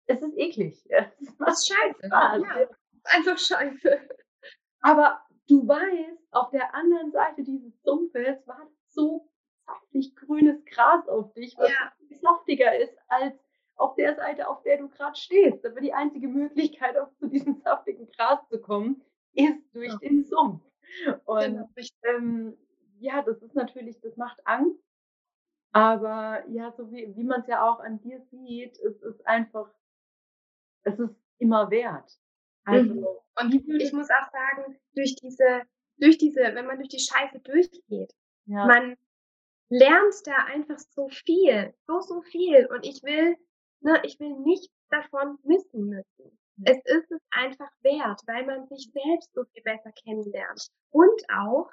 es 0.06 0.22
ist 0.22 0.36
eklig. 0.36 0.84
Es 1.20 1.38
macht 1.38 1.52
ist 1.52 1.68
scheiße. 1.68 2.06
Spaß. 2.06 2.42
Ja, 2.42 2.68
einfach 3.04 3.38
scheiße. 3.38 4.00
Aber 4.80 5.22
du 5.48 5.66
weißt, 5.66 6.28
auf 6.32 6.50
der 6.50 6.74
anderen 6.74 7.12
Seite 7.12 7.42
dieses 7.42 7.80
Sumpfes 7.82 8.46
war 8.46 8.68
so 8.88 9.28
saftig 9.66 10.14
grünes 10.16 10.64
Gras 10.66 11.06
auf 11.08 11.32
dich, 11.34 11.56
was 11.56 11.70
ja. 11.70 12.18
saftiger 12.20 12.78
ist 12.78 12.96
als 13.08 13.34
auf 13.76 13.94
der 13.96 14.14
Seite, 14.14 14.48
auf 14.48 14.62
der 14.62 14.78
du 14.78 14.88
gerade 14.88 15.16
stehst. 15.16 15.64
Aber 15.66 15.80
die 15.80 15.92
einzige 15.92 16.28
Möglichkeit, 16.28 16.96
auch 16.96 17.12
zu 17.14 17.28
diesem 17.28 17.56
saftigen 17.64 18.08
Gras 18.10 18.40
zu 18.48 18.60
kommen, 18.60 19.02
ist 19.32 19.74
durch 19.74 19.92
ja. 19.92 19.98
den 19.98 20.24
Sumpf. 20.24 20.62
Und 21.24 21.40
genau. 21.40 21.68
ähm, 22.04 22.56
ja, 23.00 23.22
das 23.22 23.42
ist 23.42 23.54
natürlich, 23.54 24.00
das 24.00 24.16
macht 24.16 24.40
Angst. 24.46 24.80
Aber 25.72 26.44
ja, 26.48 26.70
so 26.70 26.90
wie, 26.92 27.16
wie 27.16 27.24
man 27.24 27.40
es 27.40 27.48
ja 27.48 27.68
auch 27.68 27.80
an 27.80 28.00
dir 28.00 28.20
sieht, 28.30 28.78
es 28.78 29.02
ist 29.02 29.26
einfach, 29.26 29.68
es 30.84 30.98
ist 31.00 31.16
immer 31.38 31.68
wert. 31.70 32.16
Also, 32.64 32.94
mhm. 32.94 33.06
Und 33.40 33.54
ich 33.80 33.92
muss 33.92 34.08
auch 34.10 34.30
sagen, 34.30 34.78
durch 34.94 35.16
diese 35.16 35.62
durch 35.98 36.18
diese, 36.18 36.40
wenn 36.40 36.66
man 36.66 36.76
durch 36.76 36.88
die 36.88 36.98
Scheiße 36.98 37.40
durchgeht, 37.40 38.14
ja. 38.46 38.66
man 38.66 38.96
lernt 39.68 40.14
da 40.24 40.44
einfach 40.44 40.78
so 40.78 41.08
viel, 41.08 41.74
so, 41.86 42.00
so 42.00 42.22
viel. 42.22 42.66
Und 42.66 42.84
ich 42.86 43.02
will, 43.02 43.36
ne, 43.80 44.00
ich 44.04 44.18
will 44.20 44.36
nichts 44.40 44.72
davon 44.90 45.38
missen 45.42 45.88
müssen. 45.88 46.38
Es 46.64 46.78
ist 46.84 47.10
es 47.10 47.20
einfach 47.30 47.70
wert, 47.80 48.20
weil 48.26 48.46
man 48.46 48.66
sich 48.68 48.88
selbst 48.92 49.32
so 49.34 49.44
viel 49.44 49.62
besser 49.62 49.90
kennenlernt 50.04 50.68
und 50.90 51.22
auch 51.28 51.68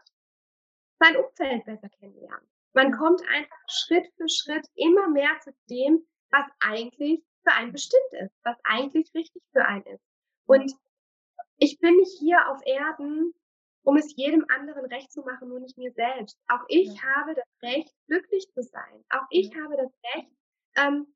sein 0.99 1.15
Umfeld 1.17 1.65
besser 1.65 1.89
kennenlernt. 1.99 2.47
Man 2.73 2.91
kommt 2.91 3.21
einfach 3.27 3.57
Schritt 3.67 4.07
für 4.17 4.27
Schritt 4.29 4.65
immer 4.75 5.09
mehr 5.09 5.37
zu 5.41 5.51
dem, 5.69 6.07
was 6.31 6.45
eigentlich 6.59 7.21
für 7.43 7.53
einen 7.53 7.71
bestimmt 7.71 8.13
ist, 8.23 8.33
was 8.43 8.57
eigentlich 8.63 9.13
richtig 9.13 9.43
für 9.51 9.65
einen 9.65 9.85
ist. 9.85 10.03
Und 10.45 10.73
ich 11.57 11.77
bin 11.79 11.95
nicht 11.97 12.17
hier 12.19 12.49
auf 12.49 12.59
Erden, 12.65 13.33
um 13.83 13.97
es 13.97 14.15
jedem 14.15 14.45
anderen 14.49 14.85
recht 14.85 15.11
zu 15.11 15.21
machen, 15.21 15.49
nur 15.49 15.59
nicht 15.59 15.77
mir 15.77 15.91
selbst. 15.91 16.37
Auch 16.47 16.63
ich 16.67 16.93
ja. 16.93 17.01
habe 17.03 17.33
das 17.35 17.47
Recht, 17.61 17.93
glücklich 18.07 18.47
zu 18.53 18.61
sein. 18.63 19.03
Auch 19.09 19.25
ich 19.29 19.51
habe 19.55 19.75
das 19.77 19.91
Recht, 20.15 20.31
ähm, 20.77 21.07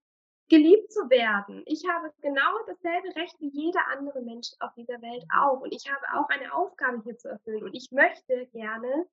geliebt 0.49 0.91
zu 0.91 1.09
werden. 1.09 1.63
Ich 1.65 1.83
habe 1.87 2.13
genau 2.21 2.59
dasselbe 2.67 3.15
Recht 3.15 3.35
wie 3.39 3.49
jeder 3.49 3.87
andere 3.91 4.21
Mensch 4.21 4.49
auf 4.59 4.73
dieser 4.75 5.01
Welt 5.01 5.23
mhm. 5.23 5.39
auch. 5.39 5.61
Und 5.61 5.73
ich 5.73 5.89
habe 5.91 6.05
auch 6.13 6.29
eine 6.29 6.53
Aufgabe 6.53 7.01
hier 7.03 7.17
zu 7.17 7.29
erfüllen. 7.29 7.63
Und 7.63 7.73
ich 7.73 7.91
möchte 7.91 8.47
gerne 8.47 9.07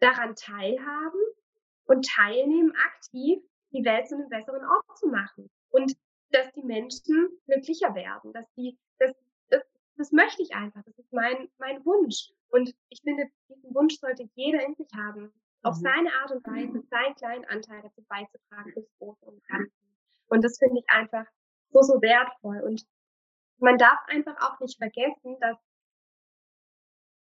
daran 0.00 0.34
teilhaben 0.34 1.20
und 1.86 2.06
teilnehmen, 2.06 2.74
aktiv 2.76 3.42
die 3.72 3.84
Welt 3.84 4.08
zu 4.08 4.14
einem 4.14 4.28
besseren 4.28 4.64
Ort 4.64 4.98
zu 4.98 5.08
machen. 5.08 5.50
Und 5.70 5.96
dass 6.30 6.50
die 6.52 6.62
Menschen 6.62 7.28
glücklicher 7.46 7.94
werden, 7.94 8.32
dass 8.32 8.50
die, 8.54 8.78
das, 8.98 9.12
das, 9.50 9.62
das 9.96 10.12
möchte 10.12 10.42
ich 10.42 10.54
einfach. 10.54 10.82
Das 10.84 10.98
ist 10.98 11.12
mein, 11.12 11.48
mein 11.58 11.84
Wunsch. 11.84 12.32
Und 12.54 12.72
ich 12.88 13.00
finde, 13.02 13.24
diesen 13.48 13.74
Wunsch 13.74 13.98
sollte 13.98 14.30
jeder 14.36 14.64
in 14.64 14.76
sich 14.76 14.86
haben. 14.96 15.32
Auf 15.64 15.76
mhm. 15.78 15.82
seine 15.82 16.12
Art 16.12 16.30
und 16.30 16.46
Weise 16.46 16.86
seinen 16.88 17.14
kleinen 17.16 17.44
Anteil 17.46 17.82
dazu 17.82 18.04
beizutragen, 18.08 18.72
fürs 18.72 18.86
Große 18.98 19.26
und 19.26 19.44
Ganze. 19.48 19.72
Und 20.28 20.44
das 20.44 20.56
finde 20.58 20.78
ich 20.78 20.88
einfach 20.88 21.26
so, 21.70 21.82
so 21.82 22.00
wertvoll. 22.00 22.60
Und 22.60 22.86
man 23.58 23.76
darf 23.76 23.98
einfach 24.06 24.36
auch 24.40 24.60
nicht 24.60 24.78
vergessen, 24.78 25.36
dass, 25.40 25.58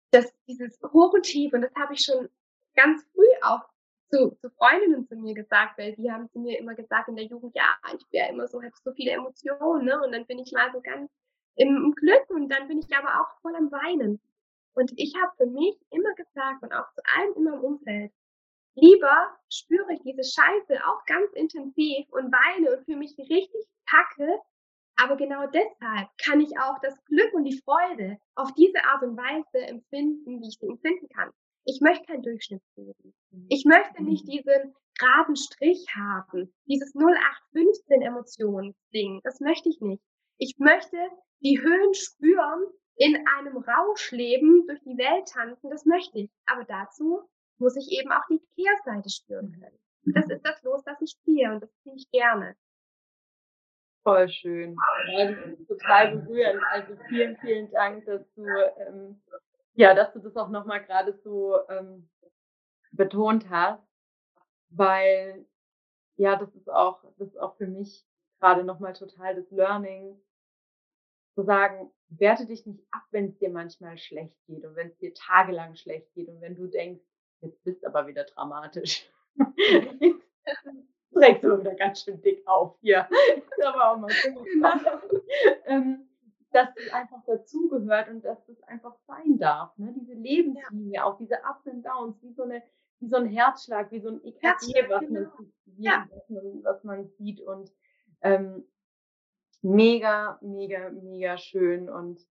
dass 0.09 0.34
dieses 0.47 0.82
Hoch 0.91 1.13
und 1.13 1.22
Tief, 1.22 1.53
und 1.53 1.61
das 1.61 1.76
habe 1.76 1.93
ich 1.93 2.03
schon 2.03 2.28
ganz 2.76 3.05
früh 3.13 3.30
auch 3.43 3.61
zu, 4.09 4.36
zu 4.41 4.49
Freundinnen 4.49 5.05
zu 5.05 5.17
mir 5.17 5.36
gesagt, 5.36 5.78
weil 5.78 5.93
die 5.97 6.11
haben 6.11 6.32
zu 6.32 6.39
mir 6.39 6.57
immer 6.57 6.74
gesagt 6.74 7.09
in 7.09 7.15
der 7.15 7.26
Jugend, 7.26 7.53
ja, 7.55 7.76
ich 7.95 8.11
wäre 8.11 8.30
immer 8.30 8.47
so, 8.47 8.59
hätte 8.59 8.76
so 8.84 8.91
viele 8.93 9.11
Emotionen, 9.11 9.86
ne? 9.86 10.01
Und 10.01 10.13
dann 10.13 10.26
bin 10.26 10.39
ich 10.39 10.51
mal 10.51 10.72
so 10.72 10.82
ganz 10.82 11.11
im 11.57 11.93
Glück 11.95 12.28
und 12.30 12.49
dann 12.49 12.67
bin 12.67 12.80
ich 12.80 12.97
aber 12.97 13.22
auch 13.22 13.39
voll 13.41 13.55
am 13.55 13.72
Weinen. 13.72 14.19
Und 14.74 14.91
ich 14.95 15.13
habe 15.22 15.32
für 15.38 15.47
mich 15.47 15.76
immer 15.89 16.13
gesagt 16.15 16.63
und 16.63 16.74
auch 16.74 16.89
zu 16.93 17.01
allen 17.15 17.36
immer 17.36 17.55
im 17.55 17.63
Umfeld, 17.63 18.11
Lieber 18.76 19.38
spüre 19.49 19.93
ich 19.93 20.01
diese 20.01 20.24
Scheiße 20.24 20.80
auch 20.86 21.05
ganz 21.05 21.32
intensiv 21.34 22.07
und 22.09 22.32
weine 22.32 22.76
und 22.76 22.86
fühle 22.86 22.99
mich 22.99 23.17
richtig 23.17 23.65
kacke. 23.89 24.39
Aber 24.95 25.17
genau 25.17 25.47
deshalb 25.47 26.09
kann 26.24 26.39
ich 26.39 26.57
auch 26.57 26.80
das 26.82 26.95
Glück 27.05 27.34
und 27.34 27.43
die 27.43 27.59
Freude 27.65 28.17
auf 28.36 28.53
diese 28.53 28.84
Art 28.86 29.03
und 29.03 29.17
Weise 29.17 29.65
empfinden, 29.67 30.41
wie 30.41 30.47
ich 30.47 30.57
sie 30.59 30.67
empfinden 30.67 31.09
kann. 31.09 31.32
Ich 31.65 31.82
möchte 31.82 32.05
kein 32.05 32.22
Durchschnittsleben. 32.22 33.13
Mhm. 33.32 33.47
Ich 33.49 33.65
möchte 33.65 34.03
nicht 34.03 34.26
mhm. 34.26 34.32
diesen 34.32 34.76
geraden 34.97 35.36
Strich 35.36 35.86
haben, 35.95 36.53
dieses 36.65 36.93
0815 36.95 38.01
Emotionsding. 38.01 39.22
Das 39.24 39.39
möchte 39.39 39.69
ich 39.69 39.82
nicht. 39.82 40.03
Ich 40.38 40.55
möchte 40.59 40.97
die 41.41 41.59
Höhen 41.59 41.93
spüren, 41.93 42.67
in 43.02 43.18
einem 43.36 43.58
Rausch 43.58 44.12
leben, 44.12 44.68
durch 44.68 44.80
die 44.82 44.95
Welt 44.95 45.28
tanzen. 45.28 45.72
Das 45.72 45.86
möchte 45.86 46.20
ich. 46.20 46.30
Aber 46.45 46.64
dazu 46.66 47.28
muss 47.58 47.76
ich 47.76 47.91
eben 47.99 48.12
auch 48.12 48.26
die 48.30 48.39
Kehrseite 48.56 49.10
spüren 49.10 49.52
können. 49.60 49.80
Das 50.14 50.30
ist 50.30 50.45
das 50.45 50.62
Los, 50.62 50.84
das 50.84 51.02
ich 51.02 51.20
ziehe 51.24 51.52
und 51.52 51.62
das 51.62 51.72
ziehe 51.82 51.95
ich 51.95 52.10
gerne. 52.12 52.56
Voll 54.04 54.30
schön. 54.30 54.76
Ja, 55.12 55.32
das 55.32 55.60
ist 55.60 55.68
total 55.68 56.18
berührend. 56.18 56.62
Also 56.72 56.95
vielen, 57.10 57.38
vielen 57.38 57.72
Dank, 57.72 58.06
dass 58.06 58.22
du, 58.36 58.45
ähm, 58.78 59.20
ja, 59.74 59.95
dass 59.95 60.14
du 60.14 60.20
das 60.20 60.36
auch 60.36 60.49
nochmal 60.49 60.84
gerade 60.84 61.14
so 61.24 61.58
ähm, 61.70 62.08
betont 62.91 63.49
hast, 63.49 63.84
weil 64.70 65.45
ja, 66.18 66.36
das 66.36 66.54
ist 66.54 66.70
auch, 66.70 67.04
das 67.18 67.30
ist 67.30 67.39
auch 67.39 67.56
für 67.58 67.68
mich 67.68 68.06
gerade 68.39 68.64
nochmal 68.64 68.93
total 68.93 69.36
das 69.36 69.49
Learning, 69.49 70.22
zu 71.36 71.43
sagen, 71.43 71.91
werte 72.09 72.45
dich 72.45 72.65
nicht 72.65 72.84
ab, 72.91 73.03
wenn 73.11 73.29
es 73.29 73.38
dir 73.38 73.49
manchmal 73.49 73.97
schlecht 73.97 74.36
geht 74.47 74.65
und 74.65 74.75
wenn 74.75 74.89
es 74.89 74.97
dir 74.97 75.13
tagelang 75.13 75.75
schlecht 75.75 76.13
geht 76.13 76.27
und 76.27 76.41
wenn 76.41 76.55
du 76.55 76.67
denkst, 76.67 77.03
Jetzt 77.41 77.63
bist 77.63 77.86
aber 77.86 78.07
wieder 78.07 78.23
dramatisch. 78.23 79.09
Trägst 81.13 81.43
du 81.43 81.59
wieder 81.59 81.75
ganz 81.75 82.03
schön 82.03 82.21
dick 82.21 82.47
auf 82.47 82.77
hier. 82.82 83.07
Ist 83.36 83.65
aber 83.65 83.91
auch 83.91 83.97
mal 83.97 84.09
so. 84.09 84.43
Genau. 84.43 84.69
ähm, 85.65 86.07
dass 86.51 86.69
das 86.75 86.93
einfach 86.93 87.23
dazugehört 87.25 88.09
und 88.09 88.23
dass 88.23 88.45
das 88.45 88.61
einfach 88.63 88.95
sein 89.07 89.38
darf. 89.38 89.75
Ne? 89.77 89.93
Diese 89.99 90.13
Lebenslinie, 90.13 90.95
ja. 90.95 91.03
auch 91.05 91.17
diese 91.17 91.39
Ups 91.49 91.65
und 91.65 91.84
Downs, 91.84 92.21
wie 92.21 92.34
so, 92.34 92.43
eine, 92.43 92.61
wie 92.99 93.07
so 93.07 93.15
ein 93.17 93.25
Herzschlag, 93.25 93.91
wie 93.91 94.01
so 94.01 94.09
ein 94.09 94.23
EKG, 94.23 94.89
was, 94.89 94.99
genau. 94.99 95.21
man, 95.21 95.32
was, 96.11 96.29
man, 96.29 96.63
was 96.63 96.84
man 96.84 97.07
sieht. 97.17 97.41
Und 97.41 97.71
ähm, 98.21 98.65
mega, 99.62 100.39
mega, 100.41 100.89
mega 100.89 101.38
schön. 101.38 101.89
Und 101.89 102.26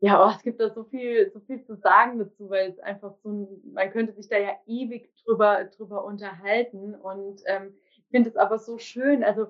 ja, 0.00 0.26
oh, 0.26 0.32
es 0.34 0.42
gibt 0.42 0.60
da 0.60 0.70
so 0.70 0.84
viel, 0.84 1.30
so 1.30 1.40
viel 1.40 1.62
zu 1.64 1.76
sagen 1.76 2.18
dazu, 2.18 2.48
weil 2.48 2.70
es 2.70 2.78
einfach 2.80 3.14
so 3.22 3.60
man 3.72 3.90
könnte 3.90 4.14
sich 4.14 4.28
da 4.28 4.38
ja 4.38 4.52
ewig 4.66 5.12
drüber, 5.24 5.64
drüber 5.64 6.04
unterhalten 6.04 6.94
und 6.94 7.42
ähm, 7.46 7.74
ich 7.96 8.04
finde 8.10 8.30
es 8.30 8.36
aber 8.36 8.58
so 8.58 8.78
schön, 8.78 9.22
also 9.22 9.48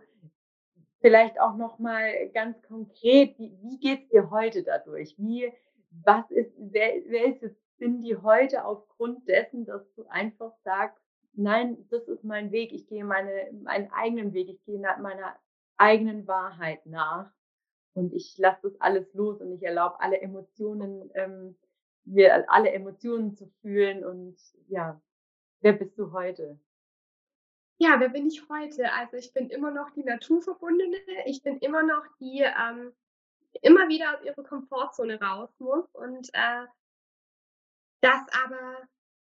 vielleicht 1.01 1.41
auch 1.41 1.57
nochmal 1.57 2.29
ganz 2.35 2.61
konkret, 2.63 3.39
wie, 3.39 3.57
wie 3.63 3.79
geht's 3.79 4.09
dir 4.09 4.31
heute 4.31 4.65
dadurch? 4.65 5.15
Wie, 5.19 5.53
was 6.05 6.31
ist, 6.31 6.53
wer, 6.59 6.95
wer 7.07 7.27
ist 7.27 7.43
jetzt 7.43 7.61
Cindy 7.79 8.17
heute 8.23 8.65
aufgrund 8.65 9.27
dessen, 9.29 9.65
dass 9.65 9.83
du 9.95 10.05
einfach 10.09 10.53
sagst, 10.65 11.01
nein, 11.33 11.87
das 11.91 12.03
ist 12.09 12.25
mein 12.25 12.51
Weg, 12.53 12.73
ich 12.73 12.87
gehe 12.87 13.05
meine, 13.05 13.51
meinen 13.63 13.91
eigenen 13.93 14.35
Weg, 14.35 14.49
ich 14.49 14.63
gehe 14.65 14.79
meiner 14.79 15.37
eigenen 15.81 16.27
Wahrheit 16.27 16.85
nach 16.87 17.33
und 17.95 18.13
ich 18.13 18.37
lasse 18.39 18.71
das 18.71 18.81
alles 18.81 19.13
los 19.15 19.41
und 19.41 19.53
ich 19.53 19.63
erlaube 19.63 20.01
alle 20.01 20.21
Emotionen, 20.21 21.11
ähm, 21.15 21.57
wir 22.05 22.51
alle 22.51 22.71
Emotionen 22.71 23.35
zu 23.35 23.47
fühlen 23.61 24.05
und 24.05 24.37
ja, 24.69 25.01
wer 25.61 25.73
bist 25.73 25.99
du 25.99 26.13
heute? 26.13 26.59
Ja, 27.79 27.99
wer 27.99 28.11
bin 28.11 28.27
ich 28.27 28.47
heute? 28.49 28.93
Also 28.93 29.17
ich 29.17 29.33
bin 29.33 29.49
immer 29.49 29.71
noch 29.71 29.91
die 29.91 30.05
Naturverbundene, 30.05 30.99
ich 31.25 31.43
bin 31.43 31.59
immer 31.59 31.83
noch 31.83 32.05
die, 32.21 32.43
ähm, 32.43 32.93
immer 33.63 33.89
wieder 33.89 34.15
aus 34.15 34.25
ihrer 34.25 34.45
Komfortzone 34.45 35.21
raus 35.21 35.51
muss 35.59 35.87
und 35.95 36.29
äh, 36.35 36.67
das 38.03 38.21
aber 38.45 38.89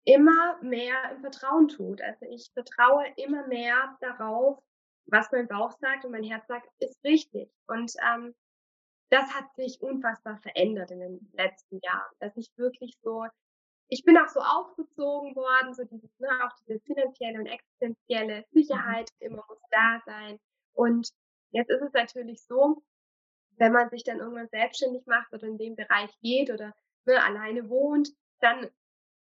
immer 0.04 0.62
mehr 0.62 1.10
im 1.10 1.20
Vertrauen 1.20 1.68
tut. 1.68 2.00
Also 2.00 2.26
ich 2.26 2.50
vertraue 2.52 3.04
immer 3.16 3.46
mehr 3.48 3.96
darauf, 4.00 4.62
was 5.06 5.30
mein 5.32 5.48
Bauch 5.48 5.72
sagt 5.78 6.04
und 6.04 6.12
mein 6.12 6.24
Herz 6.24 6.46
sagt, 6.46 6.68
ist 6.78 7.02
richtig. 7.04 7.50
Und 7.66 7.92
ähm, 8.12 8.34
das 9.10 9.30
hat 9.34 9.54
sich 9.54 9.80
unfassbar 9.80 10.38
verändert 10.38 10.90
in 10.90 11.00
den 11.00 11.30
letzten 11.32 11.78
Jahren, 11.82 12.12
dass 12.18 12.36
ich 12.36 12.50
wirklich 12.56 12.96
so, 13.02 13.26
ich 13.88 14.04
bin 14.04 14.18
auch 14.18 14.28
so 14.28 14.40
aufgezogen 14.40 15.36
worden, 15.36 15.74
so 15.74 15.84
dieses, 15.84 16.10
ne, 16.18 16.28
auch 16.44 16.52
diese 16.66 16.80
finanzielle 16.80 17.38
und 17.38 17.46
existenzielle 17.46 18.44
Sicherheit 18.50 19.10
immer 19.20 19.44
muss 19.48 19.62
da 19.70 20.00
sein. 20.04 20.38
Und 20.72 21.08
jetzt 21.50 21.70
ist 21.70 21.82
es 21.82 21.92
natürlich 21.92 22.42
so, 22.42 22.82
wenn 23.58 23.72
man 23.72 23.88
sich 23.90 24.02
dann 24.02 24.18
irgendwann 24.18 24.48
selbstständig 24.48 25.06
macht 25.06 25.32
oder 25.32 25.46
in 25.46 25.56
dem 25.56 25.76
Bereich 25.76 26.10
geht 26.20 26.50
oder 26.50 26.74
ne, 27.04 27.22
alleine 27.22 27.68
wohnt, 27.68 28.10
dann 28.40 28.68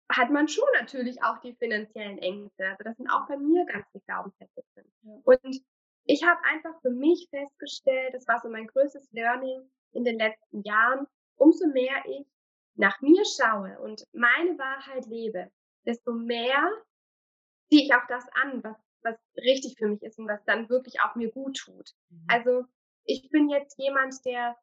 hat 0.09 0.31
man 0.31 0.49
schon 0.49 0.69
natürlich 0.75 1.23
auch 1.23 1.39
die 1.41 1.55
finanziellen 1.55 2.19
Ängste. 2.19 2.69
Also 2.69 2.85
das 2.85 2.97
sind 2.97 3.11
auch 3.11 3.27
bei 3.27 3.37
mir 3.37 3.65
ganz 3.67 3.87
viele 3.91 4.05
Glaubenssätze 4.07 4.63
drin. 4.75 5.23
Und 5.25 5.63
ich 6.05 6.25
habe 6.25 6.41
einfach 6.45 6.81
für 6.81 6.91
mich 6.91 7.29
festgestellt, 7.31 8.15
das 8.15 8.27
war 8.29 8.41
so 8.41 8.49
mein 8.49 8.69
größtes 8.69 9.11
Learning 9.13 9.69
in 9.93 10.05
den 10.05 10.19
letzten 10.19 10.63
Jahren, 10.63 11.07
umso 11.37 11.67
mehr 11.67 12.05
ich 12.07 12.27
nach 12.75 13.01
mir 13.01 13.25
schaue 13.25 13.79
und 13.81 14.07
meine 14.13 14.59
Wahrheit 14.59 15.07
lebe, 15.07 15.51
desto 15.85 16.13
mehr 16.13 16.71
ziehe 17.69 17.85
ich 17.85 17.95
auch 17.95 18.07
das 18.09 18.25
an, 18.35 18.63
was, 18.63 18.77
was 19.03 19.17
richtig 19.37 19.77
für 19.79 19.89
mich 19.89 20.03
ist 20.03 20.19
und 20.19 20.29
was 20.29 20.45
dann 20.45 20.69
wirklich 20.69 21.01
auch 21.01 21.15
mir 21.17 21.31
gut 21.31 21.57
tut. 21.57 21.91
Mhm. 22.11 22.25
Also 22.29 22.65
ich 23.05 23.29
bin 23.31 23.49
jetzt 23.49 23.79
jemand, 23.79 24.25
der 24.25 24.57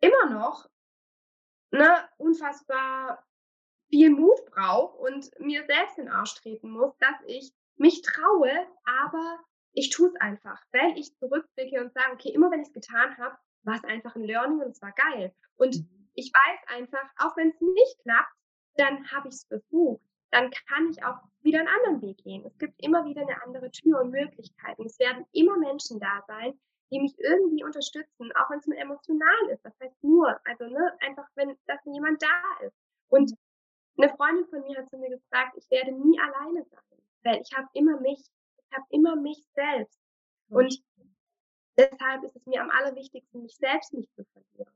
immer 0.00 0.30
noch 0.30 0.68
ne, 1.70 2.08
unfassbar 2.18 3.24
viel 3.88 4.10
Mut 4.10 4.44
braucht 4.52 4.98
und 4.98 5.30
mir 5.40 5.64
selbst 5.66 5.98
in 5.98 6.04
den 6.04 6.12
Arsch 6.12 6.34
treten 6.36 6.70
muss, 6.70 6.96
dass 6.98 7.16
ich 7.26 7.52
mich 7.76 8.02
traue, 8.02 8.66
aber 8.84 9.38
ich 9.72 9.90
tue 9.90 10.08
es 10.08 10.16
einfach, 10.16 10.60
weil 10.72 10.98
ich 10.98 11.14
zurückblicke 11.16 11.80
und 11.80 11.92
sage, 11.92 12.12
okay, 12.12 12.30
immer 12.30 12.50
wenn 12.50 12.60
ich 12.60 12.68
es 12.68 12.72
getan 12.72 13.16
habe, 13.16 13.36
war 13.62 13.76
es 13.76 13.84
einfach 13.84 14.14
ein 14.16 14.24
Learning 14.24 14.60
und 14.60 14.70
es 14.70 14.82
war 14.82 14.92
geil. 14.92 15.34
Und 15.56 15.76
mhm. 15.76 16.10
ich 16.14 16.32
weiß 16.32 16.78
einfach, 16.78 17.10
auch 17.18 17.36
wenn 17.36 17.50
es 17.50 17.60
nicht 17.60 17.98
klappt, 18.02 18.32
dann 18.76 19.10
habe 19.10 19.28
ich 19.28 19.34
es 19.34 19.44
versucht. 19.44 20.02
Dann 20.30 20.50
kann 20.68 20.90
ich 20.90 21.02
auch 21.04 21.18
wieder 21.40 21.60
einen 21.60 21.68
anderen 21.68 22.02
Weg 22.02 22.18
gehen. 22.22 22.44
Es 22.44 22.58
gibt 22.58 22.74
immer 22.82 23.04
wieder 23.04 23.22
eine 23.22 23.42
andere 23.42 23.70
Tür 23.70 24.00
und 24.00 24.10
Möglichkeiten. 24.10 24.84
Es 24.84 24.98
werden 24.98 25.24
immer 25.32 25.56
Menschen 25.56 26.00
da 26.00 26.22
sein, 26.26 26.58
die 26.90 27.00
mich 27.00 27.14
irgendwie 27.18 27.64
unterstützen, 27.64 28.30
auch 28.36 28.50
wenn 28.50 28.58
es 28.58 28.66
nur 28.66 28.78
emotional 28.78 29.48
ist. 29.52 29.64
Das 29.64 29.74
heißt 29.80 30.02
nur, 30.02 30.38
also 30.44 30.64
ne, 30.64 30.92
einfach, 31.00 31.28
wenn 31.34 31.56
dass 31.66 31.80
jemand 31.84 32.22
da 32.22 32.66
ist. 32.66 32.76
Und 33.08 33.32
eine 33.98 34.14
Freundin 34.16 34.46
von 34.48 34.62
mir 34.62 34.78
hat 34.78 34.90
zu 34.90 34.98
mir 34.98 35.10
gesagt, 35.10 35.56
ich 35.56 35.70
werde 35.70 35.92
nie 35.92 36.18
alleine 36.20 36.64
sein, 36.64 36.98
weil 37.24 37.40
ich 37.40 37.56
habe 37.56 37.68
immer 37.74 38.00
mich, 38.00 38.20
ich 38.20 38.76
habe 38.76 38.86
immer 38.90 39.16
mich 39.16 39.44
selbst. 39.54 40.00
Und 40.50 40.82
deshalb 41.76 42.22
ist 42.24 42.36
es 42.36 42.46
mir 42.46 42.62
am 42.62 42.70
allerwichtigsten, 42.70 43.42
mich 43.42 43.56
selbst 43.56 43.92
nicht 43.92 44.14
zu 44.14 44.24
verlieren. 44.24 44.72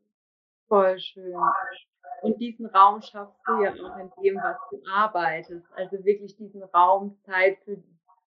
Voll 0.68 0.98
schön. 0.98 1.36
Und 2.22 2.40
diesen 2.40 2.66
Raum 2.66 3.02
schaffst 3.02 3.38
du 3.46 3.62
ja 3.62 3.72
auch 3.72 3.96
in 3.98 4.10
dem, 4.22 4.36
was 4.36 4.56
du 4.70 4.80
arbeitest. 4.90 5.66
Also 5.72 6.04
wirklich 6.04 6.36
diesen 6.36 6.62
Raum, 6.62 7.18
Zeit 7.24 7.58
für, 7.64 7.82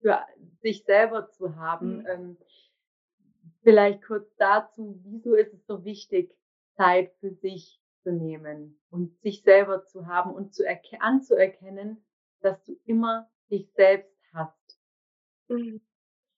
für 0.01 0.25
sich 0.61 0.83
selber 0.83 1.29
zu 1.31 1.55
haben. 1.55 1.99
Mhm. 1.99 2.07
Ähm, 2.07 2.37
vielleicht 3.63 4.03
kurz 4.03 4.29
dazu, 4.37 4.99
wieso 5.03 5.35
ist 5.35 5.53
es 5.53 5.65
so 5.67 5.83
wichtig, 5.83 6.35
Zeit 6.75 7.13
für 7.19 7.31
sich 7.31 7.81
zu 8.07 8.13
nehmen 8.13 8.79
und 8.89 9.19
sich 9.19 9.43
selber 9.43 9.83
zu 9.83 10.07
haben 10.07 10.33
und 10.33 10.55
zu 10.55 10.63
anzuerkennen, 10.99 12.05
dass 12.39 12.63
du 12.63 12.79
immer 12.85 13.29
dich 13.51 13.69
selbst 13.73 14.15
hast. 14.33 14.79
Mhm. 15.49 15.81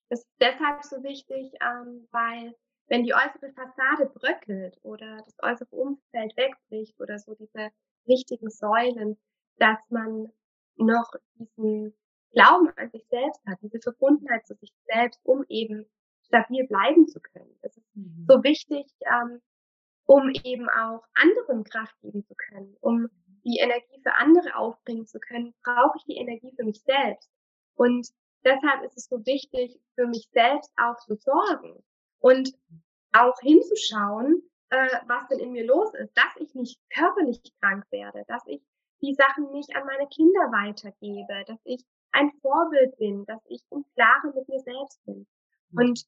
Das 0.09 0.21
ist 0.21 0.31
deshalb 0.41 0.83
so 0.83 1.03
wichtig, 1.03 1.53
ähm, 1.61 2.07
weil 2.09 2.55
wenn 2.87 3.03
die 3.03 3.13
äußere 3.13 3.53
Fassade 3.53 4.07
bröckelt 4.07 4.79
oder 4.81 5.21
das 5.23 5.37
äußere 5.43 5.75
Umfeld 5.75 6.35
wegbricht 6.35 6.99
oder 6.99 7.19
so 7.19 7.35
diese 7.35 7.69
wichtigen 8.05 8.49
Säulen, 8.49 9.19
dass 9.57 9.77
man 9.89 10.33
noch 10.75 11.11
diesen 11.35 11.93
Glauben 12.31 12.69
an 12.77 12.89
sich 12.89 13.05
selbst 13.09 13.45
hat, 13.45 13.59
diese 13.61 13.79
Verbundenheit 13.79 14.47
zu 14.47 14.55
sich 14.55 14.73
selbst, 14.85 15.19
um 15.23 15.45
eben 15.49 15.85
stabil 16.23 16.65
bleiben 16.65 17.07
zu 17.07 17.19
können. 17.19 17.55
Es 17.61 17.77
ist 17.77 17.95
mhm. 17.95 18.25
so 18.27 18.43
wichtig, 18.43 18.87
ähm, 19.05 19.39
um 20.09 20.31
eben 20.43 20.67
auch 20.69 21.03
anderen 21.13 21.63
Kraft 21.63 21.95
geben 22.01 22.25
zu 22.25 22.33
können, 22.33 22.75
um 22.81 23.09
die 23.45 23.59
Energie 23.59 24.01
für 24.01 24.15
andere 24.15 24.55
aufbringen 24.55 25.05
zu 25.05 25.19
können, 25.19 25.53
brauche 25.63 25.97
ich 25.97 26.03
die 26.05 26.17
Energie 26.17 26.51
für 26.55 26.63
mich 26.63 26.81
selbst. 26.81 27.29
Und 27.75 28.09
deshalb 28.43 28.83
ist 28.83 28.97
es 28.97 29.05
so 29.05 29.23
wichtig, 29.27 29.79
für 29.93 30.07
mich 30.07 30.27
selbst 30.31 30.71
auch 30.77 30.95
zu 31.05 31.13
sorgen 31.13 31.83
und 32.17 32.57
auch 33.11 33.39
hinzuschauen, 33.41 34.41
äh, 34.71 34.89
was 35.05 35.27
denn 35.27 35.41
in 35.41 35.51
mir 35.51 35.67
los 35.67 35.93
ist, 35.93 36.17
dass 36.17 36.35
ich 36.39 36.55
nicht 36.55 36.79
körperlich 36.89 37.39
krank 37.61 37.85
werde, 37.91 38.23
dass 38.27 38.41
ich 38.47 38.63
die 39.03 39.13
Sachen 39.13 39.51
nicht 39.51 39.75
an 39.75 39.85
meine 39.85 40.07
Kinder 40.07 40.51
weitergebe, 40.51 41.43
dass 41.45 41.59
ich 41.65 41.85
ein 42.13 42.31
Vorbild 42.41 42.97
bin, 42.97 43.25
dass 43.27 43.45
ich 43.45 43.61
im 43.69 43.85
Klaren 43.93 44.33
mit 44.33 44.49
mir 44.49 44.59
selbst 44.61 45.05
bin. 45.05 45.27
Und 45.75 46.03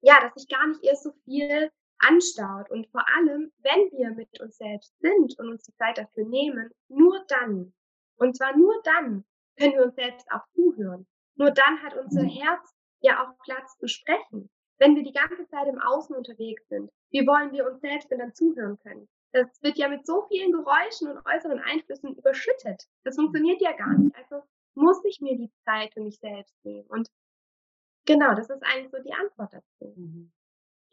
ja, 0.00 0.18
dass 0.22 0.32
sich 0.32 0.48
gar 0.48 0.66
nicht 0.68 0.82
erst 0.82 1.02
so 1.02 1.12
viel 1.26 1.70
anstaut. 2.00 2.70
Und 2.70 2.88
vor 2.88 3.04
allem, 3.16 3.52
wenn 3.58 3.90
wir 3.92 4.10
mit 4.10 4.40
uns 4.40 4.56
selbst 4.56 4.98
sind 5.00 5.38
und 5.38 5.48
uns 5.48 5.64
die 5.64 5.74
Zeit 5.74 5.98
dafür 5.98 6.24
nehmen, 6.24 6.70
nur 6.88 7.24
dann, 7.28 7.72
und 8.16 8.36
zwar 8.36 8.56
nur 8.56 8.74
dann, 8.84 9.24
können 9.58 9.74
wir 9.74 9.84
uns 9.84 9.94
selbst 9.94 10.26
auch 10.30 10.46
zuhören. 10.54 11.06
Nur 11.36 11.50
dann 11.50 11.82
hat 11.82 11.96
unser 11.96 12.22
mhm. 12.22 12.28
Herz 12.28 12.74
ja 13.00 13.22
auch 13.22 13.38
Platz 13.44 13.76
zu 13.78 13.88
sprechen. 13.88 14.50
Wenn 14.78 14.96
wir 14.96 15.02
die 15.02 15.12
ganze 15.12 15.46
Zeit 15.48 15.68
im 15.68 15.78
Außen 15.78 16.16
unterwegs 16.16 16.66
sind, 16.68 16.90
wie 17.10 17.26
wollen 17.26 17.52
wir 17.52 17.66
uns 17.70 17.80
selbst 17.80 18.10
denn 18.10 18.18
dann 18.18 18.34
zuhören 18.34 18.78
können? 18.78 19.08
Das 19.32 19.62
wird 19.62 19.78
ja 19.78 19.88
mit 19.88 20.06
so 20.06 20.26
vielen 20.28 20.52
Geräuschen 20.52 21.08
und 21.08 21.24
äußeren 21.26 21.60
Einflüssen 21.60 22.16
überschüttet. 22.16 22.88
Das 23.04 23.16
funktioniert 23.16 23.60
ja 23.60 23.72
gar 23.72 23.96
nicht. 23.96 24.16
Also 24.16 24.42
muss 24.74 25.04
ich 25.04 25.20
mir 25.20 25.36
die 25.36 25.52
Zeit 25.64 25.92
für 25.92 26.00
mich 26.00 26.18
selbst 26.18 26.54
nehmen. 26.64 26.88
Und 26.88 27.08
genau, 28.06 28.34
das 28.34 28.50
ist 28.50 28.62
eigentlich 28.62 28.90
so 28.90 28.98
die 29.02 29.12
Antwort 29.12 29.52
dazu. 29.52 29.94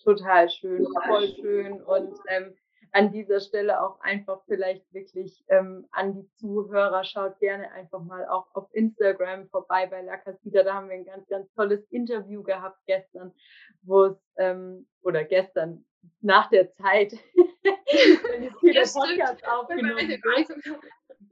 Total 0.08 0.49
schön, 0.49 0.88
voll 1.05 1.28
schön. 1.36 1.82
Und 1.82 2.18
ähm, 2.30 2.55
an 2.93 3.12
dieser 3.12 3.41
Stelle 3.41 3.82
auch 3.82 3.99
einfach 3.99 4.41
vielleicht 4.45 4.86
wirklich 4.93 5.43
ähm, 5.49 5.86
an 5.91 6.14
die 6.14 6.30
Zuhörer, 6.36 7.03
schaut 7.03 7.38
gerne 7.39 7.70
einfach 7.74 8.01
mal 8.01 8.26
auch 8.30 8.47
auf 8.55 8.70
Instagram 8.72 9.49
vorbei 9.49 9.86
bei 9.86 10.01
La 10.03 10.16
Casita. 10.16 10.64
Da 10.64 10.76
haben 10.76 10.88
wir 10.88 10.95
ein 10.95 11.03
ganz, 11.03 11.28
ganz 11.28 11.51
tolles 11.55 11.84
Interview 11.89 12.41
gehabt 12.41 12.80
gestern, 12.86 13.34
wo 13.82 14.05
es, 14.05 14.18
ähm, 14.38 14.88
oder 15.01 15.26
gestern, 15.26 15.86
nach 16.22 16.49
der 16.51 16.72
Zeit, 16.72 17.12
wenn 17.36 18.43
jetzt 18.43 18.62
hier 18.62 18.74
ja, 18.76 18.84
der 18.84 18.89
Podcast 18.89 19.45
aufgenommen 19.45 20.08
wird. 20.08 20.22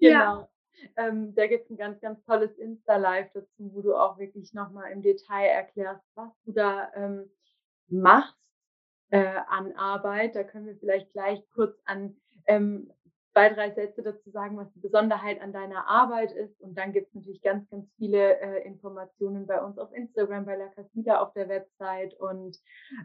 Genau. 0.02 0.10
Ja. 0.20 0.50
Ähm, 0.98 1.34
da 1.34 1.48
gibt 1.48 1.64
es 1.64 1.70
ein 1.70 1.78
ganz, 1.78 2.02
ganz 2.02 2.22
tolles 2.26 2.58
Insta-Live 2.58 3.32
dazu, 3.34 3.72
wo 3.74 3.82
du 3.82 3.96
auch 3.96 4.20
wirklich 4.20 4.54
nochmal 4.54 4.92
im 4.92 5.02
Detail 5.02 5.48
erklärst, 5.48 6.04
was 6.16 6.30
du 6.44 6.52
da 6.52 6.92
ähm, 6.94 7.32
machst 7.88 8.36
äh, 9.10 9.40
an 9.48 9.74
Arbeit. 9.74 10.36
Da 10.36 10.44
können 10.44 10.66
wir 10.66 10.78
vielleicht 10.78 11.12
gleich 11.14 11.42
kurz 11.54 11.78
an 11.86 12.16
ähm, 12.48 12.92
zwei, 13.36 13.50
drei 13.50 13.72
Sätze 13.72 14.02
dazu 14.02 14.30
sagen, 14.30 14.56
was 14.58 14.72
die 14.74 14.80
Besonderheit 14.80 15.42
an 15.42 15.52
deiner 15.52 15.90
Arbeit 15.90 16.32
ist. 16.32 16.60
Und 16.62 16.78
dann 16.78 16.94
gibt 16.94 17.10
es 17.10 17.16
natürlich 17.16 17.42
ganz, 17.42 17.70
ganz 17.70 17.86
viele 17.98 18.40
äh, 18.40 18.66
Informationen 18.66 19.46
bei 19.46 19.62
uns 19.62 19.78
auf 19.78 19.92
Instagram, 19.94 20.46
bei 20.46 20.56
La 20.56 20.68
Casita 20.70 21.22
auf 21.22 21.34
der 21.34 21.50
Website. 21.50 22.14
Und 22.14 22.58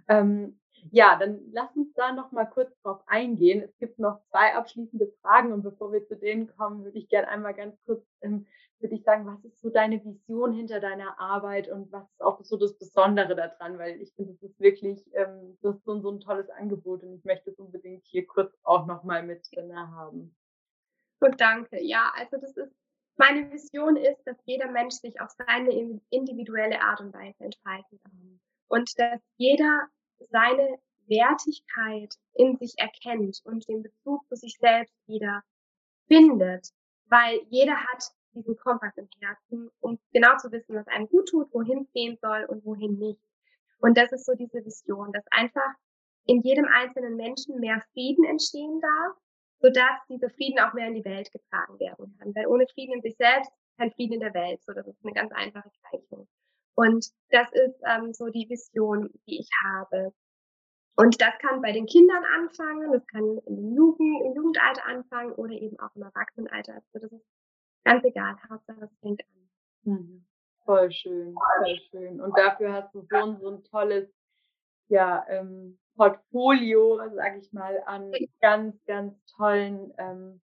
ähm, 0.09 0.61
ja, 0.93 1.17
dann 1.19 1.41
lass 1.53 1.75
uns 1.75 1.93
da 1.95 2.13
noch 2.13 2.31
mal 2.31 2.45
kurz 2.45 2.71
drauf 2.83 3.03
eingehen. 3.07 3.61
Es 3.61 3.77
gibt 3.79 3.99
noch 3.99 4.21
zwei 4.31 4.55
abschließende 4.55 5.13
Fragen 5.21 5.53
und 5.53 5.63
bevor 5.63 5.93
wir 5.93 6.07
zu 6.07 6.17
denen 6.17 6.47
kommen, 6.57 6.85
würde 6.85 6.99
ich 6.99 7.09
gerne 7.09 7.29
einmal 7.29 7.55
ganz 7.55 7.77
kurz 7.85 8.05
ähm, 8.23 8.47
würde 8.81 8.95
ich 8.95 9.03
sagen, 9.03 9.27
was 9.27 9.45
ist 9.45 9.61
so 9.61 9.71
deine 9.71 10.03
Vision 10.05 10.53
hinter 10.53 10.81
deiner 10.81 11.19
Arbeit 11.19 11.69
und 11.69 11.91
was 11.93 12.11
ist 12.11 12.23
auch 12.23 12.43
so 12.43 12.57
das 12.57 12.79
Besondere 12.79 13.35
daran? 13.37 13.79
Weil 13.79 14.01
ich 14.01 14.13
finde, 14.15 14.33
es 14.33 14.43
ist 14.43 14.61
wirklich, 14.61 15.05
ähm, 15.15 15.59
das 15.63 15.77
ist 15.77 15.85
so, 15.85 16.01
so 16.01 16.11
ein 16.11 16.21
tolles 16.21 16.49
Angebot 16.51 17.03
und 17.03 17.15
ich 17.15 17.25
möchte 17.25 17.51
es 17.51 17.59
unbedingt 17.59 18.05
hier 18.07 18.27
kurz 18.27 18.57
auch 18.63 18.87
nochmal 18.87 19.23
mit 19.23 19.47
drin 19.53 19.75
haben. 19.77 20.35
Gut, 21.21 21.39
danke. 21.39 21.83
Ja, 21.83 22.13
also 22.17 22.39
das 22.39 22.57
ist, 22.57 22.75
meine 23.17 23.51
Vision 23.53 23.97
ist, 23.97 24.23
dass 24.25 24.37
jeder 24.47 24.71
Mensch 24.71 24.95
sich 24.95 25.21
auf 25.21 25.31
seine 25.31 26.01
individuelle 26.09 26.81
Art 26.81 27.01
und 27.01 27.13
Weise 27.13 27.45
entfalten 27.45 28.01
kann. 28.03 28.41
Und 28.69 28.99
dass 28.99 29.21
jeder 29.37 29.89
seine 30.31 30.79
Wertigkeit 31.07 32.15
in 32.35 32.57
sich 32.57 32.75
erkennt 32.79 33.41
und 33.45 33.69
den 33.69 33.83
Bezug 33.83 34.27
zu 34.29 34.37
sich 34.37 34.57
selbst 34.59 34.95
wieder 35.07 35.43
findet. 36.07 36.69
Weil 37.07 37.41
jeder 37.51 37.77
hat 37.77 38.11
diesen 38.35 38.57
Kompass 38.57 38.97
im 38.97 39.09
Herzen, 39.21 39.71
um 39.81 39.99
genau 40.13 40.37
zu 40.37 40.51
wissen, 40.53 40.75
was 40.75 40.87
einem 40.89 41.09
gut 41.09 41.29
tut, 41.29 41.53
wohin 41.53 41.89
gehen 41.95 42.19
soll 42.21 42.45
und 42.49 42.65
wohin 42.65 42.99
nicht. 42.99 43.21
Und 43.81 43.97
das 43.97 44.13
ist 44.13 44.27
so 44.27 44.35
diese 44.35 44.65
Vision, 44.65 45.13
dass 45.13 45.25
einfach 45.31 45.75
in 46.27 46.43
jedem 46.43 46.67
einzelnen 46.67 47.17
Menschen 47.17 47.59
mehr 47.61 47.83
Frieden 47.93 48.25
entstehen 48.25 48.81
darf, 48.81 49.17
sodass 49.61 50.07
dieser 50.09 50.31
Frieden 50.31 50.61
auch 50.61 50.73
mehr 50.75 50.89
in 50.89 50.95
die 50.95 51.05
Welt 51.05 51.31
getragen 51.33 51.79
werden 51.79 52.17
kann. 52.19 52.35
Weil 52.35 52.47
ohne 52.47 52.67
Frieden 52.69 52.95
in 52.95 53.03
sich 53.03 53.17
selbst 53.17 53.51
kein 53.79 53.91
Frieden 53.93 54.15
in 54.15 54.21
der 54.21 54.35
Welt. 54.35 54.63
So, 54.63 54.73
das 54.73 54.87
ist 54.87 55.05
eine 55.05 55.15
ganz 55.15 55.33
einfache 55.33 55.71
Gleichung. 55.91 56.29
Und 56.75 57.07
das 57.31 57.51
ist 57.53 57.81
ähm, 57.87 58.13
so 58.13 58.29
die 58.29 58.49
Vision, 58.49 59.11
die 59.27 59.41
ich 59.41 59.49
habe. 59.65 60.13
Und 60.97 61.21
das 61.21 61.37
kann 61.39 61.63
bei 61.63 61.73
den 61.73 61.87
Kindern 61.87 62.25
anfangen, 62.25 62.93
das 62.93 63.07
kann 63.07 63.39
im, 63.47 63.75
Jugend, 63.75 64.23
im 64.23 64.35
Jugendalter 64.35 64.85
anfangen 64.87 65.33
oder 65.33 65.53
eben 65.53 65.79
auch 65.81 65.95
im 65.95 66.03
Erwachsenenalter. 66.03 66.75
Also 66.75 66.99
das 67.09 67.13
ist 67.13 67.27
Ganz 67.85 68.05
egal, 68.05 68.37
Hauptsache 68.49 68.85
es 68.85 68.99
fängt 69.01 69.23
an. 69.23 69.93
Mhm. 69.93 70.25
Voll 70.65 70.91
schön, 70.93 71.35
voll 71.35 71.77
schön. 71.91 72.21
Und 72.21 72.37
dafür 72.39 72.73
hast 72.73 72.95
du 72.95 73.01
so, 73.01 73.37
so 73.41 73.49
ein 73.51 73.65
tolles 73.65 74.09
ja, 74.89 75.25
ähm, 75.29 75.79
Portfolio, 75.97 77.01
sag 77.15 77.39
ich 77.39 77.53
mal, 77.53 77.83
an 77.87 78.13
ganz, 78.41 78.77
ganz 78.87 79.15
tollen 79.37 79.93
ähm, 79.99 80.41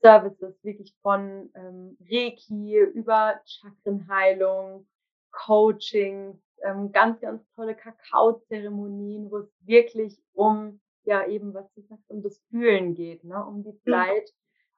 Services, 0.00 0.62
wirklich 0.62 0.94
von 1.02 1.50
ähm, 1.54 1.96
Reiki 2.10 2.78
über 2.78 3.40
Chakrenheilung, 3.44 4.86
Coaching, 5.30 6.40
ähm, 6.62 6.92
ganz, 6.92 7.20
ganz 7.20 7.42
tolle 7.54 7.74
Kakaozeremonien, 7.74 9.30
wo 9.30 9.38
es 9.38 9.52
wirklich 9.60 10.18
um, 10.34 10.80
ja, 11.04 11.26
eben, 11.26 11.54
was 11.54 11.72
du 11.74 11.82
sagst, 11.82 12.10
um 12.10 12.22
das 12.22 12.38
Fühlen 12.50 12.94
geht, 12.94 13.24
ne? 13.24 13.44
um 13.44 13.62
die. 13.62 13.78
Zeit, 13.84 14.30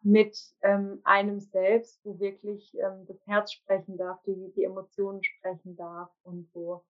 mit 0.07 0.38
ähm, 0.62 1.00
einem 1.02 1.40
selbst, 1.40 2.00
wo 2.04 2.20
wirklich 2.20 2.72
ähm, 2.78 3.07
das 3.09 3.26
Herz 3.26 3.52
sprechen 3.52 3.96
darf, 3.96 4.22
die, 4.22 4.52
die 4.54 4.62
Emotionen 4.62 5.22
sprechen 5.24 5.74
darf 5.74 6.11
und 6.22 6.48
wo, 6.54 6.84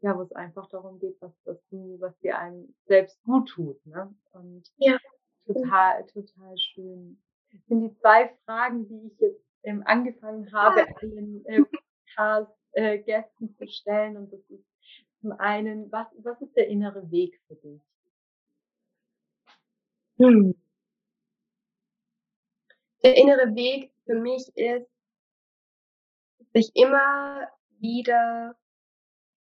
ja, 0.00 0.16
wo 0.16 0.22
es 0.22 0.30
einfach 0.30 0.68
darum 0.68 1.00
geht, 1.00 1.20
was, 1.20 1.32
was 1.44 1.58
du, 1.70 1.96
was 1.98 2.16
dir 2.20 2.38
einem 2.38 2.72
selbst 2.86 3.20
gut 3.24 3.48
tut. 3.48 3.84
Ne? 3.84 4.14
Und 4.30 4.62
ja. 4.76 4.96
total, 5.44 6.06
total 6.06 6.56
schön. 6.56 7.20
Das 7.50 7.66
sind 7.66 7.80
die 7.80 7.94
zwei 7.98 8.32
Fragen, 8.44 8.86
die 8.86 9.08
ich 9.08 9.18
jetzt 9.18 9.44
ähm, 9.64 9.82
angefangen 9.84 10.52
habe, 10.52 10.80
ja. 10.80 10.86
allen 11.00 11.44
äh, 11.46 12.44
äh, 12.74 12.98
Gästen 13.00 13.56
zu 13.56 13.66
stellen. 13.66 14.16
Und 14.16 14.32
das 14.32 14.40
ist 14.50 14.64
zum 15.20 15.32
einen, 15.32 15.90
was, 15.90 16.06
was 16.18 16.40
ist 16.40 16.56
der 16.56 16.68
innere 16.68 17.10
Weg 17.10 17.40
für 17.48 17.56
dich? 17.56 17.82
Hm. 20.18 20.54
Der 23.02 23.16
innere 23.16 23.54
Weg 23.54 23.92
für 24.04 24.14
mich 24.14 24.48
ist, 24.56 24.88
sich 26.54 26.70
immer 26.74 27.48
wieder 27.78 28.56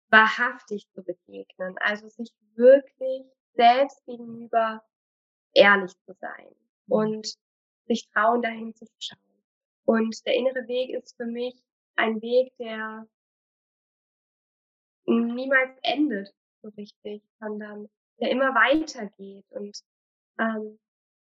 wahrhaftig 0.09 0.87
zu 0.91 1.03
begegnen, 1.03 1.77
also 1.79 2.09
sich 2.09 2.31
wirklich 2.55 3.25
selbst 3.53 4.05
gegenüber 4.05 4.83
ehrlich 5.53 5.91
zu 6.05 6.13
sein 6.19 6.55
mhm. 6.87 6.93
und 6.93 7.37
sich 7.87 8.07
trauen, 8.09 8.41
dahin 8.41 8.73
zu 8.75 8.85
schauen. 8.99 9.19
Und 9.85 10.25
der 10.25 10.35
innere 10.35 10.67
Weg 10.67 10.91
ist 10.91 11.15
für 11.17 11.25
mich 11.25 11.55
ein 11.95 12.21
Weg, 12.21 12.55
der 12.57 13.07
niemals 15.05 15.77
endet 15.81 16.33
so 16.61 16.69
richtig, 16.69 17.23
sondern 17.39 17.89
der 18.19 18.29
immer 18.31 18.53
weitergeht 18.53 19.45
und 19.49 19.79
ähm, 20.39 20.79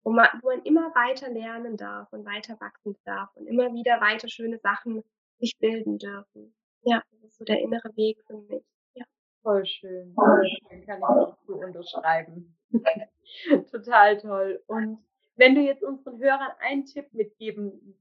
wo, 0.04 0.10
man, 0.10 0.28
wo 0.42 0.50
man 0.50 0.62
immer 0.62 0.94
weiter 0.94 1.30
lernen 1.30 1.76
darf 1.76 2.12
und 2.12 2.24
weiter 2.24 2.60
wachsen 2.60 2.96
darf 3.04 3.34
und 3.34 3.46
immer 3.46 3.72
wieder 3.72 4.00
weiter 4.00 4.28
schöne 4.28 4.58
Sachen 4.58 5.02
sich 5.38 5.56
bilden 5.58 5.98
dürfen. 5.98 6.54
Ja, 6.82 7.02
das 7.10 7.30
ist 7.30 7.38
so 7.38 7.44
der 7.44 7.60
innere 7.60 7.96
Weg 7.96 8.22
für 8.26 8.36
mich. 8.36 8.62
Ja. 8.94 9.04
Voll 9.42 9.64
schön. 9.64 10.14
Voll 10.14 10.46
schön. 10.46 10.86
Kann 10.86 10.98
ich 10.98 11.04
auch 11.04 11.36
so 11.46 11.54
unterschreiben. 11.54 12.54
Total 13.70 14.18
toll. 14.18 14.62
Und 14.66 14.98
wenn 15.36 15.54
du 15.54 15.62
jetzt 15.62 15.82
unseren 15.82 16.18
Hörern 16.18 16.52
einen 16.60 16.84
Tipp 16.84 17.12
mitgeben 17.12 17.96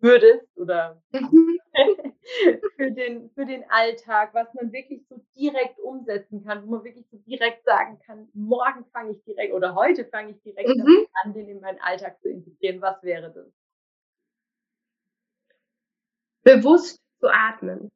würdest 0.00 0.46
oder 0.56 1.02
mhm. 1.12 1.58
für, 2.76 2.90
den, 2.90 3.30
für 3.30 3.44
den 3.44 3.64
Alltag, 3.70 4.34
was 4.34 4.52
man 4.54 4.72
wirklich 4.72 5.06
so 5.08 5.16
direkt 5.36 5.78
umsetzen 5.80 6.44
kann, 6.44 6.66
wo 6.66 6.72
man 6.72 6.84
wirklich 6.84 7.06
so 7.10 7.18
direkt 7.18 7.64
sagen 7.64 8.00
kann, 8.06 8.28
morgen 8.34 8.84
fange 8.92 9.12
ich 9.12 9.24
direkt 9.24 9.52
oder 9.52 9.74
heute 9.74 10.04
fange 10.06 10.32
ich 10.32 10.42
direkt 10.42 10.68
mhm. 10.68 11.06
an, 11.22 11.32
den 11.34 11.48
in 11.48 11.60
meinen 11.60 11.80
Alltag 11.80 12.20
zu 12.20 12.28
integrieren. 12.28 12.80
Was 12.80 13.02
wäre 13.02 13.32
das? 13.32 13.46
Bewusst 16.42 17.00
zu 17.20 17.28
atmen, 17.28 17.90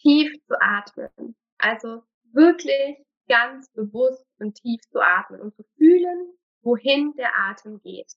tief 0.00 0.32
zu 0.46 0.60
atmen. 0.60 1.36
Also 1.58 2.02
wirklich 2.32 2.98
ganz 3.28 3.70
bewusst 3.72 4.24
und 4.38 4.54
tief 4.54 4.80
zu 4.90 5.00
atmen 5.00 5.40
und 5.40 5.54
zu 5.54 5.64
fühlen, 5.76 6.32
wohin 6.62 7.12
der 7.14 7.36
Atem 7.36 7.80
geht. 7.80 8.12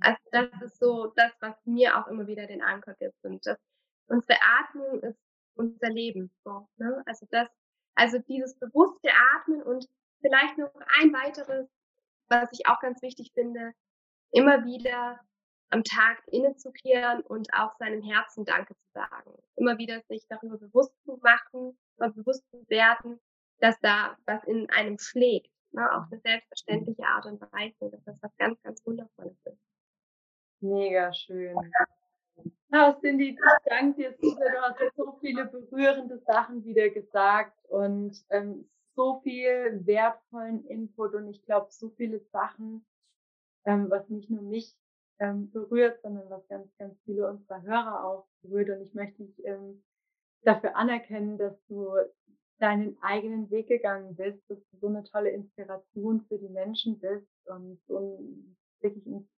Also 0.00 0.18
das 0.32 0.62
ist 0.62 0.78
so 0.78 1.12
das, 1.16 1.32
was 1.40 1.54
mir 1.64 1.96
auch 1.96 2.08
immer 2.08 2.26
wieder 2.26 2.46
den 2.46 2.62
Anker 2.62 2.94
gibt. 2.94 3.22
Und 3.24 3.44
das, 3.46 3.58
unsere 4.06 4.38
Atmung 4.60 5.00
ist 5.02 5.18
unser 5.54 5.90
Leben. 5.90 6.30
So, 6.44 6.68
ne? 6.76 7.02
Also 7.06 7.26
das, 7.30 7.48
also 7.94 8.18
dieses 8.18 8.58
bewusste 8.58 9.10
Atmen 9.34 9.62
und 9.62 9.86
vielleicht 10.20 10.58
noch 10.58 10.72
ein 11.00 11.12
weiteres, 11.12 11.68
was 12.28 12.48
ich 12.52 12.66
auch 12.66 12.80
ganz 12.80 13.02
wichtig 13.02 13.32
finde, 13.34 13.72
immer 14.32 14.64
wieder 14.64 15.20
am 15.70 15.84
Tag 15.84 16.22
innezukehren 16.26 17.22
und 17.22 17.52
auch 17.54 17.72
seinem 17.78 18.02
Herzen 18.02 18.44
Danke 18.44 18.74
zu 18.74 18.90
sagen. 18.92 19.32
Immer 19.56 19.78
wieder 19.78 20.00
sich 20.08 20.26
darüber 20.28 20.58
bewusst 20.58 20.92
zu 21.04 21.18
machen 21.22 21.78
und 21.96 22.16
bewusst 22.16 22.44
zu 22.50 22.68
werden, 22.68 23.20
dass 23.60 23.78
da 23.80 24.16
was 24.26 24.42
in 24.44 24.68
einem 24.70 24.98
schlägt. 24.98 25.50
Ne? 25.72 25.92
Auf 25.92 26.04
eine 26.10 26.20
selbstverständliche 26.20 27.04
Art 27.04 27.26
und 27.26 27.40
Weise, 27.40 27.90
dass 27.90 28.04
das 28.04 28.16
was 28.20 28.36
ganz, 28.36 28.60
ganz 28.62 28.84
Wundervolles 28.84 29.36
ist. 29.44 29.58
Mega 30.60 31.12
schön. 31.12 31.56
Ja, 32.72 32.96
Cindy, 33.00 33.30
ich 33.30 33.38
danke 33.64 34.02
dir 34.02 34.14
so 34.20 34.30
sehr. 34.30 34.50
Du 34.50 34.60
hast 34.60 34.96
so 34.96 35.18
viele 35.20 35.46
berührende 35.46 36.18
Sachen 36.18 36.64
wieder 36.64 36.88
gesagt 36.90 37.56
und 37.68 38.16
ähm, 38.30 38.68
so 38.94 39.20
viel 39.22 39.84
wertvollen 39.86 40.64
Input 40.66 41.14
und 41.14 41.28
ich 41.28 41.42
glaube, 41.44 41.68
so 41.70 41.90
viele 41.90 42.20
Sachen, 42.32 42.84
ähm, 43.64 43.90
was 43.90 44.08
nicht 44.08 44.30
nur 44.30 44.42
mich 44.42 44.76
ähm, 45.18 45.50
berührt, 45.50 46.00
sondern 46.02 46.28
was 46.30 46.46
ganz, 46.48 46.76
ganz 46.78 46.98
viele 47.04 47.28
unserer 47.28 47.62
Hörer 47.62 48.04
auch 48.04 48.26
berührt. 48.42 48.70
Und 48.70 48.82
ich 48.82 48.94
möchte 48.94 49.22
dich 49.24 49.44
ähm, 49.44 49.82
dafür 50.42 50.76
anerkennen, 50.76 51.38
dass 51.38 51.54
du 51.66 51.94
deinen 52.60 52.96
eigenen 53.02 53.50
Weg 53.50 53.68
gegangen 53.68 54.14
bist, 54.14 54.38
dass 54.48 54.58
du 54.58 54.78
so 54.78 54.86
eine 54.88 55.04
tolle 55.04 55.30
Inspiration 55.30 56.20
für 56.28 56.38
die 56.38 56.48
Menschen 56.48 56.98
bist 57.00 57.28
und 57.46 57.80
so 57.86 57.98
ein, 57.98 58.56
wirklich 58.80 59.06
ein 59.06 59.28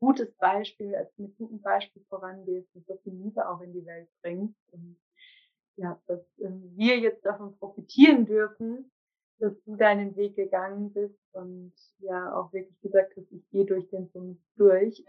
gutes 0.00 0.32
Beispiel, 0.36 0.94
als 0.94 1.16
mit 1.18 1.36
gutem 1.36 1.60
Beispiel 1.60 2.04
vorangehst 2.08 2.68
und 2.74 2.86
so 2.86 2.96
viel 3.02 3.14
Liebe 3.14 3.48
auch 3.48 3.60
in 3.60 3.72
die 3.72 3.84
Welt 3.84 4.08
bringst. 4.22 4.58
Und 4.72 4.96
ja, 5.76 6.00
dass 6.06 6.20
ähm, 6.38 6.72
wir 6.76 6.98
jetzt 6.98 7.24
davon 7.24 7.56
profitieren 7.58 8.26
dürfen, 8.26 8.90
dass 9.38 9.52
du 9.64 9.76
deinen 9.76 10.14
Weg 10.16 10.36
gegangen 10.36 10.92
bist 10.92 11.18
und 11.32 11.72
ja 11.98 12.34
auch 12.34 12.52
wirklich 12.52 12.80
gesagt 12.80 13.16
hast, 13.16 13.30
ich 13.32 13.48
gehe 13.50 13.64
durch 13.64 13.88
den 13.90 14.08
Sumpf 14.08 14.38
durch. 14.56 15.04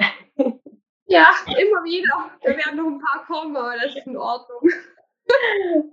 Ja, 1.06 1.28
immer 1.48 1.84
wieder. 1.84 2.32
Da 2.42 2.50
werden 2.50 2.78
noch 2.78 2.88
ein 2.88 3.00
paar 3.00 3.26
kommen, 3.26 3.56
aber 3.56 3.76
das 3.76 3.96
ist 3.96 4.08
in 4.08 4.18
Ordnung. 4.18 4.70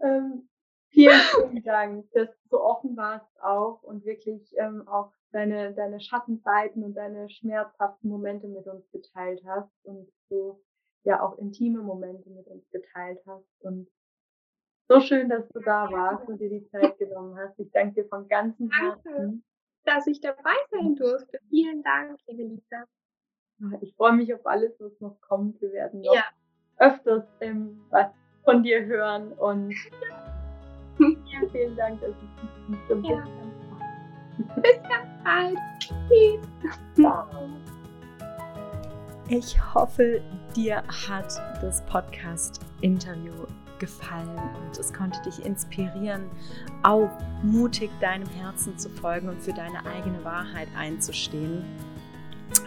ähm, 0.03 0.50
vielen, 0.91 1.21
vielen 1.21 1.63
Dank, 1.63 2.11
dass 2.13 2.29
du 2.29 2.49
so 2.51 2.61
offen 2.63 2.97
warst 2.97 3.27
auch 3.43 3.83
und 3.83 4.05
wirklich 4.05 4.53
ähm, 4.57 4.87
auch 4.89 5.13
deine, 5.33 5.73
deine 5.75 6.01
Schattenseiten 6.01 6.83
und 6.83 6.95
deine 6.95 7.31
schmerzhaften 7.31 8.11
Momente 8.11 8.49
mit 8.49 8.67
uns 8.67 8.91
geteilt 8.91 9.43
hast 9.47 9.73
und 9.85 10.09
so 10.29 10.61
ja 11.05 11.23
auch 11.23 11.39
intime 11.39 11.83
Momente 11.83 12.29
mit 12.31 12.47
uns 12.47 12.69
geteilt 12.71 13.21
hast. 13.27 13.47
Und 13.61 13.89
so 14.89 15.01
schön, 15.01 15.29
dass 15.29 15.49
du 15.51 15.61
da 15.61 15.91
warst 15.91 16.29
und 16.29 16.41
dir 16.41 16.51
die 16.51 16.67
Zeit 16.69 16.99
genommen 16.99 17.37
hast. 17.39 17.59
Ich 17.59 17.71
danke 17.71 18.03
dir 18.03 18.09
von 18.09 18.29
ganzem 18.29 18.71
Herzen. 18.71 19.45
dass 19.85 20.07
ich 20.07 20.21
dabei 20.21 20.55
sein 20.71 20.95
durfte. 20.95 21.39
Vielen 21.49 21.83
Dank, 21.83 22.19
liebe 22.27 22.43
Lisa. 22.43 22.85
Ich 23.81 23.95
freue 23.95 24.13
mich 24.13 24.33
auf 24.35 24.47
alles, 24.47 24.79
was 24.79 24.99
noch 25.01 25.21
kommt. 25.21 25.61
Wir 25.61 25.73
werden 25.73 26.01
noch 26.01 26.15
ja. 26.15 26.25
öfters 26.79 27.25
ähm, 27.41 27.81
was 27.91 28.11
von 28.45 28.63
dir 28.63 28.85
hören 28.85 29.33
und 29.33 29.75
vielen, 31.01 31.51
vielen 31.51 31.77
Dank, 31.77 32.01
dass 32.01 32.11
ich 32.11 32.69
mich 32.69 32.81
so 32.89 32.95
ja. 32.97 33.25
Bis 34.57 34.77
ganz 34.83 35.09
bald. 35.25 35.59
Tschüss. 35.79 36.41
Ich 39.29 39.75
hoffe, 39.75 40.21
dir 40.57 40.83
hat 41.09 41.41
das 41.63 41.85
Podcast-Interview 41.87 43.33
gefallen 43.79 44.29
und 44.29 44.79
es 44.79 44.93
konnte 44.93 45.21
dich 45.23 45.45
inspirieren, 45.45 46.25
auch 46.83 47.11
mutig 47.43 47.91
deinem 48.01 48.29
Herzen 48.29 48.77
zu 48.77 48.91
folgen 48.91 49.29
und 49.29 49.41
für 49.41 49.53
deine 49.53 49.87
eigene 49.87 50.23
Wahrheit 50.25 50.69
einzustehen. 50.77 51.65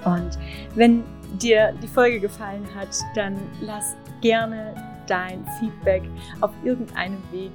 Und 0.06 0.40
wenn 0.76 1.04
dir 1.38 1.74
die 1.84 1.88
Folge 1.88 2.20
gefallen 2.20 2.68
hat, 2.74 2.98
dann 3.16 3.38
lass 3.62 3.96
gerne 4.22 4.74
dein 5.08 5.46
Feedback 5.60 6.04
auf 6.42 6.52
irgendeinem 6.64 7.22
Weg 7.32 7.52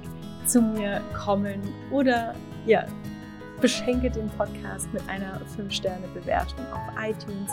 zu 0.49 0.61
mir 0.61 1.01
kommen 1.13 1.61
oder 1.91 2.33
ja, 2.65 2.85
beschenke 3.61 4.09
den 4.09 4.29
Podcast 4.31 4.91
mit 4.93 5.07
einer 5.07 5.39
5-Sterne-Bewertung 5.57 6.65
auf 6.71 6.81
iTunes. 7.01 7.51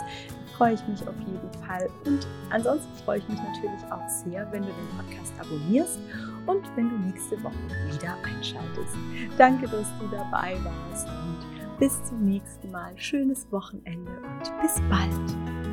Freue 0.57 0.73
ich 0.73 0.87
mich 0.87 1.07
auf 1.07 1.15
jeden 1.19 1.63
Fall. 1.63 1.87
Und 2.05 2.25
ansonsten 2.49 2.91
freue 3.05 3.19
ich 3.19 3.29
mich 3.29 3.37
natürlich 3.37 3.83
auch 3.91 4.09
sehr, 4.09 4.51
wenn 4.51 4.63
du 4.63 4.69
den 4.69 4.97
Podcast 4.97 5.33
abonnierst 5.39 5.99
und 6.47 6.63
wenn 6.75 6.89
du 6.89 6.97
nächste 6.97 7.41
Woche 7.43 7.53
wieder 7.91 8.15
einschaltest. 8.23 8.95
Danke, 9.37 9.67
dass 9.67 9.87
du 9.99 10.07
dabei 10.09 10.57
warst 10.63 11.07
und 11.07 11.77
bis 11.77 12.03
zum 12.05 12.25
nächsten 12.25 12.71
Mal. 12.71 12.93
Schönes 12.95 13.51
Wochenende 13.51 14.11
und 14.11 14.61
bis 14.61 14.81
bald. 14.89 15.66